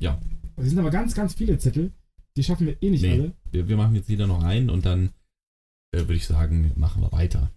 Ja. 0.00 0.20
Es 0.56 0.68
sind 0.68 0.78
aber 0.78 0.90
ganz, 0.90 1.14
ganz 1.14 1.34
viele 1.34 1.58
Zettel. 1.58 1.92
Die 2.36 2.42
schaffen 2.44 2.66
wir 2.66 2.80
eh 2.82 2.90
nicht 2.90 3.02
Nee. 3.02 3.12
alle. 3.12 3.32
Wir, 3.50 3.68
wir 3.68 3.76
machen 3.76 3.94
jetzt 3.94 4.08
jeder 4.08 4.26
noch 4.26 4.42
einen 4.42 4.70
und 4.70 4.84
dann 4.86 5.10
äh, 5.92 5.98
würde 6.00 6.14
ich 6.14 6.26
sagen, 6.26 6.72
machen 6.76 7.02
wir 7.02 7.10
weiter. 7.12 7.50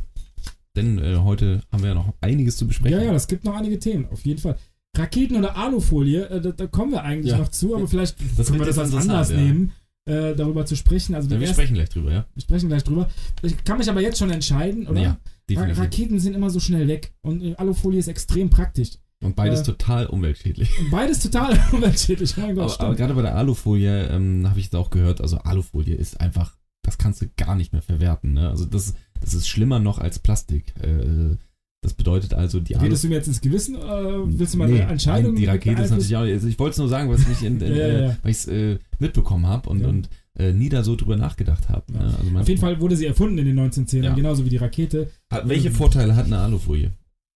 Denn 0.76 0.98
äh, 1.00 1.18
heute 1.18 1.62
haben 1.72 1.82
wir 1.84 1.90
ja 1.90 1.96
noch 1.96 2.14
einiges 2.22 2.56
zu 2.58 2.66
besprechen. 2.68 2.98
Ja, 3.00 3.06
ja, 3.06 3.14
es 3.14 3.28
gibt 3.28 3.44
noch 3.44 3.56
einige 3.56 3.78
Themen, 3.80 4.06
auf 4.12 4.26
jeden 4.26 4.40
Fall. 4.40 4.58
Raketen 4.98 5.38
oder 5.38 5.56
Alufolie, 5.58 6.26
äh, 6.30 6.42
da, 6.42 6.52
da 6.52 6.68
kommen 6.68 6.92
wir 6.92 7.04
eigentlich 7.04 7.32
Ja. 7.32 7.38
noch 7.38 7.50
zu, 7.50 7.76
aber 7.76 7.88
vielleicht 7.88 8.18
Das 8.38 8.48
können 8.48 8.60
wir 8.60 8.66
das 8.66 8.78
als 8.78 9.30
ja. 9.30 9.38
nehmen, 9.38 9.72
äh, 10.06 10.36
darüber 10.36 10.66
zu 10.66 10.76
sprechen. 10.76 11.16
Also 11.16 11.30
Ja, 11.30 11.40
wir 11.40 11.48
sprechen 11.48 11.76
gleich 11.76 11.90
drüber, 11.90 12.12
ja? 12.12 12.26
wir 12.34 12.42
sprechen 12.42 12.68
gleich 12.70 12.84
drüber. 12.84 13.10
Ich 13.42 13.64
kann 13.64 13.78
mich 13.78 13.90
aber 13.90 14.02
jetzt 14.02 14.18
schon 14.18 14.32
entscheiden, 14.32 14.88
oder? 14.88 15.00
Ja, 15.02 15.10
Ra 15.10 15.18
definitiv. 15.50 15.80
Raketen 15.80 16.20
sind 16.20 16.36
immer 16.36 16.50
so 16.50 16.60
schnell 16.60 16.88
weg 16.88 17.14
und 17.22 17.42
äh, 17.42 17.56
Alufolie 17.56 18.00
ist 18.00 18.08
extrem 18.08 18.50
praktisch. 18.50 18.92
Und 19.22 19.36
beides 19.36 19.62
äh, 19.62 19.66
total 19.66 20.06
umweltschädlich. 20.08 20.72
Beides 20.92 21.20
total 21.20 21.60
umweltschädlich. 21.72 22.36
Mein 22.38 22.56
Gott, 22.56 22.76
Aber, 22.80 22.86
aber 22.88 22.96
gerade 22.96 23.14
bei 23.14 23.22
der 23.22 23.36
Alufolie 23.36 24.08
ähm, 24.08 24.48
habe 24.50 24.60
ich 24.60 24.66
jetzt 24.66 24.76
auch 24.76 24.90
gehört, 24.90 25.22
also 25.22 25.38
Alufolie 25.40 25.96
ist 25.96 26.20
einfach, 26.22 26.56
das 26.84 26.98
kannst 26.98 27.22
du 27.22 27.28
gar 27.38 27.56
nicht 27.56 27.74
mehr 27.74 27.82
verwerten. 27.82 28.34
Ne? 28.34 28.50
Also 28.50 28.66
das, 28.66 28.94
das 29.20 29.34
ist 29.34 29.48
schlimmer 29.50 29.80
noch 29.80 30.00
als 30.00 30.20
Plastik. 30.20 30.74
Äh, 30.82 31.36
das 31.82 31.94
bedeutet 31.94 32.34
also, 32.34 32.60
die 32.60 32.74
Redest 32.74 33.04
du 33.04 33.08
mir 33.08 33.16
jetzt 33.16 33.28
ins 33.28 33.40
Gewissen 33.42 33.76
oder 33.78 34.24
willst 34.28 34.54
du 34.54 34.58
mal 34.58 34.68
Nee, 34.70 34.82
eine 34.82 34.92
Entscheidung? 34.92 35.34
nein, 35.34 35.42
die 35.42 35.46
Rakete 35.48 35.82
ist 35.82 35.92
natürlich 35.92 36.16
auch, 36.18 36.22
also 36.22 36.48
ich 36.48 36.60
wollte 36.60 36.72
es 36.74 36.78
nur 36.78 36.90
sagen, 36.90 37.10
was 37.10 37.22
ich 37.30 37.44
in, 37.44 37.60
in, 37.62 37.72
Ja, 37.74 37.78
ja, 37.78 37.84
äh, 37.88 38.04
ja. 38.08 38.18
weil 38.22 38.32
ich 38.32 38.38
es 38.38 38.48
äh, 38.48 38.78
mitbekommen 39.00 39.48
habe 39.48 39.70
und, 39.70 39.80
Ja. 39.82 39.88
und 39.88 40.10
äh, 40.38 40.52
nie 40.52 40.70
da 40.70 40.84
so 40.84 40.96
drüber 40.96 41.16
nachgedacht 41.16 41.70
habe. 41.70 41.84
Ja. 41.94 42.00
Ne? 42.00 42.16
Also 42.18 42.38
Auf 42.40 42.48
jeden 42.50 42.60
Fall 42.60 42.82
wurde 42.82 42.98
sie 42.98 43.06
erfunden 43.06 43.38
in 43.38 43.46
den 43.46 43.60
1910ern, 43.60 44.04
Ja. 44.04 44.14
genauso 44.14 44.44
wie 44.46 44.50
die 44.50 44.58
Rakete. 44.58 45.10
Hat, 45.32 45.48
welche 45.48 45.70
ähm, 45.70 45.74
Vorteile 45.74 46.16
hat 46.16 46.26
eine 46.26 46.40
Alufolie? 46.40 46.92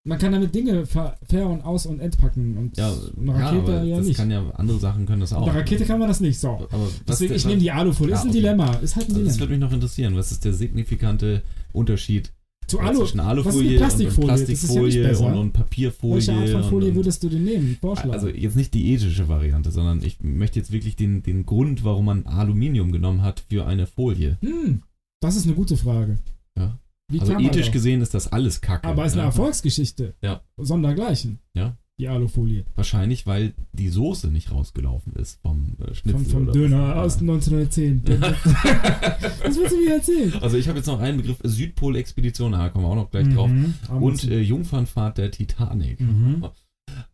Man 0.04 0.18
kann 0.18 0.32
damit 0.32 0.52
Dinge 0.52 0.84
ver, 0.86 1.16
ver 1.28 1.46
und 1.48 1.60
aus 1.62 1.86
und 1.86 2.00
entpacken 2.00 2.58
und 2.58 2.76
Ja, 2.76 2.92
eine 3.16 3.26
ja, 3.30 3.32
Rakete 3.46 3.72
aber 3.76 3.82
ja, 3.84 3.96
das 3.98 4.06
nicht. 4.08 4.16
kann 4.16 4.30
ja, 4.32 4.44
andere 4.56 4.80
Sachen 4.80 5.06
können 5.06 5.20
das 5.20 5.32
auch. 5.32 5.40
Mit 5.42 5.50
einer 5.50 5.60
Rakete 5.60 5.84
kann 5.84 6.00
man 6.00 6.08
das 6.08 6.18
nicht. 6.18 6.40
So. 6.40 6.48
aber 6.48 6.88
Deswegen, 7.06 7.34
ich 7.34 7.46
nehme 7.46 7.60
die 7.60 7.70
Alufolie. 7.70 8.10
Ja, 8.10 8.16
ist 8.16 8.24
ein 8.24 8.30
okay. 8.30 8.38
Dilemma. 8.40 8.72
Ist 8.78 8.96
halt 8.96 9.08
ein 9.08 9.12
also 9.14 9.24
das 9.24 9.34
Dilemma. 9.34 9.38
würde 9.40 9.52
mich 9.52 9.60
noch 9.60 9.72
interessieren. 9.72 10.16
Was 10.16 10.32
ist 10.32 10.44
der 10.44 10.54
signifikante 10.54 11.42
Unterschied 11.72 12.32
Zu 12.66 12.80
Alu. 12.80 13.00
zwischen 13.00 13.18
was 13.18 13.24
ist 13.24 13.30
Alufolie 13.30 13.76
Plastikfolie? 13.76 14.24
und, 14.24 14.24
und 14.24 14.28
Das 14.30 14.40
ist 14.40 14.74
ja 14.74 14.80
Plastikfolie 15.02 15.18
und, 15.18 15.38
und 15.38 15.52
Papierfolie? 15.52 16.14
Welche 16.16 16.32
Art 16.32 16.48
von 16.48 16.64
Folie 16.64 16.88
und, 16.90 16.94
würdest 16.96 17.22
du 17.22 17.28
denn 17.28 17.44
nehmen? 17.44 17.78
Also 17.82 18.28
jetzt 18.28 18.56
nicht 18.56 18.74
die 18.74 18.92
ethische 18.92 19.28
Variante, 19.28 19.70
sondern 19.70 20.02
ich 20.02 20.20
möchte 20.22 20.58
jetzt 20.58 20.72
wirklich 20.72 20.96
den, 20.96 21.22
den 21.22 21.44
Grund, 21.44 21.84
warum 21.84 22.06
man 22.06 22.26
Aluminium 22.26 22.92
genommen 22.92 23.22
hat 23.22 23.42
für 23.48 23.66
eine 23.66 23.86
Folie. 23.86 24.38
hm, 24.40 24.82
das 25.20 25.36
ist 25.36 25.46
eine 25.46 25.54
gute 25.54 25.76
Frage. 25.76 26.18
Ja. 26.58 26.78
Wie 27.10 27.20
Also 27.20 27.38
ethisch 27.38 27.70
gesehen 27.70 28.00
ist 28.00 28.14
das 28.14 28.32
alles 28.32 28.60
Kacke. 28.60 28.88
Aber 28.88 29.04
ist 29.04 29.12
eine 29.12 29.22
ja. 29.22 29.26
Erfolgsgeschichte. 29.26 30.14
Ja. 30.22 30.40
Sondergleichen. 30.56 31.38
Ja. 31.54 31.76
Die 32.02 32.08
Alufolie. 32.08 32.64
Wahrscheinlich, 32.74 33.28
weil 33.28 33.54
die 33.72 33.88
Soße 33.88 34.26
nicht 34.26 34.50
rausgelaufen 34.50 35.12
ist 35.12 35.40
vom 35.40 35.76
äh, 35.78 35.94
Schnitzel. 35.94 36.24
Vom, 36.24 36.32
vom 36.32 36.42
oder 36.42 36.52
Döner 36.52 36.96
was. 36.96 37.14
aus 37.14 37.20
1910. 37.20 38.02
Was 38.20 39.56
willst 39.56 39.70
du 39.70 39.76
mir 39.76 39.94
erzählen? 39.94 40.34
Also 40.42 40.56
ich 40.56 40.66
habe 40.66 40.78
jetzt 40.78 40.88
noch 40.88 40.98
einen 40.98 41.18
Begriff, 41.18 41.38
Südpol-Expedition, 41.44 42.50
da 42.50 42.70
kommen 42.70 42.86
wir 42.86 42.88
auch 42.88 42.96
noch 42.96 43.10
gleich 43.12 43.32
drauf. 43.32 43.48
Mhm. 43.48 43.74
Und 43.88 44.24
äh, 44.24 44.40
Jungfernfahrt 44.40 45.18
der 45.18 45.30
Titanic. 45.30 46.00
Mhm. 46.00 46.44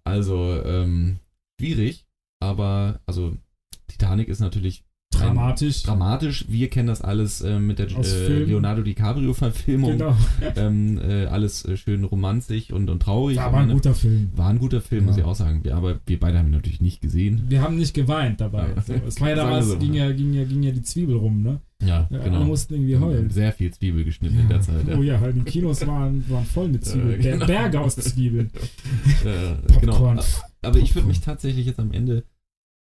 Also, 0.05 0.59
ähm, 0.65 1.19
schwierig, 1.61 2.07
aber, 2.41 3.03
also, 3.05 3.37
Titanic 3.89 4.29
ist 4.29 4.41
natürlich 4.41 4.85
Dramatisch. 5.11 5.83
dramatisch. 5.83 6.45
Wir 6.49 6.69
kennen 6.69 6.87
das 6.89 7.03
alles 7.03 7.41
äh, 7.41 7.59
mit 7.59 7.79
der 7.79 7.89
äh. 7.89 8.45
Leonardo 8.45 8.83
DiCaprio-Verfilmung. 8.83 9.93
Genau. 9.93 10.17
Ähm, 10.57 10.99
äh, 10.99 11.27
alles 11.27 11.65
äh, 11.65 11.77
schön 11.77 12.05
romantisch 12.05 12.73
und, 12.73 12.89
und 12.91 13.01
traurig. 13.01 13.37
War 13.37 13.47
aber 13.47 13.59
ein 13.59 13.69
ne, 13.69 13.75
guter 13.75 13.95
Film. 13.95 14.31
war 14.35 14.49
ein 14.49 14.59
guter 14.59 14.81
Film, 14.81 15.05
muss 15.05 15.17
Ja. 15.17 15.23
ich 15.23 15.29
auch 15.29 15.35
sagen. 15.35 15.63
Wir, 15.63 15.77
aber 15.77 16.01
wir 16.07 16.19
beide 16.19 16.39
haben 16.39 16.47
ihn 16.47 16.53
natürlich 16.53 16.81
nicht 16.81 17.01
gesehen. 17.01 17.45
Wir 17.49 17.63
haben 17.63 17.77
nicht 17.77 17.95
geweint 17.95 18.41
dabei. 18.41 18.69
Ja. 18.75 18.83
So, 18.83 18.95
es 19.07 19.21
war 19.21 19.29
ja 19.31 19.35
damals, 19.37 19.69
so. 19.69 19.79
ging, 19.79 19.95
ja, 19.95 20.11
ging, 20.13 20.33
ja, 20.33 20.45
ging 20.45 20.63
ja 20.63 20.73
die 20.73 20.83
Zwiebel 20.83 21.17
rum, 21.17 21.43
ne? 21.43 21.61
Ja, 21.83 22.09
Ja, 22.11 22.19
genau. 22.19 22.37
Alle 22.39 22.45
mussten 22.47 22.75
irgendwie 22.75 22.97
heulen. 22.97 23.31
Sehr 23.31 23.53
viel 23.53 23.73
Zwiebel 23.73 24.05
geschnitten 24.05 24.39
in 24.41 24.49
der 24.49 24.61
Zeit. 24.61 24.85
Oh 24.97 25.03
ja, 25.03 25.21
halt, 25.21 25.37
die 25.37 25.43
Kinos 25.43 25.87
waren, 25.87 26.25
waren 26.29 26.45
voll 26.45 26.69
mit 26.69 26.85
Zwiebeln. 26.85 27.21
Äh, 27.21 27.23
genau. 27.33 27.47
Berge 27.47 27.81
aus 27.81 27.97
Zwiebeln. 27.97 28.51
Äh, 29.25 29.79
genau. 29.81 29.93
Popcorn. 29.93 30.21
Aber 30.63 30.79
ich 30.79 30.95
würde 30.95 31.09
mich 31.09 31.21
tatsächlich 31.21 31.67
jetzt 31.67 31.79
am 31.81 31.93
Ende 31.93 32.25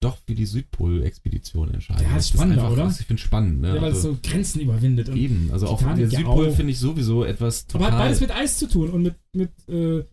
doch 0.03 0.17
für 0.25 0.35
die 0.35 0.45
Südpol-Expedition 0.45 1.73
entscheiden. 1.73 2.03
Ja, 2.03 2.15
Das 2.15 2.25
ist 2.25 2.29
spannender, 2.33 2.71
oder? 2.71 2.87
Ich 2.99 3.05
finde 3.05 3.21
spannend, 3.21 3.61
ne? 3.61 3.75
Ja, 3.75 3.81
weil 3.81 3.91
es 3.91 3.97
also, 3.97 4.13
so 4.13 4.19
Grenzen 4.21 4.61
überwindet. 4.61 5.09
Und, 5.09 5.17
eben, 5.17 5.49
also 5.51 5.67
auch 5.67 5.81
der 5.95 6.09
Südpol 6.09 6.51
finde 6.51 6.71
ich 6.71 6.79
sowieso 6.79 7.23
etwas 7.23 7.65
aber 7.73 7.85
total. 7.85 7.91
hat 7.91 7.99
beides 7.99 8.21
mit 8.21 8.31
Eis 8.31 8.57
zu 8.57 8.67
tun 8.67 8.89
und 8.89 9.03
mit, 9.03 9.15
mit, 9.33 9.51
äh, 9.69 10.03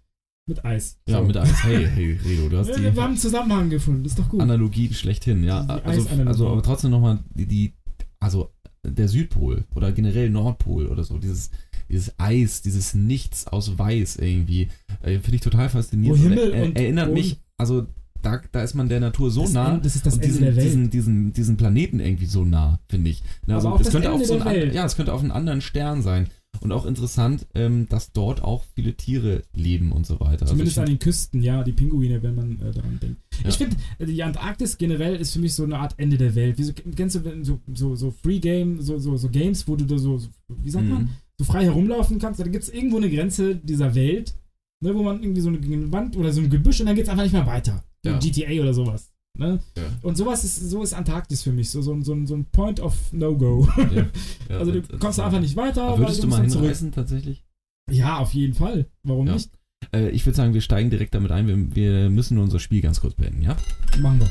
mit 0.47 0.65
Eis. 0.65 0.99
ja, 1.09 1.19
So. 1.19 1.25
mit 1.25 1.37
Eis. 1.37 1.63
Hey, 1.65 1.87
hey, 1.87 2.19
Redo, 2.25 2.49
du 2.49 2.59
hast 2.59 2.69
Ja, 2.69 2.77
die 2.77 2.83
wir 2.83 2.95
haben 2.97 3.09
einen 3.11 3.17
Zusammenhang 3.17 3.71
gefunden, 3.71 4.05
ist 4.05 4.19
doch 4.19 4.29
gut. 4.29 4.41
Analogien 4.41 4.93
schlechthin, 4.95 5.45
ja. 5.45 5.65
Also, 5.85 6.09
also 6.27 6.49
aber 6.49 6.63
trotzdem 6.63 6.91
nochmal 6.91 7.21
die, 7.35 7.47
die, 7.47 7.73
also 8.19 8.51
der 8.85 9.09
Südpol 9.09 9.65
oder 9.75 9.93
generell 9.93 10.31
Nordpol 10.31 10.87
oder 10.87 11.05
so, 11.05 11.19
dieses, 11.19 11.51
dieses 11.89 12.15
Eis, 12.19 12.63
dieses 12.63 12.95
Nichts 12.95 13.47
aus 13.47 13.79
Weiß 13.79 14.17
irgendwie, 14.17 14.69
äh, 15.03 15.19
finde 15.19 15.35
ich 15.37 15.43
total 15.43 15.69
faszinierend. 15.69 16.23
Und 16.25 16.29
Himmel 16.31 16.53
er, 16.55 16.65
und 16.65 16.77
erinnert 16.79 17.07
Boden- 17.09 17.15
mich, 17.21 17.41
also 17.59 17.87
da, 18.23 18.41
da 18.53 18.63
ist 18.63 18.75
man 18.75 18.89
der 18.89 19.01
Natur 19.01 19.31
so 19.31 19.43
Das 19.43 19.53
nah. 19.53 19.69
Ende- 19.71 19.83
das 19.83 19.97
ist 19.97 20.07
das 20.07 20.15
und 20.15 20.23
Ende 20.23 20.29
diesen, 20.33 20.45
der 20.45 20.57
Welt. 20.57 20.67
Diesen, 20.67 20.91
diesen, 20.91 21.33
diesen 21.33 21.57
Planeten 21.57 22.01
irgendwie 22.01 22.27
so 22.27 22.45
nah, 22.45 22.81
finde 22.89 23.11
ich. 23.11 23.23
Aber 23.45 23.55
Also, 23.55 23.69
auch 23.71 23.79
das 23.79 23.87
das 23.87 23.93
könnte 23.95 24.09
Ende 24.09 24.21
auf 24.23 24.27
so 24.27 24.37
der 24.37 24.47
ein, 24.47 24.55
Welt. 24.57 24.75
ja, 24.75 24.85
es 24.85 24.97
könnte 24.97 25.13
auf 25.13 25.21
einen 25.21 25.31
anderen 25.31 25.61
Stern 25.61 26.03
sein. 26.03 26.29
Und 26.61 26.73
auch 26.73 26.85
interessant, 26.85 27.47
ähm, 27.55 27.87
dass 27.89 28.11
dort 28.13 28.43
auch 28.43 28.65
viele 28.75 28.95
Tiere 28.95 29.43
leben 29.55 29.93
und 29.93 30.05
so 30.05 30.19
weiter. 30.19 30.47
Zumindest 30.47 30.79
also 30.79 30.91
an 30.91 30.97
den 30.97 30.99
Küsten, 30.99 31.43
ja, 31.43 31.63
die 31.63 31.73
Pinguine, 31.73 32.23
wenn 32.25 32.35
man 32.35 32.53
äh, 32.61 32.73
daran 32.73 32.99
denkt. 33.01 33.21
Ja. 33.45 33.49
Ich 33.49 33.57
finde, 33.57 33.77
die 34.05 34.23
Antarktis 34.23 34.77
generell 34.77 35.15
ist 35.15 35.33
für 35.33 35.39
mich 35.39 35.55
so 35.55 35.63
eine 35.63 35.79
Art 35.79 35.95
Ende 35.97 36.19
der 36.19 36.35
Welt. 36.35 36.59
Wie 36.59 36.65
so, 36.65 36.73
kennst 36.97 37.15
du 37.17 37.45
so, 37.45 37.61
so, 37.73 37.95
so 37.95 38.11
Free 38.11 38.41
Game, 38.41 38.83
so, 38.83 38.99
so, 38.99 39.17
so 39.17 39.29
Games, 39.31 39.67
wo 39.69 39.77
du 39.77 39.85
da 39.87 39.97
so, 39.97 40.19
so 40.19 40.29
wie 40.49 40.71
sagt 40.71 40.87
man, 40.89 41.03
Mhm. 41.05 41.09
so 41.39 41.45
frei 41.45 41.65
herumlaufen 41.65 42.19
kannst? 42.19 42.41
Da 42.41 42.45
gibt 42.45 42.65
es 42.65 42.69
irgendwo 42.71 42.97
eine 42.97 43.09
Grenze 43.11 43.55
dieser 43.55 43.95
Welt, 43.95 44.35
ne, 44.83 44.93
wo 44.95 45.05
man 45.05 45.23
irgendwie 45.23 45.41
so 45.43 45.49
eine 45.51 45.93
Wand 45.93 46.17
oder 46.17 46.33
so 46.33 46.41
ein 46.41 46.51
Gebüsch 46.51 46.81
und 46.81 46.87
dann 46.87 46.97
geht 46.97 47.05
es 47.05 47.11
einfach 47.11 47.23
nicht 47.25 47.33
mehr 47.33 47.47
weiter. 47.47 47.85
Ja. 48.05 48.19
GTA 48.19 48.61
oder 48.63 48.75
sowas. 48.75 49.13
Ne? 49.39 49.61
Ja. 49.77 49.85
Und 50.03 50.17
sowas 50.17 50.43
ist, 50.45 50.57
so 50.71 50.83
ist 50.83 50.93
Antarktis 50.93 51.43
für 51.43 51.53
mich, 51.53 51.71
so, 51.71 51.81
so, 51.83 51.93
ein- 51.93 52.03
so, 52.03 52.17
so 52.27 52.35
ein 52.35 52.45
Point 52.47 52.81
of 52.81 52.95
No-Go. 53.13 53.67
Ja. 53.95 54.07
Ja, 54.49 54.59
also 54.59 54.73
du 54.73 54.83
kommst 54.99 55.19
da 55.21 55.27
einfach 55.27 55.41
nicht 55.41 55.55
weiter. 55.57 55.83
Aber 55.85 55.93
weil 55.93 56.01
würdest 56.01 56.23
du 56.25 56.27
mal 56.27 56.43
dann 56.43 56.51
hinreisen 56.51 56.91
tatsächlich? 56.91 57.45
Ja, 57.91 58.19
auf 58.19 58.35
jeden 58.35 58.55
Fall. 58.55 58.87
Warum 59.05 59.29
Ja. 59.29 59.35
nicht? 59.35 59.51
Äh, 59.95 60.09
ich 60.11 60.27
würde 60.27 60.37
sagen, 60.37 60.55
wir 60.55 60.61
steigen 60.61 60.91
direkt 60.91 61.15
damit 61.15 61.31
ein. 61.31 61.47
Wir, 61.47 61.75
wir 61.77 62.11
müssen 62.11 62.35
nur 62.35 62.43
unser 62.45 62.59
Spiel 62.59 62.81
ganz 62.81 63.01
kurz 63.01 63.15
beenden, 63.15 63.43
ja? 63.43 63.57
Machen 64.01 64.19
wir. 64.21 64.29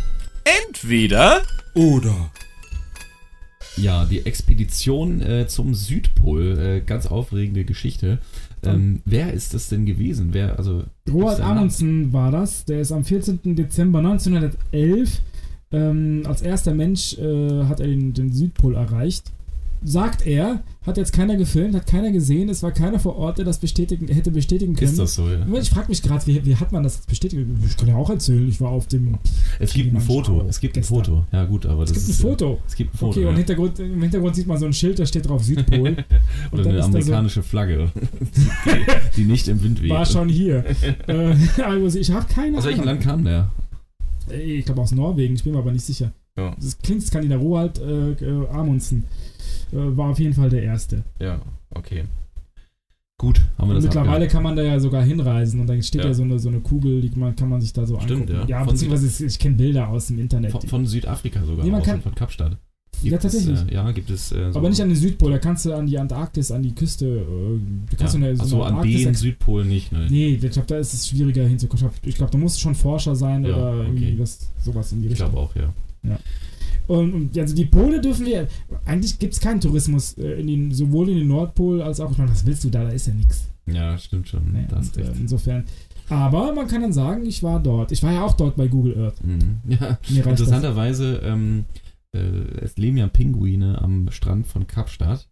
Entweder 0.67 1.41
oder. 1.75 2.31
Ja, 3.81 4.05
die 4.05 4.25
Expedition 4.25 5.21
äh, 5.21 5.47
zum 5.47 5.73
Südpol, 5.73 6.59
äh, 6.59 6.81
ganz 6.81 7.05
aufregende 7.05 7.63
Geschichte. 7.63 8.19
Ähm, 8.61 9.01
wer 9.05 9.33
ist 9.33 9.53
das 9.53 9.69
denn 9.69 9.85
gewesen? 9.85 10.29
Wer, 10.33 10.57
also 10.57 10.83
Roald? 11.09 11.39
Amundsen 11.39 12.11
war 12.11 12.31
das. 12.31 12.65
Der 12.65 12.81
ist 12.81 12.91
am 12.91 13.05
14. 13.05 13.55
Dezember 13.55 13.99
1911 13.99 15.21
ähm, 15.71 16.23
als 16.25 16.41
erster 16.41 16.73
Mensch 16.73 17.17
äh, 17.17 17.63
hat 17.65 17.79
er 17.79 17.87
den, 17.87 18.13
den 18.13 18.33
Südpol 18.33 18.75
erreicht. 18.75 19.31
Sagt 19.81 20.27
er, 20.27 20.61
hat 20.85 20.97
jetzt 20.97 21.13
keiner 21.13 21.37
gefilmt, 21.37 21.73
hat 21.73 21.87
keiner 21.87 22.11
gesehen, 22.11 22.49
es 22.49 22.61
war 22.63 22.71
keiner 22.71 22.99
vor 22.99 23.15
Ort, 23.15 23.37
der 23.37 23.45
das 23.45 23.59
bestätigen, 23.59 24.07
hätte 24.09 24.29
bestätigen 24.29 24.75
können. 24.75 24.91
ist 24.91 24.99
das 24.99 25.15
so, 25.15 25.29
ja? 25.29 25.45
Ich 25.57 25.69
frage 25.69 25.87
mich 25.87 26.01
gerade, 26.01 26.25
wie, 26.27 26.45
wie 26.45 26.55
hat 26.57 26.71
man 26.73 26.83
das 26.83 26.97
bestätigt? 27.05 27.45
Ich 27.65 27.77
kann 27.77 27.87
ja 27.87 27.95
auch 27.95 28.09
erzählen, 28.09 28.47
ich 28.49 28.59
war 28.59 28.71
auf 28.71 28.87
dem. 28.87 29.17
Es 29.57 29.71
gibt 29.73 29.93
ein 29.95 30.01
Foto. 30.01 30.45
Es 30.49 30.59
gibt 30.59 30.75
ein 30.75 30.81
gestern. 30.81 30.97
Foto. 31.05 31.25
Ja, 31.31 31.45
gut, 31.45 31.65
aber 31.65 31.83
Es 31.83 31.93
das 31.93 31.97
gibt 31.99 32.07
ein 32.09 32.11
ist. 32.11 32.19
äh, 32.19 32.23
Foto. 32.23 32.59
Es 32.67 32.75
gibt 32.75 32.93
ein 32.93 32.97
Foto. 32.97 33.11
Okay, 33.11 33.25
und 33.25 33.31
ja. 33.31 33.37
Hintergrund, 33.37 33.79
im 33.79 34.01
Hintergrund 34.01 34.35
sieht 34.35 34.47
man 34.47 34.57
so 34.57 34.65
ein 34.65 34.73
Schild, 34.73 34.99
da 34.99 35.05
steht 35.05 35.29
drauf 35.29 35.43
Südpol. 35.45 35.95
Oder 36.51 36.63
eine 36.65 36.73
da 36.73 36.81
so- 36.81 36.87
amerikanische 36.89 37.41
Flagge, 37.43 37.89
die, 38.65 39.21
die 39.21 39.25
nicht 39.25 39.47
im 39.47 39.63
Wind 39.63 39.81
weht. 39.81 39.91
war 39.91 40.05
schon 40.05 40.27
hier. 40.27 40.65
äh, 41.07 41.35
also 41.63 41.97
ich 41.97 42.11
habe 42.11 42.25
keine 42.33 42.57
Aus 42.57 42.65
welchem 42.65 42.81
Ahnung. 42.81 42.95
Land 42.95 43.03
kam 43.03 43.23
der? 43.23 43.51
Ey, 44.29 44.57
Ich 44.59 44.65
glaube 44.65 44.81
aus 44.81 44.91
Norwegen, 44.91 45.35
ich 45.35 45.43
bin 45.43 45.53
mir 45.53 45.59
aber 45.59 45.71
nicht 45.71 45.85
sicher. 45.85 46.11
Ja. 46.37 46.55
Das 46.61 46.77
klingt 46.79 47.03
Skandinav. 47.03 47.41
Roald 47.41 47.79
äh, 47.79 48.11
äh, 48.11 48.47
Amundsen 48.49 49.03
äh, 49.03 49.28
war 49.71 50.09
auf 50.09 50.19
jeden 50.19 50.33
Fall 50.33 50.49
der 50.49 50.63
Erste. 50.63 51.03
Ja, 51.19 51.41
okay. 51.71 52.03
Gut, 53.17 53.41
haben 53.57 53.67
wir 53.67 53.75
das 53.75 53.83
mittlerweile 53.83 54.27
kann 54.29 54.43
man 54.43 54.55
da 54.55 54.63
ja 54.63 54.79
sogar 54.79 55.03
hinreisen 55.03 55.59
und 55.59 55.67
dann 55.67 55.83
steht 55.83 56.01
ja, 56.01 56.07
Ja. 56.07 56.13
so, 56.13 56.23
eine, 56.23 56.39
so 56.39 56.47
eine 56.47 56.61
Kugel, 56.61 57.01
die 57.01 57.11
man, 57.19 57.35
kann 57.35 57.49
man 57.49 57.59
sich 57.59 57.73
da 57.73 57.85
so 57.85 57.99
Stimmt, 57.99 58.29
angucken. 58.31 58.49
ja. 58.49 58.59
Ja, 58.59 58.63
beziehungsweise 58.63 59.25
ich 59.25 59.37
kenne 59.37 59.55
Bilder 59.55 59.89
aus 59.89 60.07
dem 60.07 60.19
Internet. 60.19 60.51
Von, 60.51 60.61
von 60.61 60.85
Südafrika 60.85 61.43
sogar, 61.43 61.65
Nee, 61.65 61.71
man 61.71 61.81
aus, 61.81 61.85
kann- 61.87 62.01
von 62.01 62.15
Kapstadt. 62.15 62.55
ja, 63.03 63.17
tatsächlich. 63.17 63.55
Es, 63.59 63.63
äh, 63.67 63.73
ja, 63.73 63.91
gibt 63.91 64.09
es. 64.09 64.31
Äh, 64.31 64.53
so, 64.53 64.59
aber 64.59 64.69
nicht 64.69 64.81
an 64.81 64.87
den 64.87 64.95
Südpol, 64.95 65.31
da 65.33 65.37
kannst 65.37 65.65
du 65.65 65.73
an 65.73 65.85
die 65.85 65.99
Antarktis, 65.99 66.49
an 66.49 66.63
die 66.63 66.73
Küste. 66.73 67.07
Äh, 67.07 67.19
du 67.89 67.97
kannst 67.97 68.15
ja, 68.17 68.35
so 68.37 68.41
also 68.41 68.63
an 68.63 68.75
Antarktis- 68.75 69.03
den 69.03 69.15
Südpol 69.15 69.65
nicht, 69.65 69.91
ne? 69.91 70.07
Nee, 70.09 70.39
ich 70.41 70.51
glaube, 70.51 70.67
da 70.69 70.77
ist 70.77 70.93
es 70.93 71.09
schwieriger 71.09 71.45
hinzukommen. 71.45 71.87
Ich 71.87 71.91
glaub- 72.01 72.07
Ich 72.07 72.15
glaube, 72.15 72.31
da 72.31 72.37
musst 72.37 72.55
du 72.55 72.61
schon 72.61 72.75
Forscher 72.75 73.17
sein 73.17 73.43
Ja, 73.43 73.49
oder 73.49 73.83
irgendwie 73.83 74.05
okay. 74.13 74.15
das, 74.17 74.47
sowas 74.63 74.93
in 74.93 75.01
die 75.01 75.07
Ich 75.07 75.11
Richtung. 75.13 75.31
glaube 75.31 75.45
auch, 75.45 75.55
ja. 75.57 75.73
Und, 76.03 76.17
und 76.89 77.37
also 77.37 77.55
die 77.55 77.65
Pole 77.65 78.01
dürfen 78.01 78.25
wir. 78.25 78.47
Eigentlich 78.83 79.19
gibt 79.19 79.33
es 79.35 79.39
keinen 79.39 79.61
Tourismus 79.61 80.17
äh, 80.17 80.39
in 80.41 80.47
den, 80.47 80.71
sowohl 80.71 81.09
in 81.09 81.19
den 81.19 81.27
Nordpol 81.27 81.83
als 81.83 81.99
auch. 81.99 82.11
Ich 82.11 82.17
meine, 82.17 82.31
was 82.31 82.47
willst 82.47 82.63
du 82.63 82.71
da? 82.71 82.83
Da 82.83 82.89
ist 82.89 83.05
ja 83.05 83.13
nichts. 83.13 83.47
Ja, 83.67 83.95
stimmt 83.99 84.27
schon. 84.27 84.67
Hast 84.73 84.97
Und, 84.97 85.05
äh, 85.05 85.11
insofern. 85.19 85.65
Aber 86.09 86.51
man 86.51 86.67
kann 86.67 86.81
dann 86.81 86.91
sagen, 86.91 87.27
ich 87.27 87.43
war 87.43 87.59
dort. 87.61 87.91
Ich 87.91 88.01
war 88.01 88.11
ja 88.11 88.23
auch 88.23 88.33
dort 88.33 88.55
bei 88.55 88.67
Google 88.67 88.97
Earth. 88.97 89.23
Mhm. 89.23 89.59
Ja, 89.67 89.97
interessanterweise, 90.07 91.21
ähm, 91.23 91.65
äh, 92.11 92.17
es 92.61 92.75
leben 92.77 92.97
ja 92.97 93.07
Pinguine 93.07 93.79
am 93.79 94.09
Strand 94.09 94.47
von 94.47 94.65
Kapstadt. 94.65 95.29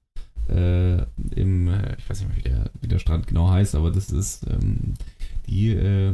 Äh, 0.47 0.97
Im, 1.36 1.70
äh, 1.70 1.95
ich 1.97 2.08
weiß 2.08 2.20
nicht 2.20 2.30
mehr, 2.30 2.38
wie 2.38 2.49
der, 2.49 2.72
wie 2.82 2.88
der 2.88 2.99
Strand 2.99 3.26
genau 3.26 3.49
heißt, 3.49 3.74
aber 3.74 3.89
das 3.89 4.12
ist, 4.12 4.45
ähm, 4.47 4.93
die 5.47 5.70
äh, 5.70 6.14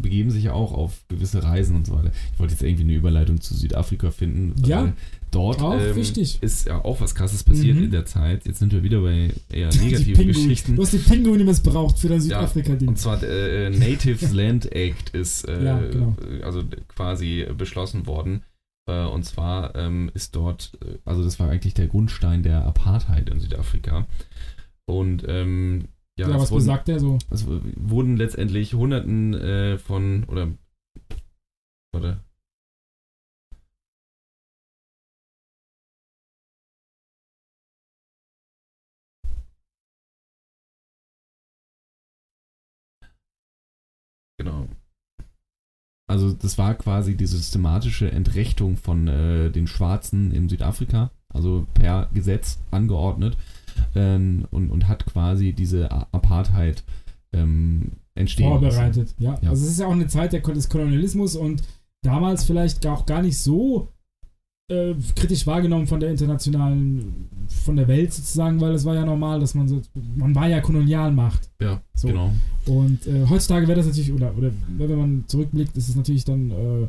begeben 0.00 0.30
sich 0.30 0.44
ja 0.44 0.52
auch 0.52 0.72
auf 0.72 1.04
gewisse 1.08 1.42
Reisen 1.42 1.76
und 1.76 1.86
so 1.86 1.94
weiter. 1.94 2.10
Ich 2.32 2.38
wollte 2.38 2.52
jetzt 2.54 2.62
irgendwie 2.62 2.84
eine 2.84 2.94
Überleitung 2.94 3.40
zu 3.40 3.54
Südafrika 3.54 4.10
finden. 4.10 4.54
Ja, 4.66 4.92
dort 5.30 5.60
auch 5.62 5.78
ähm, 5.80 5.94
wichtig. 5.96 6.38
ist 6.42 6.66
ja 6.66 6.84
auch 6.84 7.00
was 7.00 7.14
krasses 7.14 7.44
passiert 7.44 7.76
Mhm. 7.76 7.84
in 7.84 7.90
der 7.90 8.04
Zeit. 8.06 8.46
Jetzt 8.46 8.58
sind 8.58 8.72
wir 8.72 8.82
wieder 8.82 9.00
bei 9.00 9.30
eher 9.50 9.68
negativen. 9.68 10.26
Geschichten. 10.26 10.76
Du 10.76 10.82
hast 10.82 10.92
die 10.92 10.98
Pinguine 10.98 11.44
missbraucht 11.44 11.98
für 11.98 12.08
dein 12.08 12.20
Südafrika-Ding. 12.20 12.88
Und 12.88 12.98
zwar 12.98 13.18
der 13.18 13.66
äh, 13.66 13.70
Natives 13.70 14.32
Land 14.32 14.72
Act 14.72 15.10
ist 15.10 15.46
äh, 15.48 15.64
Ja, 15.64 15.78
genau. 15.80 16.16
also 16.42 16.62
quasi 16.88 17.46
beschlossen 17.56 18.06
worden. 18.06 18.42
Äh, 18.88 19.04
und 19.04 19.24
zwar 19.24 19.76
ähm, 19.76 20.10
ist 20.14 20.34
dort, 20.34 20.72
äh, 20.82 20.98
also 21.04 21.22
das 21.22 21.38
war 21.38 21.48
eigentlich 21.50 21.74
der 21.74 21.86
Grundstein 21.86 22.42
der 22.42 22.64
Apartheid 22.64 23.28
in 23.30 23.38
Südafrika. 23.40 24.06
Und 24.86 25.24
ähm, 25.28 25.84
ja, 26.18 26.28
ja, 26.28 26.34
was 26.34 26.50
wurden, 26.50 26.60
besagt 26.60 26.88
der 26.88 27.00
so? 27.00 27.18
es 27.30 27.46
wurden 27.46 28.16
letztendlich 28.16 28.74
Hunderten 28.74 29.34
äh, 29.34 29.78
von 29.78 30.24
oder 30.24 30.48
warte. 31.92 32.20
Genau. 44.38 44.66
Also 46.08 46.32
das 46.32 46.58
war 46.58 46.74
quasi 46.74 47.14
die 47.16 47.26
systematische 47.26 48.10
Entrechtung 48.10 48.76
von 48.76 49.06
äh, 49.06 49.50
den 49.50 49.66
Schwarzen 49.66 50.32
in 50.32 50.48
Südafrika, 50.48 51.10
also 51.28 51.66
per 51.74 52.08
Gesetz 52.12 52.58
angeordnet 52.70 53.36
ähm, 53.94 54.46
und, 54.50 54.70
und 54.70 54.88
hat 54.88 55.06
quasi 55.06 55.52
diese 55.52 55.90
Apartheid 55.90 56.82
ähm, 57.32 57.92
entstehen 58.14 58.50
lassen. 58.50 58.60
Vorbereitet, 58.60 59.14
ja. 59.18 59.38
Ja. 59.42 59.50
Also 59.50 59.64
es 59.64 59.72
ist 59.72 59.80
ja 59.80 59.86
auch 59.86 59.92
eine 59.92 60.08
Zeit 60.08 60.32
des 60.32 60.68
Kolonialismus 60.68 61.36
und 61.36 61.62
damals 62.02 62.44
vielleicht 62.44 62.86
auch 62.86 63.06
gar 63.06 63.22
nicht 63.22 63.38
so 63.38 63.88
äh, 64.70 64.94
kritisch 65.16 65.46
wahrgenommen 65.46 65.86
von 65.86 66.00
der 66.00 66.10
internationalen, 66.10 67.28
von 67.48 67.76
der 67.76 67.88
Welt 67.88 68.12
sozusagen, 68.12 68.60
weil 68.60 68.72
es 68.72 68.84
war 68.84 68.94
ja 68.94 69.04
normal, 69.04 69.40
dass 69.40 69.54
man 69.54 69.68
so, 69.68 69.82
man 70.14 70.34
war 70.34 70.48
ja 70.48 70.60
Kolonialmacht. 70.60 71.50
Ja, 71.60 71.80
So. 71.94 72.08
genau. 72.08 72.32
Und 72.66 73.06
äh, 73.06 73.26
heutzutage 73.28 73.66
wäre 73.66 73.78
das 73.78 73.86
natürlich, 73.86 74.12
oder, 74.12 74.32
oder 74.36 74.52
wenn 74.78 74.98
man 74.98 75.24
zurückblickt, 75.26 75.76
ist 75.76 75.88
es 75.88 75.96
natürlich 75.96 76.24
dann, 76.24 76.50
äh, 76.50 76.88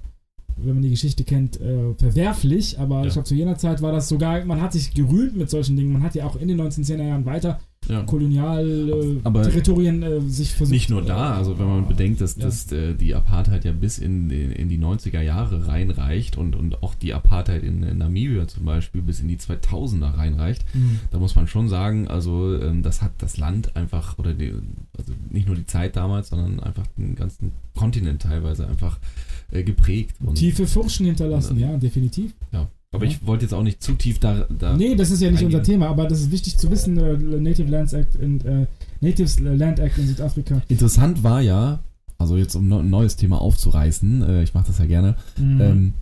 wenn 0.57 0.73
man 0.75 0.81
die 0.83 0.89
Geschichte 0.89 1.23
kennt, 1.23 1.59
äh, 1.61 1.93
verwerflich, 1.95 2.79
aber 2.79 3.01
Ja. 3.01 3.07
ich 3.07 3.13
glaube, 3.13 3.27
zu 3.27 3.35
jener 3.35 3.57
Zeit 3.57 3.81
war 3.81 3.91
das 3.91 4.09
sogar, 4.09 4.43
man 4.45 4.61
hat 4.61 4.73
sich 4.73 4.93
gerühmt 4.93 5.35
mit 5.37 5.49
solchen 5.49 5.75
Dingen, 5.75 5.93
man 5.93 6.03
hat 6.03 6.15
ja 6.15 6.25
auch 6.25 6.35
in 6.35 6.47
den 6.47 6.57
1910er 6.57 7.03
Jahren 7.07 7.25
weiter 7.25 7.59
Ja. 7.89 8.03
kolonial 8.03 8.65
äh, 9.23 10.03
äh, 10.05 10.21
sich 10.29 10.53
versucht. 10.53 10.71
Nicht 10.71 10.89
nur 10.89 11.01
da, 11.01 11.33
äh, 11.33 11.37
also 11.37 11.57
wenn 11.59 11.67
man 11.67 11.87
bedenkt, 11.87 12.21
dass, 12.21 12.35
ja. 12.37 12.43
dass 12.45 12.71
äh, 12.71 12.93
die 12.93 13.15
Apartheid 13.15 13.65
ja 13.65 13.71
bis 13.71 13.97
in, 13.97 14.29
die- 14.29 14.43
in 14.43 14.69
die 14.69 14.77
90er 14.77 15.19
Jahre 15.21 15.67
reinreicht 15.67 16.37
und, 16.37 16.55
und 16.55 16.83
auch 16.83 16.93
die 16.95 17.13
Apartheid 17.13 17.63
in, 17.63 17.81
in 17.83 17.97
Namibia 17.97 18.47
zum 18.47 18.65
Beispiel 18.65 19.01
bis 19.01 19.19
in 19.19 19.27
die 19.27 19.37
2000er 19.37 20.15
reinreicht, 20.17 20.63
Mhm. 20.73 20.99
da 21.09 21.17
muss 21.19 21.35
man 21.35 21.47
schon 21.47 21.67
sagen, 21.69 22.07
also 22.07 22.55
ähm, 22.61 22.83
das 22.83 23.01
hat 23.01 23.11
das 23.17 23.37
Land 23.37 23.75
einfach, 23.75 24.17
oder 24.19 24.33
die, 24.33 24.53
also 24.97 25.13
nicht 25.31 25.47
nur 25.47 25.55
die 25.55 25.65
Zeit 25.65 25.95
damals, 25.95 26.29
sondern 26.29 26.59
einfach 26.59 26.85
den 26.97 27.15
ganzen 27.15 27.51
Kontinent 27.75 28.21
teilweise 28.21 28.67
einfach 28.67 28.99
äh, 29.51 29.63
geprägt. 29.63 30.15
Und, 30.23 30.35
Tiefe 30.35 30.67
Furchen 30.67 31.07
hinterlassen, 31.07 31.57
Ja. 31.59 31.71
ja, 31.71 31.77
definitiv. 31.77 32.33
ja. 32.53 32.67
Aber 32.93 33.05
ich 33.05 33.25
wollte 33.25 33.45
jetzt 33.45 33.53
auch 33.53 33.63
nicht 33.63 33.81
zu 33.81 33.93
tief 33.93 34.19
da. 34.19 34.45
da 34.49 34.75
nee, 34.75 34.95
das 34.95 35.11
ist 35.11 35.21
ja 35.21 35.31
nicht 35.31 35.39
eingehen. 35.41 35.57
unser 35.59 35.63
Thema, 35.63 35.87
aber 35.87 36.07
das 36.07 36.19
ist 36.19 36.31
wichtig 36.31 36.57
zu 36.57 36.69
wissen, 36.71 36.97
äh, 36.97 37.13
Native 37.39 37.69
Lands 37.71 37.93
Act 37.93 38.15
in, 38.15 38.41
äh, 38.45 38.65
Natives 38.99 39.39
Land 39.39 39.79
Act 39.79 39.97
in 39.97 40.07
Südafrika. 40.07 40.61
Interessant 40.67 41.23
war 41.23 41.39
ja, 41.41 41.79
also 42.17 42.35
jetzt 42.35 42.53
um 42.55 42.69
ein 42.71 42.89
neues 42.89 43.15
Thema 43.15 43.39
aufzureißen, 43.39 44.23
äh, 44.23 44.43
ich 44.43 44.53
mache 44.53 44.67
das 44.67 44.77
ja 44.79 44.85
gerne, 44.85 45.15
Mhm. 45.37 45.61
ähm, 45.61 45.93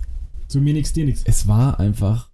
so 0.47 0.59
mir 0.59 0.73
nix, 0.73 0.91
dir 0.91 1.05
nix. 1.05 1.21
es 1.25 1.47
war 1.47 1.79
einfach 1.79 2.31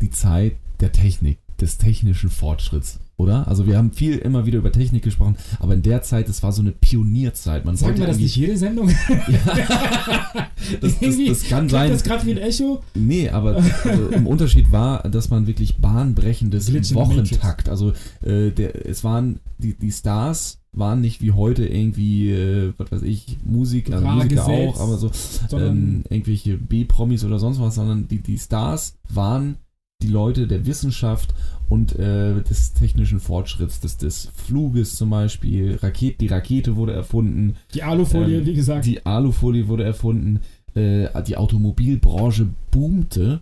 die 0.00 0.10
Zeit 0.10 0.56
der 0.80 0.92
Technik, 0.92 1.38
des 1.60 1.78
technischen 1.78 2.30
Fortschritts, 2.30 3.00
oder? 3.16 3.46
Also 3.48 3.66
wir 3.66 3.76
haben 3.76 3.92
viel 3.92 4.16
immer 4.16 4.46
wieder 4.46 4.58
über 4.58 4.72
Technik 4.72 5.02
gesprochen, 5.02 5.36
aber 5.58 5.74
in 5.74 5.82
der 5.82 6.02
Zeit, 6.02 6.28
es 6.28 6.42
war 6.42 6.52
so 6.52 6.62
eine 6.62 6.72
Pionierzeit. 6.72 7.64
Man 7.64 7.76
Sagen 7.76 7.98
wir 7.98 8.06
das 8.06 8.18
nicht 8.18 8.36
jede 8.36 8.56
Sendung? 8.56 8.90
Ja. 9.10 10.48
das, 10.80 10.98
das, 10.98 11.16
das 11.26 11.44
kann 11.44 11.68
sein. 11.68 11.90
das 11.90 12.02
gerade 12.02 12.24
wie 12.26 12.32
ein 12.32 12.38
Echo? 12.38 12.82
Nee, 12.94 13.28
aber 13.28 13.56
also, 13.56 14.08
im 14.08 14.26
Unterschied 14.26 14.72
war, 14.72 15.02
dass 15.08 15.30
man 15.30 15.46
wirklich 15.46 15.78
bahnbrechendes 15.78 16.66
Glitch 16.66 16.94
Wochentakt, 16.94 17.68
also 17.68 17.92
äh, 18.22 18.50
der, 18.50 18.86
es 18.86 19.04
waren 19.04 19.40
die, 19.58 19.74
die 19.74 19.92
Stars 19.92 20.60
waren 20.72 21.00
nicht 21.00 21.20
wie 21.20 21.32
heute 21.32 21.66
irgendwie, 21.66 22.30
äh, 22.30 22.72
was 22.76 22.92
weiß 22.92 23.02
ich, 23.02 23.38
Musik, 23.44 23.92
also 23.92 24.06
Musiker 24.06 24.28
gesetzt, 24.28 24.48
auch, 24.48 24.80
aber 24.80 24.96
so 24.98 25.10
ähm, 25.58 26.04
irgendwelche 26.08 26.56
B-Promis 26.56 27.24
oder 27.24 27.38
sonst 27.38 27.60
was, 27.60 27.74
sondern 27.74 28.08
die, 28.08 28.22
die 28.22 28.38
Stars 28.38 28.96
waren 29.08 29.56
die 30.02 30.08
Leute 30.08 30.46
der 30.46 30.66
Wissenschaft 30.66 31.34
und 31.68 31.96
äh, 31.98 32.42
des 32.42 32.72
technischen 32.72 33.20
Fortschritts, 33.20 33.80
des, 33.80 33.96
des 33.96 34.30
Fluges 34.34 34.96
zum 34.96 35.10
Beispiel. 35.10 35.78
Raket, 35.80 36.20
die 36.20 36.26
Rakete 36.26 36.76
wurde 36.76 36.92
erfunden, 36.92 37.54
die 37.74 37.82
Alufolie, 37.82 38.38
ähm, 38.40 38.46
wie 38.46 38.54
gesagt. 38.54 38.86
die 38.86 39.06
Alufolie 39.06 39.68
wurde 39.68 39.84
erfunden, 39.84 40.40
äh, 40.74 41.08
die 41.22 41.36
Automobilbranche 41.36 42.48
boomte. 42.70 43.40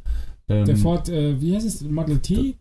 Ähm, 0.50 0.64
der 0.64 0.76
Ford, 0.78 1.10
äh, 1.10 1.40
wie 1.40 1.54
heißt 1.54 1.66
es? 1.66 1.82
Model 1.82 2.18
T? 2.20 2.54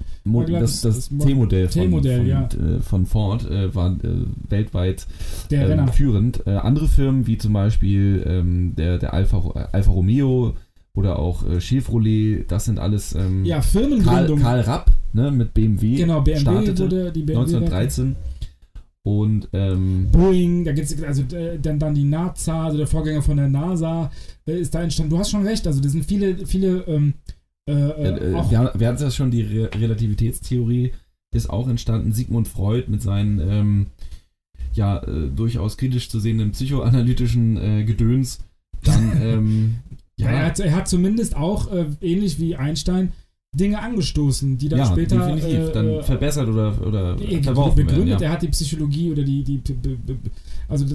Das, 0.60 0.82
das, 0.82 0.96
das 0.96 1.12
Mo- 1.12 1.24
T-Modell 1.24 1.70
von, 1.70 1.92
von, 1.92 2.28
ja. 2.28 2.44
äh, 2.78 2.82
von 2.82 3.06
Ford 3.06 3.50
äh, 3.50 3.74
war 3.74 3.92
äh, 3.92 4.26
weltweit 4.50 5.08
ähm, 5.52 5.88
führend. 5.88 6.46
Andere 6.48 6.88
Firmen 6.90 7.28
wie 7.28 7.38
zum 7.38 7.54
Beispiel 7.54 8.24
ähm, 8.28 8.74
der, 8.76 8.98
der 8.98 9.14
Alfa, 9.14 9.70
Alfa 9.72 9.92
Romeo 9.92 10.54
oder 10.98 11.20
auch 11.20 11.48
äh, 11.48 11.62
Chevrolet, 11.62 12.46
das 12.48 12.66
sind 12.66 12.80
alles 12.80 13.14
ähm, 13.14 13.46
Ja, 13.46 13.60
Karl, 13.60 13.70
Firmengründung. 13.70 14.40
Karl 14.40 14.62
Rapp 14.62 14.92
ne, 15.14 15.30
mit 15.30 15.54
BMW, 15.54 15.96
genau, 15.96 16.22
BMW 16.22 16.42
startete 16.42 16.84
wurde 16.84 17.12
die 17.12 17.22
BMW 17.22 17.40
1913 17.40 18.16
und 19.04 19.48
ähm, 19.54 20.08
Boeing, 20.12 20.66
da 20.66 20.74
gibt's 20.74 21.02
also 21.04 21.22
äh, 21.36 21.60
dann, 21.60 21.78
dann 21.78 21.94
die 21.94 22.04
NASA, 22.04 22.66
also 22.66 22.78
der 22.78 22.88
Vorgänger 22.88 23.22
von 23.22 23.38
der 23.38 23.48
NASA, 23.48 24.12
äh, 24.48 24.60
ist 24.60 24.74
da 24.74 24.82
entstanden. 24.82 25.12
Du 25.12 25.20
hast 25.20 25.30
schon 25.30 25.46
recht, 25.46 25.68
also 25.68 25.80
das 25.80 25.92
sind 25.92 26.04
viele, 26.04 26.46
viele 26.48 26.80
ähm, 26.88 27.14
äh, 27.70 27.74
äh, 27.74 28.34
auch, 28.34 28.50
wir, 28.50 28.72
wir 28.76 28.88
hatten 28.88 29.04
ja 29.04 29.12
schon, 29.12 29.30
die 29.30 29.44
Re 29.44 29.70
Relativitätstheorie 29.74 30.94
ist 31.32 31.50
auch 31.50 31.70
entstanden. 31.70 32.12
Sigmund 32.12 32.48
Freud 32.48 32.86
mit 32.88 33.04
seinen 33.04 33.40
ähm, 33.40 33.86
ja 34.74 35.00
durchaus 35.00 35.78
kritisch 35.78 36.10
zu 36.10 36.20
sehenden 36.20 36.52
psychoanalytischen 36.52 37.86
Gedöns. 37.86 38.40
Dann 38.84 39.12
ähm, 39.22 39.76
ja, 40.20 40.30
er, 40.30 40.46
hat, 40.48 40.60
er 40.60 40.76
hat 40.76 40.88
zumindest 40.88 41.36
auch, 41.36 41.72
äh, 41.72 41.86
ähnlich 42.02 42.40
wie 42.40 42.56
Einstein, 42.56 43.12
Dinge 43.56 43.82
angestoßen, 43.82 44.58
die 44.58 44.68
dann 44.70 44.80
ja, 44.80 44.86
später 44.86 45.18
definitiv 45.18 45.70
äh, 45.70 45.72
dann 45.72 45.88
äh, 45.88 46.04
verbessert 46.04 46.48
oder, 46.50 46.76
oder 46.86 47.14
äh, 47.14 47.38
begründet. 47.40 47.88
werden. 47.88 48.08
Ja. 48.10 48.20
Er 48.20 48.32
hat 48.32 48.42
die 48.42 48.50
Psychologie 48.50 49.10
oder 49.10 49.24
die, 49.24 49.42
die, 49.44 49.62
also 50.68 50.86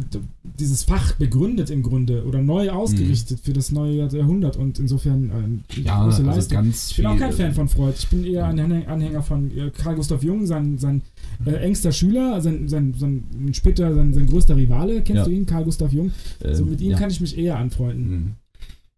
dieses 0.43 0.85
Fach 0.85 1.15
begründet 1.15 1.71
im 1.71 1.83
Grunde 1.83 2.25
oder 2.25 2.43
neu 2.43 2.71
ausgerichtet 2.71 3.41
für 3.43 3.55
das 3.55 3.73
neue 3.73 4.07
Jahrhundert 4.07 4.59
und 4.59 4.79
insofern 4.79 5.31
äh, 5.31 5.33
eine 5.33 5.47
Mhm. 5.49 5.63
Ja, 5.83 6.05
große 6.05 6.19
also 6.19 6.23
Leistung. 6.31 6.57
ganz 6.59 6.91
Ich 6.91 6.97
bin 6.99 7.07
auch 7.07 7.17
kein 7.17 7.33
Fan 7.33 7.53
von 7.55 7.69
Freud. 7.69 7.95
Ich 7.99 8.09
bin 8.09 8.23
eher 8.25 8.45
ein 8.47 8.61
Anhäng- 8.61 8.87
Anhänger 8.87 9.23
von 9.23 9.51
äh, 9.57 9.71
Karl 9.71 9.97
Gustav 9.97 10.23
Jung, 10.23 10.47
sein, 10.47 10.77
sein 10.79 11.01
äh, 11.47 11.53
engster 11.53 11.91
Schüler, 11.91 12.41
sein, 12.43 12.69
sein, 12.69 12.95
sein 12.97 13.25
später 13.55 13.95
sein, 13.95 14.13
sein 14.13 14.27
größter 14.27 14.57
Rivale. 14.57 15.01
Kennst 15.03 15.21
Ja. 15.21 15.25
du 15.25 15.31
ihn, 15.31 15.47
Karl 15.47 15.65
Gustav 15.65 15.91
Jung? 15.93 16.13
ähm, 16.45 16.55
So 16.55 16.65
mit 16.67 16.81
ihm 16.83 16.97
kann 16.97 17.11
ich 17.11 17.21
mich 17.21 17.37
eher 17.39 17.57
anfreunden. 17.59 18.11
Mhm. 18.11 18.33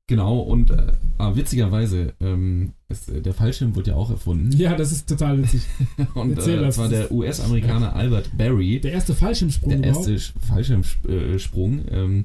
Genau, 0.06 0.38
und 0.40 0.70
äh, 0.70 0.92
ah, 1.16 1.34
witzigerweise, 1.34 2.12
ähm, 2.20 2.72
ist, 2.90 3.08
äh, 3.08 3.22
der 3.22 3.32
Fallschirm 3.32 3.74
wurde 3.74 3.92
ja 3.92 3.96
auch 3.96 4.10
erfunden. 4.10 4.52
Ja, 4.52 4.76
das 4.76 4.92
ist 4.92 5.08
total 5.08 5.42
witzig. 5.42 5.62
und 6.14 6.36
erzähl 6.36 6.58
äh, 6.58 6.60
das. 6.60 6.76
das 6.76 6.78
war 6.78 6.88
der 6.90 7.10
US-Amerikaner 7.10 7.94
Albert 7.96 8.30
Barry, 8.36 8.80
Der 8.80 8.92
erste 8.92 9.14
Fallschirmsprung 9.14 9.70
der 9.70 9.78
überhaupt. 9.90 10.06
erste 10.08 10.32
Sch- 10.32 10.32
Fallschirmsprung. 10.46 11.80
Ähm, 11.90 12.24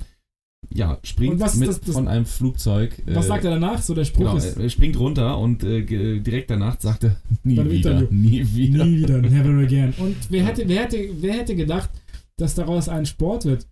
ja, 0.73 0.99
springt 1.03 1.41
ist 1.41 1.55
mit 1.55 1.69
das- 1.69 1.79
das- 1.79 1.95
von 1.95 2.09
einem 2.09 2.25
Flugzeug. 2.25 3.01
Was 3.07 3.25
äh, 3.25 3.27
sagt 3.29 3.45
er 3.45 3.51
danach? 3.51 3.81
So 3.81 3.93
der 3.95 4.03
Spruch 4.03 4.19
Genau, 4.25 4.35
ist 4.35 4.57
er 4.57 4.69
springt 4.69 4.99
runter 4.99 5.37
und 5.37 5.63
äh, 5.63 5.83
direkt 6.19 6.49
danach 6.51 6.79
sagt 6.81 7.05
er, 7.05 7.15
nie 7.43 7.55
wieder, 7.71 8.01
nie 8.11 8.45
wieder. 8.55 8.83
nie 8.85 8.97
wieder, 8.97 9.21
never 9.21 9.57
again. 9.63 9.93
Und 9.99 10.17
wer 10.29 10.45
hätte, 10.45 10.67
wer 10.67 10.81
hätte, 10.83 10.97
wer 11.21 11.33
hätte 11.33 11.55
gedacht, 11.55 11.89
dass 12.35 12.55
daraus 12.55 12.89
ein 12.89 13.05
Sport 13.05 13.45
wird? 13.45 13.67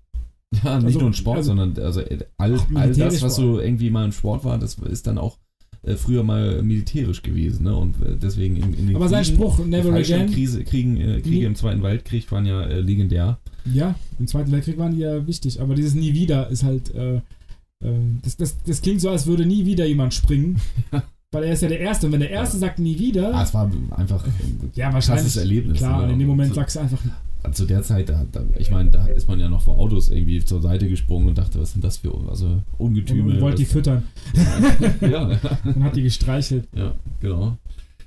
Ja, 0.63 0.77
nicht 0.77 0.85
Also- 0.85 0.99
nur 0.99 1.09
ein 1.09 1.13
Sport, 1.13 1.37
also- 1.37 1.55
sondern 1.55 1.77
also 1.83 1.99
äh, 2.01 2.19
all, 2.37 2.59
all 2.75 2.93
das, 2.93 3.21
was 3.21 3.35
so 3.35 3.59
irgendwie 3.59 3.89
mal 3.89 4.05
ein 4.05 4.11
Sport 4.11 4.43
war, 4.45 4.57
das 4.57 4.75
ist 4.75 5.05
dann 5.07 5.17
auch 5.17 5.37
äh, 5.83 5.95
früher 5.95 6.23
mal 6.23 6.63
militärisch 6.63 7.21
gewesen. 7.21 7.63
Ne? 7.65 7.75
Und 7.75 8.01
äh, 8.01 8.15
deswegen 8.21 8.55
in, 8.57 8.73
in 8.73 8.87
den 8.87 8.95
Aber 8.95 9.09
sein 9.09 9.23
Kriegen- 9.23 9.35
Spruch, 9.37 9.59
die 9.59 9.69
never 9.69 9.93
again, 9.93 10.29
Fallschirmkrise- 10.29 10.63
Kriegen, 10.63 10.97
äh, 10.97 11.21
Kriege 11.21 11.29
Nie- 11.29 11.43
im 11.43 11.55
Zweiten 11.55 11.83
Weltkrieg 11.83 12.31
waren 12.31 12.45
ja 12.45 12.61
äh, 12.63 12.79
legendär. 12.79 13.37
ja, 13.71 13.95
im 14.19 14.27
Zweiten 14.27 14.51
Weltkrieg 14.51 14.77
waren 14.77 14.93
die 14.95 15.01
ja 15.01 15.25
wichtig, 15.27 15.61
aber 15.61 15.75
dieses 15.75 15.93
nie 15.95 16.13
wieder 16.13 16.49
ist 16.49 16.63
halt, 16.63 16.93
äh, 16.95 17.17
äh, 17.17 17.21
das, 18.23 18.37
das, 18.37 18.55
das 18.65 18.81
klingt 18.81 19.01
so, 19.01 19.09
als 19.09 19.27
würde 19.27 19.45
nie 19.45 19.65
wieder 19.65 19.85
jemand 19.85 20.13
springen. 20.13 20.59
Weil 21.31 21.43
er 21.43 21.53
ist 21.53 21.61
ja 21.61 21.67
der 21.67 21.81
Erste. 21.81 22.05
Und 22.07 22.13
wenn 22.13 22.21
der 22.21 22.29
Erste 22.31 22.57
sagt 22.57 22.79
nie 22.79 22.97
wieder, 22.97 23.35
Ah, 23.35 23.43
es 23.43 23.53
war 23.53 23.69
einfach 23.97 24.23
ein 24.25 24.71
ja, 24.75 24.89
krasses. 24.91 25.35
Erlebnis. 25.35 25.77
Klar, 25.79 26.07
ne? 26.07 26.13
in 26.13 26.19
dem 26.19 26.27
Moment 26.29 26.55
sagst 26.55 26.77
du 26.77 26.79
einfach, 26.79 26.99
zu 27.51 27.65
der 27.65 27.83
Zeit, 27.83 28.09
da, 28.09 28.25
da, 28.31 28.43
ich 28.57 28.71
meine, 28.71 28.89
da 28.89 29.05
ist 29.07 29.27
man 29.27 29.39
ja 29.39 29.49
noch 29.49 29.61
vor 29.61 29.77
Autos 29.77 30.09
irgendwie 30.09 30.43
zur 30.43 30.61
Seite 30.61 30.87
gesprungen 30.87 31.27
und 31.27 31.37
dachte, 31.37 31.59
was 31.59 31.71
sind 31.71 31.83
das 31.83 31.97
für 31.97 32.13
also 32.29 32.61
Ungetüme. 32.77 33.33
und 33.33 33.41
wollte 33.41 33.57
die 33.57 33.65
füttern. 33.65 34.03
ja, 35.01 35.31
ja. 35.31 35.39
Und 35.63 35.83
hat 35.83 35.95
die 35.95 36.03
gestreichelt. 36.03 36.67
Ja, 36.75 36.95
genau. 37.21 37.57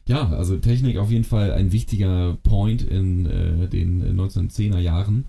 Ja, 0.06 0.28
also 0.30 0.56
Technik 0.56 0.96
auf 0.96 1.10
jeden 1.10 1.24
Fall 1.24 1.52
ein 1.52 1.72
wichtiger 1.72 2.36
Point 2.42 2.82
in 2.82 3.26
äh, 3.26 3.68
den 3.68 4.18
1910er 4.18 4.78
Jahren. 4.78 5.24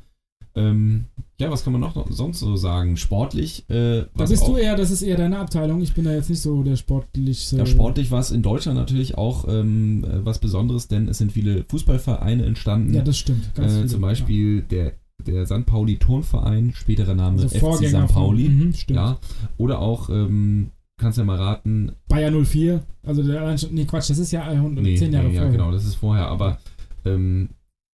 Ähm, 0.55 1.05
ja, 1.39 1.49
was 1.49 1.63
kann 1.63 1.73
man 1.73 1.81
noch 1.81 2.05
sonst 2.11 2.39
so 2.39 2.55
sagen? 2.55 2.97
Sportlich, 2.97 3.67
äh, 3.69 4.03
Da 4.15 4.25
bist 4.25 4.47
du 4.47 4.57
eher, 4.57 4.75
das 4.75 4.91
ist 4.91 5.01
eher 5.01 5.17
deine 5.17 5.39
Abteilung. 5.39 5.81
Ich 5.81 5.93
bin 5.93 6.03
da 6.03 6.13
jetzt 6.13 6.29
nicht 6.29 6.41
so 6.41 6.61
der 6.61 6.75
sportliche. 6.75 7.57
ja, 7.57 7.65
sportlich 7.65 8.11
war 8.11 8.19
es 8.19 8.31
in 8.31 8.43
Deutschland 8.43 8.77
natürlich 8.77 9.17
auch 9.17 9.47
ähm, 9.47 10.03
äh, 10.03 10.25
was 10.25 10.39
Besonderes, 10.39 10.87
denn 10.87 11.07
es 11.07 11.17
sind 11.17 11.31
viele 11.31 11.63
Fußballvereine 11.69 12.45
entstanden. 12.45 12.93
Ja, 12.93 13.01
das 13.01 13.17
stimmt. 13.17 13.55
Ganz 13.55 13.71
äh, 13.73 13.75
viele, 13.77 13.87
zum 13.87 14.01
Beispiel 14.01 14.61
der, 14.61 14.93
der 15.25 15.45
St. 15.45 15.65
Pauli 15.65 15.97
Turnverein, 15.97 16.73
späterer 16.75 17.09
ja. 17.09 17.15
Name 17.15 17.41
also 17.41 17.47
FC 17.47 17.87
St. 17.87 18.13
Pauli. 18.13 18.49
Mhm, 18.49 18.73
stimmt. 18.73 18.97
ja, 18.97 19.17
oder 19.57 19.79
auch, 19.79 20.09
ähm, 20.09 20.71
kannst 20.97 21.17
ja 21.17 21.23
mal 21.23 21.37
raten, 21.37 21.93
Bayer 22.07 22.31
04. 22.31 22.83
Also 23.03 23.23
der 23.23 23.55
nee, 23.71 23.85
Quatsch, 23.85 24.11
das 24.11 24.19
ist 24.19 24.31
ja 24.31 24.43
100, 24.43 24.83
Nee, 24.83 24.95
10 24.97 25.11
Jahre 25.13 25.27
nee, 25.27 25.33
ja, 25.33 25.41
vorher. 25.41 25.57
genau, 25.57 25.71
das 25.71 25.85
ist 25.85 25.95
vorher. 25.95 26.27
Aber 26.27 26.59
ähm, 27.05 27.49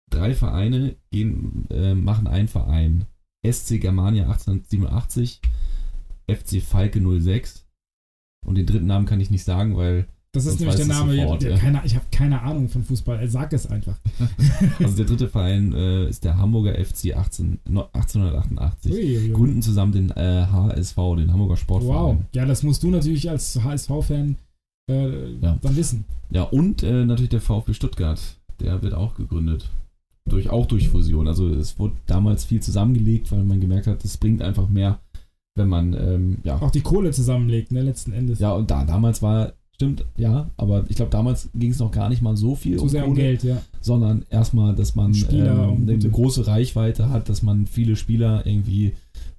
drei 0.09 0.33
Vereine 0.33 0.95
gehen, 1.11 1.65
äh, 1.69 1.93
machen 1.95 2.27
einen 2.27 2.47
Verein. 2.47 3.05
SC 3.45 3.79
Germania 3.79 4.23
1887, 4.27 5.41
FC 6.27 6.61
Falke 6.61 6.99
06. 7.01 7.65
Und 8.45 8.55
den 8.55 8.65
dritten 8.65 8.87
Namen 8.87 9.05
kann 9.05 9.19
ich 9.19 9.29
nicht 9.31 9.43
sagen, 9.43 9.75
weil 9.77 10.07
Das 10.31 10.45
ist 10.45 10.59
nämlich 10.59 10.75
der 10.77 10.85
Name. 10.87 11.15
sofort, 11.15 11.41
der, 11.43 11.51
ja. 11.51 11.57
keine, 11.57 11.81
ich 11.85 11.95
habe 11.95 12.05
keine 12.11 12.41
Ahnung 12.41 12.69
von 12.69 12.83
Fußball. 12.83 13.27
Sag 13.27 13.53
es 13.53 13.67
einfach. 13.67 13.97
also 14.79 14.95
der 14.95 15.05
dritte 15.05 15.27
Verein 15.29 15.73
äh, 15.73 16.07
ist 16.09 16.23
der 16.23 16.37
Hamburger 16.37 16.73
FC 16.83 17.15
18, 17.15 17.59
no- 17.69 17.89
1888. 17.93 18.91
Uiuiui. 18.91 19.31
Gründen 19.31 19.61
zusammen 19.61 19.91
den 19.91 20.09
äh, 20.11 20.45
HSV, 20.51 20.95
den 21.17 21.31
Hamburger 21.31 21.51
Wow. 21.53 21.59
Sportverein. 21.59 22.25
Ja, 22.33 22.45
das 22.45 22.63
musst 22.63 22.83
du 22.83 22.89
natürlich 22.91 23.29
als 23.29 23.61
HSV-Fan 23.61 24.35
äh, 24.89 25.31
Ja. 25.41 25.57
dann 25.61 25.75
wissen. 25.75 26.05
Ja, 26.29 26.43
und 26.43 26.83
äh, 26.83 27.05
natürlich 27.05 27.29
der 27.29 27.41
VfB 27.41 27.73
Stuttgart. 27.73 28.19
Der 28.59 28.81
wird 28.81 28.93
auch 28.93 29.13
gegründet. 29.15 29.69
Durch, 30.29 30.49
auch 30.49 30.65
durch 30.65 30.89
Fusion. 30.89 31.27
Also 31.27 31.47
es 31.49 31.79
wurde 31.79 31.95
damals 32.05 32.45
viel 32.45 32.61
zusammengelegt, 32.61 33.31
weil 33.31 33.43
man 33.43 33.59
gemerkt 33.59 33.87
hat, 33.87 34.03
es 34.03 34.17
bringt 34.17 34.41
einfach 34.41 34.69
mehr, 34.69 34.99
wenn 35.55 35.69
man, 35.69 35.93
ähm, 35.93 36.37
ja. 36.43 36.61
Auch 36.61 36.71
die 36.71 36.81
Kohle 36.81 37.11
zusammenlegt, 37.11 37.71
ne, 37.71 37.81
letzten 37.81 38.13
Endes. 38.13 38.39
Ja, 38.39 38.53
und 38.53 38.71
da 38.71 38.85
damals 38.85 39.21
war, 39.21 39.53
stimmt, 39.73 40.05
ja, 40.17 40.49
aber 40.57 40.85
ich 40.89 40.95
glaube, 40.95 41.11
damals 41.11 41.49
ging 41.53 41.71
es 41.71 41.79
noch 41.79 41.91
gar 41.91 42.09
nicht 42.09 42.21
mal 42.21 42.35
so 42.35 42.55
viel 42.55 42.77
Zu 42.77 42.87
sehr 42.87 43.03
um 43.03 43.13
Kohle, 43.13 43.21
Geld, 43.21 43.43
ja. 43.43 43.61
sondern 43.79 44.25
erstmal, 44.29 44.75
dass 44.75 44.95
man 44.95 45.13
Spieler 45.13 45.69
ähm, 45.69 45.87
eine, 45.87 45.97
große 45.97 46.47
Reichweite 46.47 47.09
hat, 47.09 47.29
dass 47.29 47.43
man 47.43 47.67
viele 47.67 47.95
Spieler 47.95 48.45
irgendwie 48.45 48.93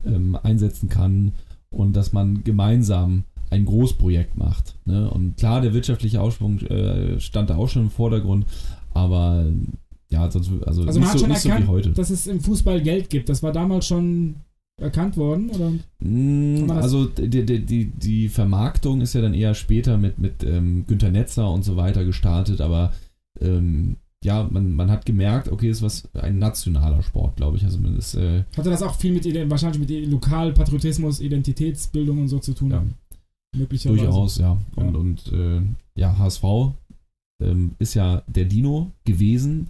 ähm, 0.07 0.39
einsetzen 0.43 0.89
kann 0.89 1.33
und 1.71 1.95
dass 1.95 2.13
man 2.13 2.45
gemeinsam 2.45 3.25
ein 3.51 3.65
Großprojekt 3.65 4.37
macht. 4.37 4.77
Ne? 4.85 5.11
Und 5.11 5.37
klar, 5.37 5.61
der 5.61 5.75
wirtschaftliche 5.75 6.21
Aufschwung 6.21 6.59
äh, 6.61 7.19
stand 7.21 7.51
da 7.51 7.57
auch 7.57 7.69
schon 7.69 7.83
im 7.83 7.91
Vordergrund, 7.91 8.47
aber 8.95 9.47
ja, 10.11 10.31
sonst 10.31 10.51
also, 10.67 10.85
Also 10.85 11.01
nicht, 11.01 11.09
hat 11.09 11.13
so, 11.15 11.19
schon 11.21 11.29
nicht 11.29 11.41
so 11.41 11.49
wie 11.49 11.53
erkannt, 11.53 11.69
heute. 11.69 11.91
dass 11.91 12.11
es 12.11 12.27
im 12.27 12.41
Fußball 12.41 12.81
Geld 12.81 13.11
gibt. 13.11 13.29
Das 13.29 13.43
war 13.43 13.53
damals 13.53 13.87
schon 13.87 14.37
erkannt 14.81 15.17
worden, 15.17 15.51
oder? 15.51 15.73
Mm, 15.99 16.71
Also 16.71 17.07
die, 17.07 17.45
die, 17.45 17.87
die, 17.87 18.29
Vermarktung 18.29 19.01
ist 19.01 19.15
ja 19.15 19.21
dann 19.21 19.35
eher 19.35 19.55
später 19.55 19.99
mit, 19.99 20.19
mit 20.19 20.45
ähm, 20.45 20.85
Günter 20.87 21.11
Netzer 21.11 21.51
und 21.51 21.65
so 21.65 21.77
weiter 21.77 22.05
gestartet, 22.05 22.61
aber 22.61 22.93
ähm, 23.41 23.97
ja, 24.25 24.49
man, 24.51 24.73
man 24.75 24.91
hat 24.91 25.07
gemerkt, 25.07 25.49
okay, 25.51 25.71
ist 25.71 25.83
was 25.83 26.09
ein 26.15 26.39
nationaler 26.39 27.03
Sport, 27.03 27.37
glaube 27.37 27.57
ich. 27.57 27.65
Also 27.65 27.79
man 27.79 27.97
ist 27.97 28.15
äh, 28.15 28.45
Hatte 28.57 28.71
das 28.71 28.83
auch 28.83 28.97
viel 28.97 29.13
mit 29.13 29.25
wahrscheinlich 29.51 29.79
mit 29.79 30.11
Lokalpatriotismus, 30.11 31.21
Identitätsbildung 31.21 32.21
und 32.21 32.29
so 32.29 32.39
zu 32.39 32.53
tun? 32.53 32.71
Ja. 32.71 32.83
Möglicherweise. 33.57 34.05
durchaus, 34.05 34.39
ja. 34.39 34.59
Und, 34.77 34.93
Ja. 34.93 34.99
und 34.99 35.33
äh, 35.33 35.63
ja, 35.97 36.19
HSV 36.19 36.45
ähm, 37.41 37.73
ist 37.79 37.95
ja 37.95 38.23
der 38.27 38.45
Dino 38.45 38.91
gewesen. 39.05 39.69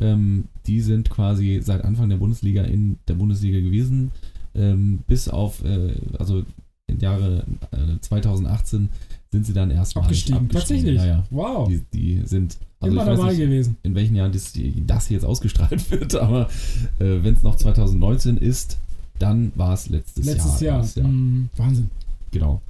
Ähm, 0.00 0.44
die 0.66 0.80
sind 0.80 1.10
quasi 1.10 1.60
seit 1.62 1.84
Anfang 1.84 2.08
der 2.08 2.16
Bundesliga 2.18 2.62
in 2.62 2.98
der 3.08 3.14
Bundesliga 3.14 3.60
gewesen. 3.60 4.12
Ähm, 4.54 5.00
bis 5.06 5.28
auf, 5.28 5.64
äh, 5.64 5.94
also 6.18 6.44
im 6.86 6.98
Jahre 7.00 7.44
äh, 7.72 8.00
2018 8.00 8.88
sind 9.30 9.44
sie 9.46 9.52
dann 9.52 9.70
erstmal 9.70 10.04
Abgestiegen. 10.04 10.48
Tatsächlich. 10.48 10.96
Ja, 10.96 11.06
ja. 11.06 11.24
Wow. 11.30 11.68
Die, 11.68 11.82
die 11.92 12.22
sind 12.26 12.56
Also 12.80 12.94
Immer 12.94 13.04
dabei 13.04 13.28
nicht, 13.30 13.38
gewesen. 13.38 13.76
in 13.82 13.94
welchen 13.94 14.14
Jahren 14.16 14.32
das, 14.32 14.52
das 14.86 15.06
hier 15.06 15.16
jetzt 15.16 15.24
ausgestrahlt 15.24 15.90
wird, 15.90 16.14
aber 16.14 16.48
äh, 16.98 17.22
wenn 17.22 17.34
es 17.34 17.42
noch 17.42 17.56
2019 17.56 18.38
ist, 18.38 18.78
dann 19.18 19.52
war 19.54 19.74
es 19.74 19.88
letztes, 19.88 20.24
Letztes 20.24 20.60
Jahr. 20.60 20.84
Jahr. 20.84 21.06
Mm, 21.08 21.50
Wahnsinn. 21.56 21.90
Genau. 22.30 22.62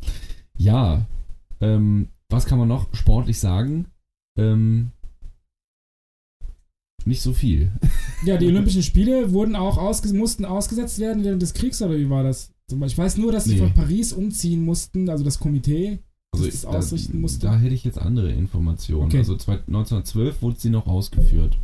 Ja, 0.56 1.06
ähm, 1.60 2.08
was 2.28 2.46
kann 2.46 2.58
man 2.58 2.68
noch 2.68 2.86
sportlich 2.94 3.38
sagen? 3.38 3.86
Ähm, 4.36 4.90
nicht 7.08 7.22
so 7.22 7.32
viel. 7.32 7.72
Ja, 8.24 8.36
die 8.36 8.46
Olympischen 8.48 8.82
Spiele 8.82 9.30
wurden 9.32 9.54
auch 9.54 9.78
ausges 9.78 10.12
mussten 10.12 10.44
ausgesetzt 10.44 10.98
werden 10.98 11.22
während 11.22 11.40
des 11.40 11.54
Kriegs, 11.54 11.80
oder 11.80 11.96
wie 11.96 12.10
war 12.10 12.24
das? 12.24 12.50
Ich 12.84 12.98
weiß 12.98 13.16
nur, 13.16 13.30
dass 13.30 13.44
sie 13.44 13.52
Nee. 13.54 13.58
von 13.60 13.72
Paris 13.74 14.12
umziehen 14.12 14.64
mussten, 14.64 15.08
also 15.08 15.22
das 15.22 15.38
Komitee. 15.38 16.00
Also 16.34 16.46
das 16.46 16.62
da, 16.62 16.68
ausrichten 16.68 17.20
musste. 17.20 17.46
da 17.46 17.56
hätte 17.56 17.74
ich 17.76 17.84
jetzt 17.84 17.98
andere 17.98 18.32
Informationen. 18.32 19.04
Okay. 19.04 19.18
Also 19.18 19.36
zwei- 19.36 19.60
1912 19.68 20.42
wurde 20.42 20.58
sie 20.58 20.68
noch 20.70 20.86
ausgeführt. 20.88 21.56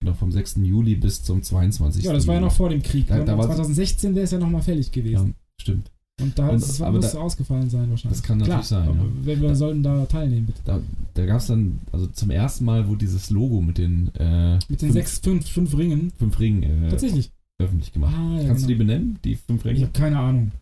Genau, 0.00 0.14
vom 0.14 0.32
6. 0.32 0.56
Juli 0.64 0.96
bis 0.96 1.22
zum 1.22 1.42
22. 1.42 2.02
Ja, 2.04 2.12
das 2.14 2.26
war 2.26 2.34
ja 2.36 2.40
noch 2.40 2.52
vor 2.52 2.70
dem 2.70 2.82
Krieg. 2.82 3.06
Da- 3.06 3.18
ne? 3.18 3.24
da 3.26 3.36
war- 3.38 3.44
2016 3.46 4.14
wäre 4.14 4.24
es 4.24 4.30
ja 4.32 4.38
nochmal 4.38 4.62
fällig 4.62 4.86
Ja, 4.86 4.92
gewesen. 5.02 5.34
stimmt. 5.60 5.90
Und 6.22 6.38
da 6.38 6.48
Und- 6.48 6.56
ist 6.56 6.68
es 6.70 6.80
aber 6.80 6.96
muss 6.98 7.12
da- 7.12 7.18
ausgefallen 7.18 7.68
sein 7.68 7.90
wahrscheinlich. 7.90 8.18
Das 8.20 8.22
kann 8.26 8.38
natürlich 8.38 8.66
Klar, 8.68 8.84
sein, 8.84 8.88
aber 8.88 8.98
ja. 8.98 9.10
Wir, 9.24 9.40
wir 9.40 9.48
Da- 9.48 9.54
sollten 9.54 9.82
da 9.82 10.06
teilnehmen, 10.06 10.46
bitte. 10.46 10.60
Da, 10.64 10.80
da 11.14 11.26
gab 11.26 11.38
es 11.40 11.46
dann, 11.48 11.80
also 11.90 12.06
zum 12.06 12.30
ersten 12.30 12.64
Mal, 12.64 12.88
wo 12.88 12.94
dieses 12.94 13.30
Logo 13.30 13.60
mit 13.60 13.78
den, 13.78 14.14
äh, 14.18 14.54
Mit 14.54 14.70
den 14.70 14.78
fünf, 14.78 14.92
sechs, 14.92 15.18
fünf, 15.18 15.48
fünf 15.48 15.76
Ringen. 15.76 16.12
fünf 16.18 16.38
Ringen 16.38 16.62
äh, 16.62 16.88
Tatsächlich. 16.90 17.30
öffentlich 17.58 17.92
gemacht. 17.92 18.14
Ah, 18.16 18.40
ja, 18.40 18.48
Kannst 18.48 18.64
du 18.64 18.68
die 18.68 18.74
genau. 18.76 18.86
benennen, 18.92 19.18
die 19.24 19.34
fünf 19.36 19.60
Ich 19.64 19.70
Ringe? 19.70 19.80
habe 19.82 19.92
keine 19.92 20.18
Ahnung. 20.18 20.52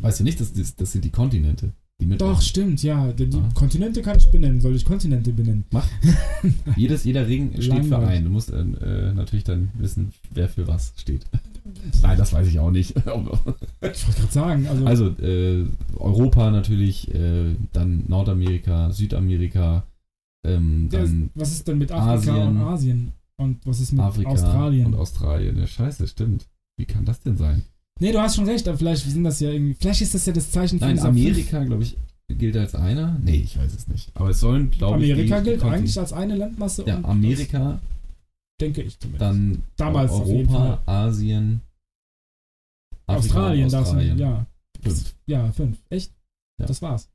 Weißt 0.00 0.20
du 0.20 0.24
nicht, 0.24 0.40
das, 0.40 0.52
das, 0.52 0.76
das 0.76 0.92
sind 0.92 1.04
die 1.04 1.10
Kontinente, 1.10 1.72
die. 2.00 2.06
Doch, 2.18 2.40
stimmt, 2.42 2.82
ja. 2.82 3.10
Die, 3.12 3.26
die 3.28 3.38
Ah. 3.38 3.48
Kontinente 3.54 4.02
kann 4.02 4.18
ich 4.18 4.30
benennen. 4.30 4.60
Soll 4.60 4.76
ich 4.76 4.84
Kontinente 4.84 5.32
benennen? 5.32 5.64
Jedes, 6.76 7.04
jeder 7.04 7.26
Ring 7.26 7.50
steht 7.54 7.64
für 7.64 7.68
Langweilig. 7.70 8.08
einen. 8.08 8.24
Du 8.26 8.30
musst 8.30 8.50
äh, 8.52 8.60
äh, 8.60 9.12
natürlich 9.14 9.44
dann 9.44 9.70
wissen, 9.78 10.12
wer 10.32 10.48
für 10.48 10.66
was 10.68 10.92
steht. 10.96 11.24
Nein, 12.02 12.18
das 12.18 12.32
weiß 12.32 12.46
ich 12.48 12.58
auch 12.58 12.70
nicht. 12.70 12.94
Ich 13.82 14.06
wollte 14.06 14.20
gerade 14.20 14.32
sagen, 14.32 14.66
also, 14.66 14.86
also 14.86 15.06
äh, 15.22 15.64
Europa 15.96 16.50
natürlich, 16.50 17.12
äh, 17.14 17.54
dann 17.72 18.04
Nordamerika, 18.08 18.90
Südamerika, 18.90 19.84
ähm, 20.46 20.88
dann 20.90 21.30
was 21.34 21.52
ist 21.52 21.68
denn 21.68 21.78
mit 21.78 21.92
Afrika 21.92 22.32
Asien. 22.32 22.48
und 22.48 22.62
Asien? 22.62 23.12
Und 23.38 23.66
was 23.66 23.80
ist 23.80 23.92
mit 23.92 24.00
Afrika 24.00 24.30
Australien? 24.30 24.86
und 24.86 24.94
Australien. 24.94 25.58
Ja, 25.58 25.66
scheiße, 25.66 26.06
stimmt. 26.08 26.46
Wie 26.78 26.86
kann 26.86 27.04
das 27.04 27.20
denn 27.20 27.36
sein? 27.36 27.62
nee, 28.00 28.12
du 28.12 28.20
hast 28.20 28.36
schon 28.36 28.46
recht, 28.46 28.66
aber 28.68 28.78
vielleicht 28.78 29.04
sind 29.04 29.24
das 29.24 29.40
ja 29.40 29.50
irgendwie. 29.50 29.74
Vielleicht 29.74 30.02
ist 30.02 30.14
das 30.14 30.26
ja 30.26 30.32
das 30.32 30.50
Zeichen 30.50 30.78
Nein, 30.78 30.96
dieser 30.96 31.08
Amerika, 31.08 31.64
glaube 31.64 31.82
ich, 31.82 31.96
gilt 32.28 32.56
als 32.56 32.74
einer. 32.74 33.18
Nee, 33.22 33.42
ich 33.44 33.58
weiß 33.58 33.74
es 33.74 33.88
nicht. 33.88 34.10
Aber 34.14 34.30
es 34.30 34.40
sollen, 34.40 34.70
glaube 34.70 35.04
ich. 35.04 35.12
Amerika 35.12 35.40
gilt 35.40 35.62
eigentlich 35.64 35.98
als 35.98 36.12
eine 36.12 36.36
Landmasse. 36.36 36.84
Ja, 36.86 36.96
und 36.96 37.04
Amerika, 37.06 37.80
denke 38.60 38.82
ich 38.82 38.98
zumindest. 38.98 39.22
dann 39.22 39.62
Damals 39.76 40.12
Europa, 40.12 40.80
Asien, 40.86 41.60
Afrika 43.06 43.18
Australien, 43.38 43.64
und 43.64 43.72
das 43.72 43.82
Australien. 43.82 44.18
ja. 44.18 44.46
Fünf. 44.82 45.14
Ja, 45.26 45.52
fünf. 45.52 45.78
Echt? 45.90 46.12
Ja. 46.60 46.66
Das 46.66 46.82
war's. 46.82 47.08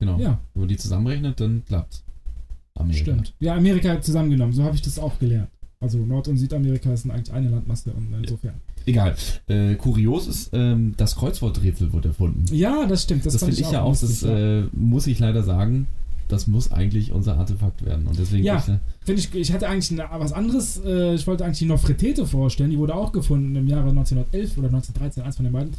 Genau. 0.00 0.18
Ja, 0.18 0.38
Wenn 0.52 0.60
man 0.62 0.68
die 0.68 0.76
zusammenrechnet, 0.76 1.40
dann 1.40 1.64
klappt 1.64 2.02
Amerika. 2.74 3.02
stimmt. 3.02 3.34
Ja, 3.40 3.54
Amerika 3.54 4.00
zusammengenommen. 4.00 4.52
So 4.52 4.64
habe 4.64 4.74
ich 4.74 4.82
das 4.82 4.98
auch 4.98 5.18
gelernt. 5.18 5.50
Also 5.80 5.98
Nord- 5.98 6.28
und 6.28 6.38
Südamerika 6.38 6.96
sind 6.96 7.10
eigentlich 7.10 7.32
eine 7.32 7.50
Landmasse 7.50 7.92
und 7.92 8.12
insofern. 8.14 8.54
Egal. 8.86 9.14
Äh, 9.46 9.74
kurios 9.76 10.26
ist, 10.26 10.50
ähm, 10.52 10.94
das 10.96 11.16
Kreuzworträtsel 11.16 11.92
wurde 11.92 12.08
erfunden. 12.08 12.44
Ja, 12.54 12.86
das 12.86 13.02
stimmt. 13.04 13.24
Das, 13.26 13.34
Das, 13.34 13.44
finde 13.44 13.60
ich 13.60 13.70
ja 13.70 13.82
auch, 13.82 13.96
das 13.98 14.22
äh, 14.22 14.62
muss 14.72 15.06
ich 15.06 15.18
leider 15.18 15.42
sagen, 15.42 15.86
das 16.28 16.46
muss 16.46 16.72
eigentlich 16.72 17.12
unser 17.12 17.36
Artefakt 17.38 17.84
werden. 17.84 18.06
Und 18.06 18.18
deswegen 18.18 18.44
Ja. 18.44 18.56
ich, 18.58 18.64
Finde 19.04 19.20
ich, 19.20 19.34
ich 19.34 19.52
hatte 19.52 19.68
eigentlich 19.68 19.90
eine, 19.92 20.08
was 20.20 20.32
anderes. 20.32 20.80
Äh, 20.84 21.14
ich 21.14 21.26
wollte 21.26 21.44
eigentlich 21.44 21.58
die 21.58 21.66
Nofretete 21.66 22.26
vorstellen. 22.26 22.70
Die 22.70 22.78
wurde 22.78 22.94
auch 22.94 23.12
gefunden 23.12 23.54
im 23.56 23.66
Jahre 23.68 23.90
1911 23.90 24.58
oder 24.58 24.68
1913, 24.68 25.22
eins 25.22 25.36
von 25.36 25.44
den 25.44 25.52
beiden. 25.52 25.74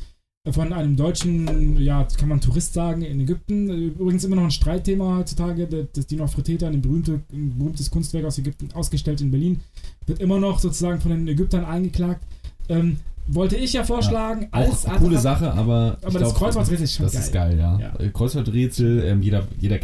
Äh, 0.48 0.52
Von 0.54 0.72
einem 0.74 0.96
deutschen, 0.96 1.82
ja, 1.82 2.08
kann 2.18 2.30
man 2.30 2.40
Tourist 2.40 2.74
sagen, 2.74 3.02
in 3.02 3.20
Ägypten. 3.20 3.68
Übrigens 3.70 4.24
immer 4.24 4.36
noch 4.36 4.44
ein 4.44 4.52
Streitthema 4.52 5.18
heutzutage. 5.18 5.66
Das, 5.68 5.88
das 5.94 6.08
die 6.08 6.18
Nofretete, 6.18 6.68
ein, 6.68 6.82
berühmte, 6.82 7.22
ein 7.34 7.58
berühmtes 7.58 7.90
Kunstwerk 7.90 8.26
aus 8.26 8.38
Ägypten, 8.38 8.70
ausgestellt 8.74 9.22
in 9.22 9.32
Berlin, 9.32 9.60
wird 10.06 10.20
immer 10.22 10.40
noch 10.40 10.60
sozusagen 10.60 11.02
von 11.02 11.12
den 11.12 11.28
Ägyptern 11.28 11.66
eingeklagt. 11.66 12.24
Ähm, 12.70 12.98
wollte 13.28 13.56
ich 13.56 13.74
ja 13.74 13.84
vorschlagen, 13.84 14.48
auch 14.52 14.58
als 14.60 14.86
eine 14.86 14.98
coole 15.00 15.18
Sache, 15.20 15.52
aber. 15.54 15.98
Aber 16.04 16.20
das 16.20 16.30
glaub, 16.30 16.36
Kreuzworträtsel 16.36 16.84
ist 16.84 16.94
schon 16.94 17.06
Das 17.06 17.14
geil. 17.14 17.22
ist 17.24 17.34
geil, 17.34 17.58
ja. 17.58 17.80
Ja. 17.80 18.10
Kreuzworträtsel, 18.12 19.04
ähm, 19.04 19.22
jeder, 19.22 19.44
jeder, 19.60 19.78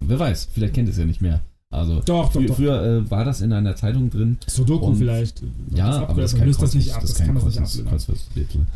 wer 0.00 0.18
weiß, 0.18 0.48
vielleicht 0.52 0.74
kennt 0.74 0.88
es 0.88 0.96
ja 0.98 1.04
nicht 1.04 1.20
mehr. 1.20 1.40
Also, 1.70 2.00
Doch, 2.06 2.32
doch, 2.32 2.42
doch. 2.42 2.56
früher 2.56 2.82
äh, 2.82 3.10
war 3.10 3.24
das 3.26 3.42
in 3.42 3.52
einer 3.52 3.76
Zeitung 3.76 4.08
drin. 4.08 4.38
Sudoku 4.46 4.94
vielleicht. 4.94 5.42
Ja, 5.74 6.06
aber 6.08 6.22
das 6.22 6.34
kein 6.34 6.46
löst 6.46 6.62
das 6.62 6.74
nicht 6.74 6.94
ab. 6.94 7.02
Das 7.02 7.12
Das, 7.12 7.26
kann 7.26 7.34
das 7.34 7.44
nicht 7.44 7.58
ablösen. 7.58 7.86
Kreuzworträtsel. 7.86 8.66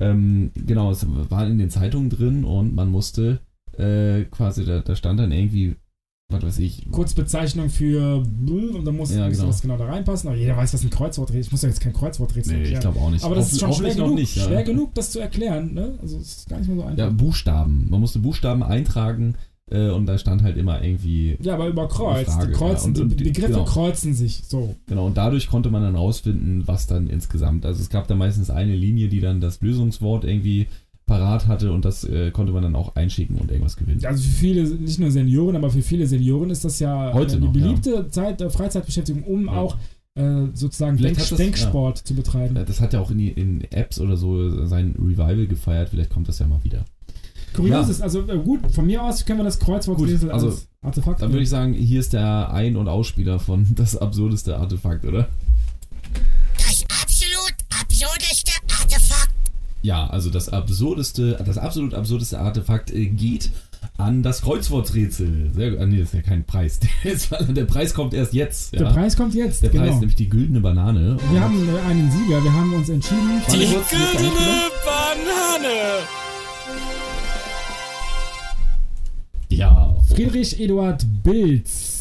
Ähm, 0.00 0.50
genau, 0.66 0.90
es 0.90 1.06
war 1.30 1.46
in 1.46 1.58
den 1.58 1.70
Zeitungen 1.70 2.10
drin 2.10 2.42
und 2.44 2.74
man 2.74 2.90
musste 2.90 3.38
äh, 3.78 4.24
quasi, 4.24 4.64
da, 4.64 4.80
da 4.80 4.96
stand 4.96 5.20
dann 5.20 5.30
irgendwie, 5.30 5.76
was 6.30 6.42
weiß 6.42 6.58
ich, 6.60 6.90
Kurzbezeichnung 6.90 7.68
für 7.70 8.16
und 8.18 8.84
dann 8.84 8.96
muss, 8.96 9.14
Ja, 9.14 9.28
genau. 9.28 9.46
das 9.46 9.60
genau 9.62 9.76
da 9.76 9.84
reinpassen. 9.86 10.28
Aber 10.28 10.38
jeder 10.38 10.56
weiß, 10.56 10.74
was 10.74 10.82
ein 10.82 10.90
Kreuzworträtsel 10.90 11.40
ist. 11.40 11.46
Ich 11.46 11.52
muss 11.52 11.62
ja 11.62 11.68
jetzt 11.68 11.80
kein 11.80 11.92
Kreuzworträtsel 11.92 12.54
nee, 12.56 12.62
ich 12.62 12.72
erklären. 12.72 12.92
glaube 12.94 13.06
auch 13.06 13.10
nicht. 13.10 13.24
Aber 13.24 13.34
das 13.34 13.52
ist 13.52 13.60
schon 13.60 13.72
schwer 13.72 13.94
genug, 13.94 14.14
nicht, 14.14 14.36
ja. 14.36 14.44
schwer 14.44 14.62
genug, 14.64 14.94
das 14.94 15.10
zu 15.10 15.20
erklären. 15.20 15.74
Ne? 15.74 15.98
Also 16.00 16.16
es 16.18 16.38
ist 16.38 16.48
gar 16.48 16.58
nicht 16.58 16.68
mehr 16.68 16.76
so 16.76 16.82
einfach. 16.84 16.98
Ja, 16.98 17.10
Buchstaben. 17.10 17.86
Man 17.90 18.00
musste 18.00 18.18
Buchstaben 18.18 18.62
eintragen 18.62 19.34
äh, 19.70 19.90
und 19.90 20.06
da 20.06 20.18
stand 20.18 20.42
halt 20.42 20.56
immer 20.56 20.82
irgendwie, 20.82 21.36
Ja, 21.40 21.54
aber 21.54 21.68
über 21.68 21.88
Kreuz. 21.88 22.26
Frage, 22.26 22.48
die, 22.48 22.52
kreuzen, 22.54 22.94
ja. 22.94 23.02
Und- 23.02 23.12
und 23.12 23.20
die 23.20 23.24
die- 23.24 23.30
Begriffe 23.30 23.52
genau. 23.52 23.64
kreuzen 23.64 24.14
sich. 24.14 24.42
So. 24.46 24.74
genau, 24.86 25.06
und 25.06 25.16
dadurch 25.16 25.46
konnte 25.48 25.70
man 25.70 25.82
dann 25.82 25.94
rausfinden, 25.94 26.66
was 26.66 26.86
dann 26.86 27.06
insgesamt, 27.08 27.64
also 27.64 27.80
es 27.80 27.90
gab 27.90 28.08
da 28.08 28.14
meistens 28.14 28.50
eine 28.50 28.74
Linie, 28.74 29.08
die 29.08 29.20
dann 29.20 29.40
das 29.40 29.60
Lösungswort 29.60 30.24
irgendwie 30.24 30.66
parat 31.06 31.46
hatte 31.46 31.70
und 31.72 31.84
das 31.84 32.04
äh, 32.04 32.30
konnte 32.30 32.52
man 32.52 32.62
dann 32.62 32.74
auch 32.74 32.96
einschicken 32.96 33.36
und 33.36 33.50
irgendwas 33.50 33.76
gewinnen. 33.76 34.04
Also 34.06 34.22
für 34.22 34.34
viele, 34.34 34.64
nicht 34.64 34.98
nur 34.98 35.10
Senioren, 35.10 35.54
aber 35.56 35.70
für 35.70 35.82
viele 35.82 36.06
Senioren 36.06 36.50
ist 36.50 36.64
das 36.64 36.78
ja 36.80 37.12
Heute 37.12 37.36
eine 37.36 37.46
noch, 37.46 37.52
beliebte 37.52 38.08
Zeit, 38.10 38.40
äh, 38.40 38.48
Freizeitbeschäftigung, 38.48 39.22
um 39.24 39.46
Ja. 39.46 39.52
auch 39.52 39.76
äh, 40.16 40.46
sozusagen 40.54 40.96
Denk 40.96 41.18
das- 41.18 41.30
Denksport 41.30 41.98
zu 41.98 42.14
betreiben. 42.14 42.56
Äh, 42.56 42.64
Das 42.64 42.80
hat 42.80 42.92
ja 42.92 43.00
auch 43.00 43.10
in, 43.10 43.18
in 43.18 43.64
Apps 43.72 44.00
oder 44.00 44.16
so 44.16 44.64
sein 44.64 44.94
Revival 44.98 45.46
gefeiert, 45.46 45.88
vielleicht 45.90 46.10
kommt 46.10 46.28
das 46.28 46.38
ja 46.38 46.46
mal 46.46 46.62
wieder. 46.62 46.84
Kurios 47.52 47.86
ja. 47.86 47.90
ist, 47.90 48.00
also 48.02 48.20
äh, 48.28 48.38
gut, 48.38 48.60
von 48.72 48.86
mir 48.86 49.02
aus 49.02 49.24
können 49.24 49.40
wir 49.40 49.44
das 49.44 49.58
Kreuzworträtsel 49.58 50.30
also, 50.30 50.46
als 50.48 50.68
Artefakt 50.82 51.22
Dann 51.22 51.30
würde 51.32 51.42
ich 51.42 51.48
sagen, 51.48 51.72
hier 51.74 52.00
ist 52.00 52.12
der 52.12 52.52
Ein- 52.52 52.76
und 52.76 52.88
Ausspieler 52.88 53.38
von 53.38 53.66
das 53.74 53.96
absurdeste 53.96 54.56
Artefakt, 54.56 55.04
oder? 55.04 55.28
Ja, 59.84 60.06
also 60.06 60.30
das 60.30 60.48
absurdeste, 60.48 61.38
das 61.44 61.58
absolut 61.58 61.92
absurdeste 61.92 62.38
Artefakt 62.38 62.90
äh, 62.90 63.04
geht 63.04 63.50
an 63.98 64.22
das 64.22 64.40
Kreuzworträtsel. 64.40 65.50
Sehr 65.54 65.72
gut. 65.72 65.78
Ah, 65.78 65.84
nee, 65.84 65.98
das 65.98 66.08
ist 66.08 66.14
ja 66.14 66.22
kein 66.22 66.42
Preis. 66.44 66.80
Der, 67.48 67.64
Preis 67.66 67.92
kommt 67.92 68.14
erst 68.14 68.32
jetzt. 68.32 68.72
Ja? 68.72 68.78
Der 68.78 68.86
Preis 68.86 69.14
kommt 69.14 69.34
jetzt, 69.34 69.62
Der 69.62 69.68
Preis 69.68 69.80
genau. 69.80 69.92
ist 69.92 70.00
nämlich 70.00 70.16
die 70.16 70.30
güldene 70.30 70.62
Banane. 70.62 71.18
Wir 71.30 71.38
haben 71.38 71.68
äh, 71.68 71.80
einen 71.80 72.10
Sieger, 72.10 72.42
wir 72.42 72.50
haben 72.50 72.72
uns 72.72 72.88
entschieden. 72.88 73.42
Die 73.50 73.58
güldene. 73.58 74.30
Banane. 74.86 75.98
Ja, 79.50 79.94
Friedrich 80.08 80.58
Eduard 80.58 81.04
Bilz. 81.22 81.93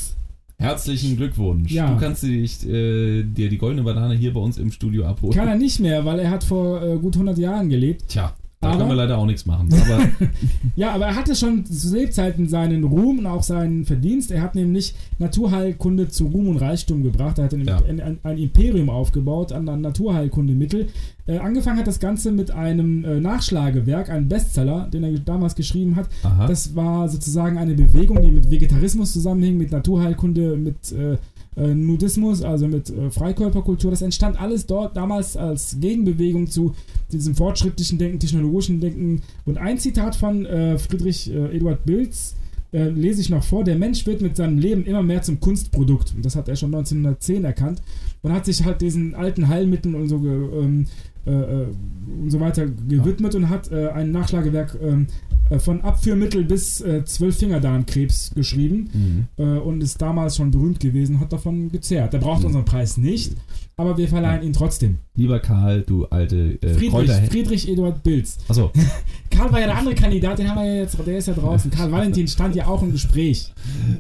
Herzlichen 0.64 1.18
Glückwunsch. 1.18 1.72
Ja. 1.72 1.92
Du 1.92 2.00
kannst 2.00 2.24
dich, 2.24 2.68
äh, 2.68 3.24
dir 3.24 3.50
die 3.50 3.58
goldene 3.58 3.84
Banane 3.84 4.16
hier 4.16 4.34
bei 4.34 4.40
uns 4.40 4.58
im 4.58 4.72
Studio 4.72 5.06
abholen. 5.06 5.34
Kann 5.34 5.48
er 5.48 5.56
nicht 5.56 5.80
mehr, 5.80 6.06
weil 6.06 6.20
er 6.20 6.30
hat 6.32 6.44
vor 6.44 6.82
äh, 6.82 6.98
gut 6.98 7.16
100 7.16 7.38
Jahren 7.38 7.70
gelebt. 7.70 8.04
Tja, 8.08 8.34
da 8.64 8.70
Aber- 8.70 8.78
können 8.80 8.90
wir 8.90 8.96
leider 8.96 9.18
auch 9.18 9.26
nichts 9.26 9.46
machen. 9.46 9.70
Aber 9.74 10.04
Ja, 10.76 10.92
aber 10.94 11.06
er 11.08 11.16
hatte 11.16 11.36
schon 11.36 11.66
zu 11.66 11.94
Lebzeiten 11.96 12.48
seinen 12.48 12.84
Ruhm 12.84 13.20
und 13.20 13.26
auch 13.28 13.44
seinen 13.44 13.86
Verdienst. 13.86 14.32
Er 14.32 14.42
hat 14.42 14.56
nämlich 14.56 14.96
Naturheilkunde 15.20 16.08
zu 16.10 16.26
Ruhm 16.28 16.48
und 16.50 16.58
Reichtum 16.58 17.04
gebracht. 17.04 17.38
Er 17.38 17.46
hat 17.46 17.54
ein, 17.54 17.66
Ja. 17.66 17.80
ein, 17.88 18.18
ein, 18.24 18.38
Imperium 18.38 18.90
aufgebaut 18.90 19.52
an, 19.52 19.68
an 19.70 19.82
Naturheilkundemittel. 19.82 20.88
Äh, 21.26 21.38
angefangen 21.38 21.78
hat 21.80 21.88
das 21.88 22.00
Ganze 22.00 22.32
mit 22.32 22.52
einem 22.52 23.06
äh, 23.06 23.20
Nachschlagewerk, 23.20 24.10
einem 24.10 24.28
Bestseller, 24.28 24.90
den 24.92 25.04
er 25.04 25.12
damals 25.20 25.56
geschrieben 25.56 25.96
hat. 25.96 26.10
aha. 26.24 26.48
Das 26.48 26.76
war 26.76 27.08
sozusagen 27.08 27.58
eine 27.58 27.76
Bewegung, 27.76 28.22
die 28.22 28.32
mit 28.32 28.50
Vegetarismus 28.52 29.14
zusammenhing, 29.14 29.58
mit 29.58 29.72
Naturheilkunde, 29.72 30.58
mit 30.58 30.92
äh, 30.92 31.18
äh, 31.56 31.74
Nudismus, 31.74 32.42
also 32.42 32.68
mit 32.68 32.90
äh, 32.90 33.10
Freikörperkultur. 33.10 33.92
Das 33.92 34.02
entstand 34.02 34.40
alles 34.40 34.66
dort 34.66 34.98
damals 34.98 35.38
als 35.38 35.78
Gegenbewegung 35.80 36.48
zu 36.48 36.74
diesem 37.12 37.36
fortschrittlichen 37.36 37.98
Denken, 37.98 38.20
technologischen 38.20 38.80
Denken. 38.80 39.22
Und 39.46 39.58
ein 39.58 39.78
Zitat 39.78 40.16
von 40.16 40.46
äh, 40.46 40.78
Friedrich 40.78 41.32
äh, 41.32 41.56
Eduard 41.56 41.86
Bilz 41.86 42.36
äh, 42.72 42.90
lese 42.90 43.22
ich 43.22 43.30
noch 43.30 43.44
vor. 43.44 43.64
Der 43.64 43.76
Mensch 43.76 44.06
wird 44.06 44.22
mit 44.22 44.36
seinem 44.36 44.58
Leben 44.58 44.86
immer 44.86 45.04
mehr 45.04 45.22
zum 45.22 45.40
Kunstprodukt. 45.40 46.14
Und 46.16 46.26
das 46.26 46.36
hat 46.36 46.50
er 46.50 46.56
schon 46.56 46.74
1910 46.74 47.46
erkannt. 47.46 47.82
Und 48.22 48.34
hat 48.34 48.46
sich 48.46 48.64
halt 48.64 48.82
diesen 48.82 49.16
alten 49.16 49.48
Heilmitteln 49.48 49.96
und 49.96 50.08
so 50.08 50.16
ähm, 50.16 50.86
äh, 51.26 51.32
und 51.32 52.30
so 52.30 52.40
weiter 52.40 52.66
gewidmet 52.68 53.36
und 53.36 53.50
hat 53.50 53.72
äh, 53.72 53.90
ein 53.90 54.12
Nachschlagewerk 54.12 54.78
ähm, 54.82 55.08
äh, 55.32 55.33
von 55.60 55.82
Abführmittel 55.82 56.44
bis 56.46 56.82
äh, 56.82 57.04
Zwölffingerdarmkrebs 57.06 58.32
geschrieben 58.36 58.90
Mhm. 58.94 59.44
äh, 59.44 59.58
und 59.60 59.82
ist 59.84 60.02
damals 60.02 60.36
schon 60.38 60.52
berühmt 60.52 60.80
gewesen, 60.80 61.20
hat 61.20 61.32
davon 61.34 61.72
gezehrt. 61.72 62.14
Der 62.14 62.20
braucht 62.20 62.40
Mhm. 62.42 62.48
unseren 62.48 62.66
Preis 62.66 62.98
nicht, 62.98 63.34
aber 63.78 63.98
wir 63.98 64.08
verleihen 64.08 64.44
ihn 64.44 64.54
trotzdem. 64.54 64.98
Lieber 65.16 65.40
Karl, 65.40 65.82
du 65.82 66.06
alte 66.06 66.58
äh, 66.62 66.74
Friedrich. 66.74 67.12
Friedrich 67.30 67.70
Eduard 67.70 68.02
Bilz. 68.04 68.38
Achso, 68.48 68.72
Karl 69.30 69.52
war 69.52 69.60
ja 69.60 69.68
der 69.68 69.78
andere 69.78 69.94
Kandidat, 69.96 70.40
den 70.40 70.50
haben 70.50 70.60
wir 70.62 70.66
ja 70.74 70.82
jetzt, 70.82 70.98
der 71.06 71.18
ist 71.18 71.28
ja 71.28 71.34
draußen. 71.34 71.70
Karl 71.72 71.92
Valentin 71.92 72.28
stand 72.28 72.56
ja 72.56 72.66
auch 72.68 72.82
im 72.82 72.92
Gespräch. 72.92 73.52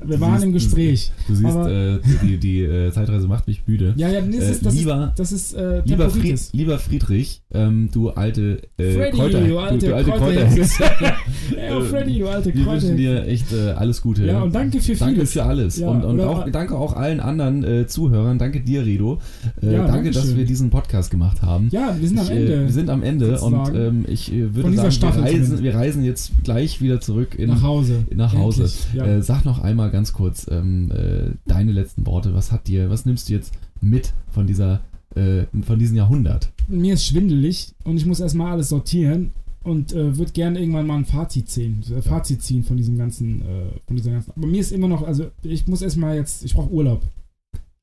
Wir 0.06 0.20
waren 0.20 0.34
siehst- 0.36 0.44
im 0.46 0.54
Gespräch. 0.54 1.12
du 1.28 1.36
siehst, 1.36 1.56
äh, 1.56 2.00
die, 2.24 2.38
die 2.38 2.62
äh, 2.62 2.92
Zeitreise 2.92 3.28
macht 3.28 3.48
mich 3.48 3.62
müde. 3.68 3.94
Ja, 3.98 4.10
ja, 4.10 4.22
das 4.22 4.36
Äh, 4.36 4.52
ist, 4.52 4.66
das 4.66 4.74
lieber- 4.76 5.08
ist, 5.10 5.20
das 5.20 5.32
ist 5.32 5.54
äh, 5.54 5.82
Lieber, 5.86 6.10
Fried, 6.10 6.14
Temporitis. 6.24 6.50
lieber 6.54 6.80
Friedrich, 6.80 7.42
ähm, 7.54 7.90
du 7.92 8.10
alte 8.12 8.62
äh, 8.78 8.92
Freddy, 8.94 9.18
Kräuter, 9.18 9.42
du 9.42 9.60
alte, 9.60 9.88
du, 9.88 9.96
alte 9.96 10.12
Kräuterhexe. 10.12 10.84
Ja, 11.58 11.82
Freddy, 11.82 12.20
du 12.20 12.28
alte 12.28 12.54
Wir 12.54 12.66
wünschen 12.66 12.98
dir 12.98 13.26
echt 13.28 13.52
äh, 13.54 13.72
alles 13.72 14.02
Gute. 14.02 14.26
Ja, 14.26 14.42
und 14.42 14.54
danke 14.54 14.80
für 14.82 14.96
Danke 14.96 15.16
vieles. 15.16 15.34
für 15.34 15.44
alles. 15.44 15.78
Ja, 15.78 15.90
und 15.90 16.04
und 16.04 16.20
auch, 16.22 16.50
danke 16.50 16.76
auch 16.78 16.96
allen 16.96 17.20
anderen 17.20 17.64
äh, 17.64 17.88
Zuhörern. 17.88 18.38
Danke 18.38 18.62
dir, 18.62 18.86
Redo. 18.86 19.20
Äh, 19.62 19.74
Ja, 19.74 19.88
danke, 19.88 20.12
dass 20.12 20.36
wir 20.36 20.46
diesen 20.46 20.70
Podcast 20.70 21.12
gemacht 21.12 21.42
haben. 21.42 21.70
Ja, 21.72 21.96
wir 22.00 22.08
sind 22.08 22.20
am 22.20 22.26
Ich, 22.26 22.32
Ende. 22.32 22.54
Äh, 22.56 22.62
wir 22.62 22.72
sind 22.72 22.90
am 22.90 23.04
Ende 23.04 23.40
und 23.42 23.76
ähm, 23.76 24.06
ich 24.08 24.32
äh, 24.34 24.54
würde 24.56 24.74
sagen, 24.76 24.92
Staffel 24.92 25.22
wir, 25.24 25.26
reisen, 25.26 25.44
zumindest. 25.44 25.64
wir 25.64 25.76
reisen 25.76 26.04
jetzt 26.04 26.32
gleich 26.44 26.82
wieder 26.82 27.02
zurück 27.02 27.36
in, 27.38 27.50
nach 27.50 27.64
Hause. 27.64 28.04
nach 28.16 28.34
Hause. 28.34 28.64
Endlich. 28.94 29.02
Äh, 29.08 29.22
sag 29.22 29.46
noch 29.46 29.60
einmal 29.62 29.92
ganz 29.92 30.14
kurz 30.14 30.48
ähm, 30.50 30.92
äh, 30.92 31.32
deine 31.46 31.72
letzten 31.72 32.06
Worte. 32.06 32.34
Was 32.34 32.52
hat 32.52 32.68
dir, 32.68 32.90
was 32.90 33.06
nimmst 33.06 33.30
du 33.30 33.34
jetzt 33.34 33.54
mit 33.82 34.14
von 34.32 34.48
dieser, 34.48 34.82
äh, 35.16 35.44
von 35.66 35.80
diesem 35.80 35.98
Jahrhundert? 35.98 36.50
Mir 36.68 36.94
ist 36.94 37.06
schwindelig 37.06 37.74
und 37.84 37.98
ich 37.98 38.06
muss 38.06 38.20
erstmal 38.20 38.54
alles 38.54 38.70
sortieren 38.70 39.32
und 39.64 39.94
äh, 39.94 40.18
würde 40.18 40.32
gerne 40.32 40.60
irgendwann 40.60 40.88
mal 40.88 40.98
ein 40.98 41.06
Fazit 41.06 41.50
ziehen, 41.50 41.84
äh, 41.96 42.02
Fazit 42.02 42.42
ziehen 42.44 42.64
von 42.64 42.78
diesem 42.78 42.98
ganzen, 42.98 43.42
äh, 43.42 43.80
von 43.88 43.96
dieser 43.96 44.12
ganzen. 44.12 44.32
Aber 44.36 44.48
mir 44.48 44.60
ist 44.60 44.72
immer 44.72 44.88
noch, 44.88 45.04
also 45.04 45.32
ich 45.42 45.68
muss 45.68 45.82
erstmal 45.82 46.16
jetzt, 46.18 46.44
ich 46.44 46.54
brauche 46.54 46.70
Urlaub. 46.72 47.02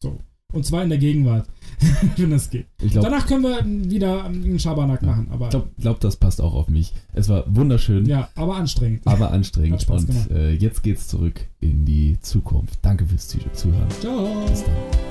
So. 0.02 0.18
Und 0.52 0.66
zwar 0.66 0.82
in 0.82 0.88
der 0.88 0.98
Gegenwart, 0.98 1.46
wenn 2.16 2.30
das 2.30 2.50
geht. 2.50 2.66
Ich 2.82 2.90
glaube, 2.90 3.08
Danach 3.08 3.26
können 3.28 3.42
wir 3.44 3.64
wieder 3.90 4.24
einen 4.24 4.58
Schabernack 4.58 5.00
Ja. 5.00 5.08
machen, 5.08 5.28
aber 5.30 5.48
glaub, 5.48 5.68
glaub, 5.78 6.00
das 6.00 6.16
passt 6.16 6.40
auch 6.40 6.54
auf 6.54 6.68
mich. 6.68 6.92
Es 7.12 7.28
war 7.28 7.44
wunderschön. 7.54 8.04
ja, 8.06 8.28
aber 8.34 8.56
anstrengend. 8.56 9.06
aber 9.06 9.30
anstrengend. 9.30 9.88
Und 9.88 10.30
äh, 10.30 10.52
jetzt 10.52 10.82
geht's 10.82 11.06
zurück 11.06 11.46
in 11.60 11.84
die 11.84 12.18
Zukunft. 12.20 12.80
Danke 12.82 13.06
fürs 13.06 13.28
Zuhören. 13.28 13.88
Ciao. 14.00 14.44
Bis 14.48 14.64
dann. 14.64 15.09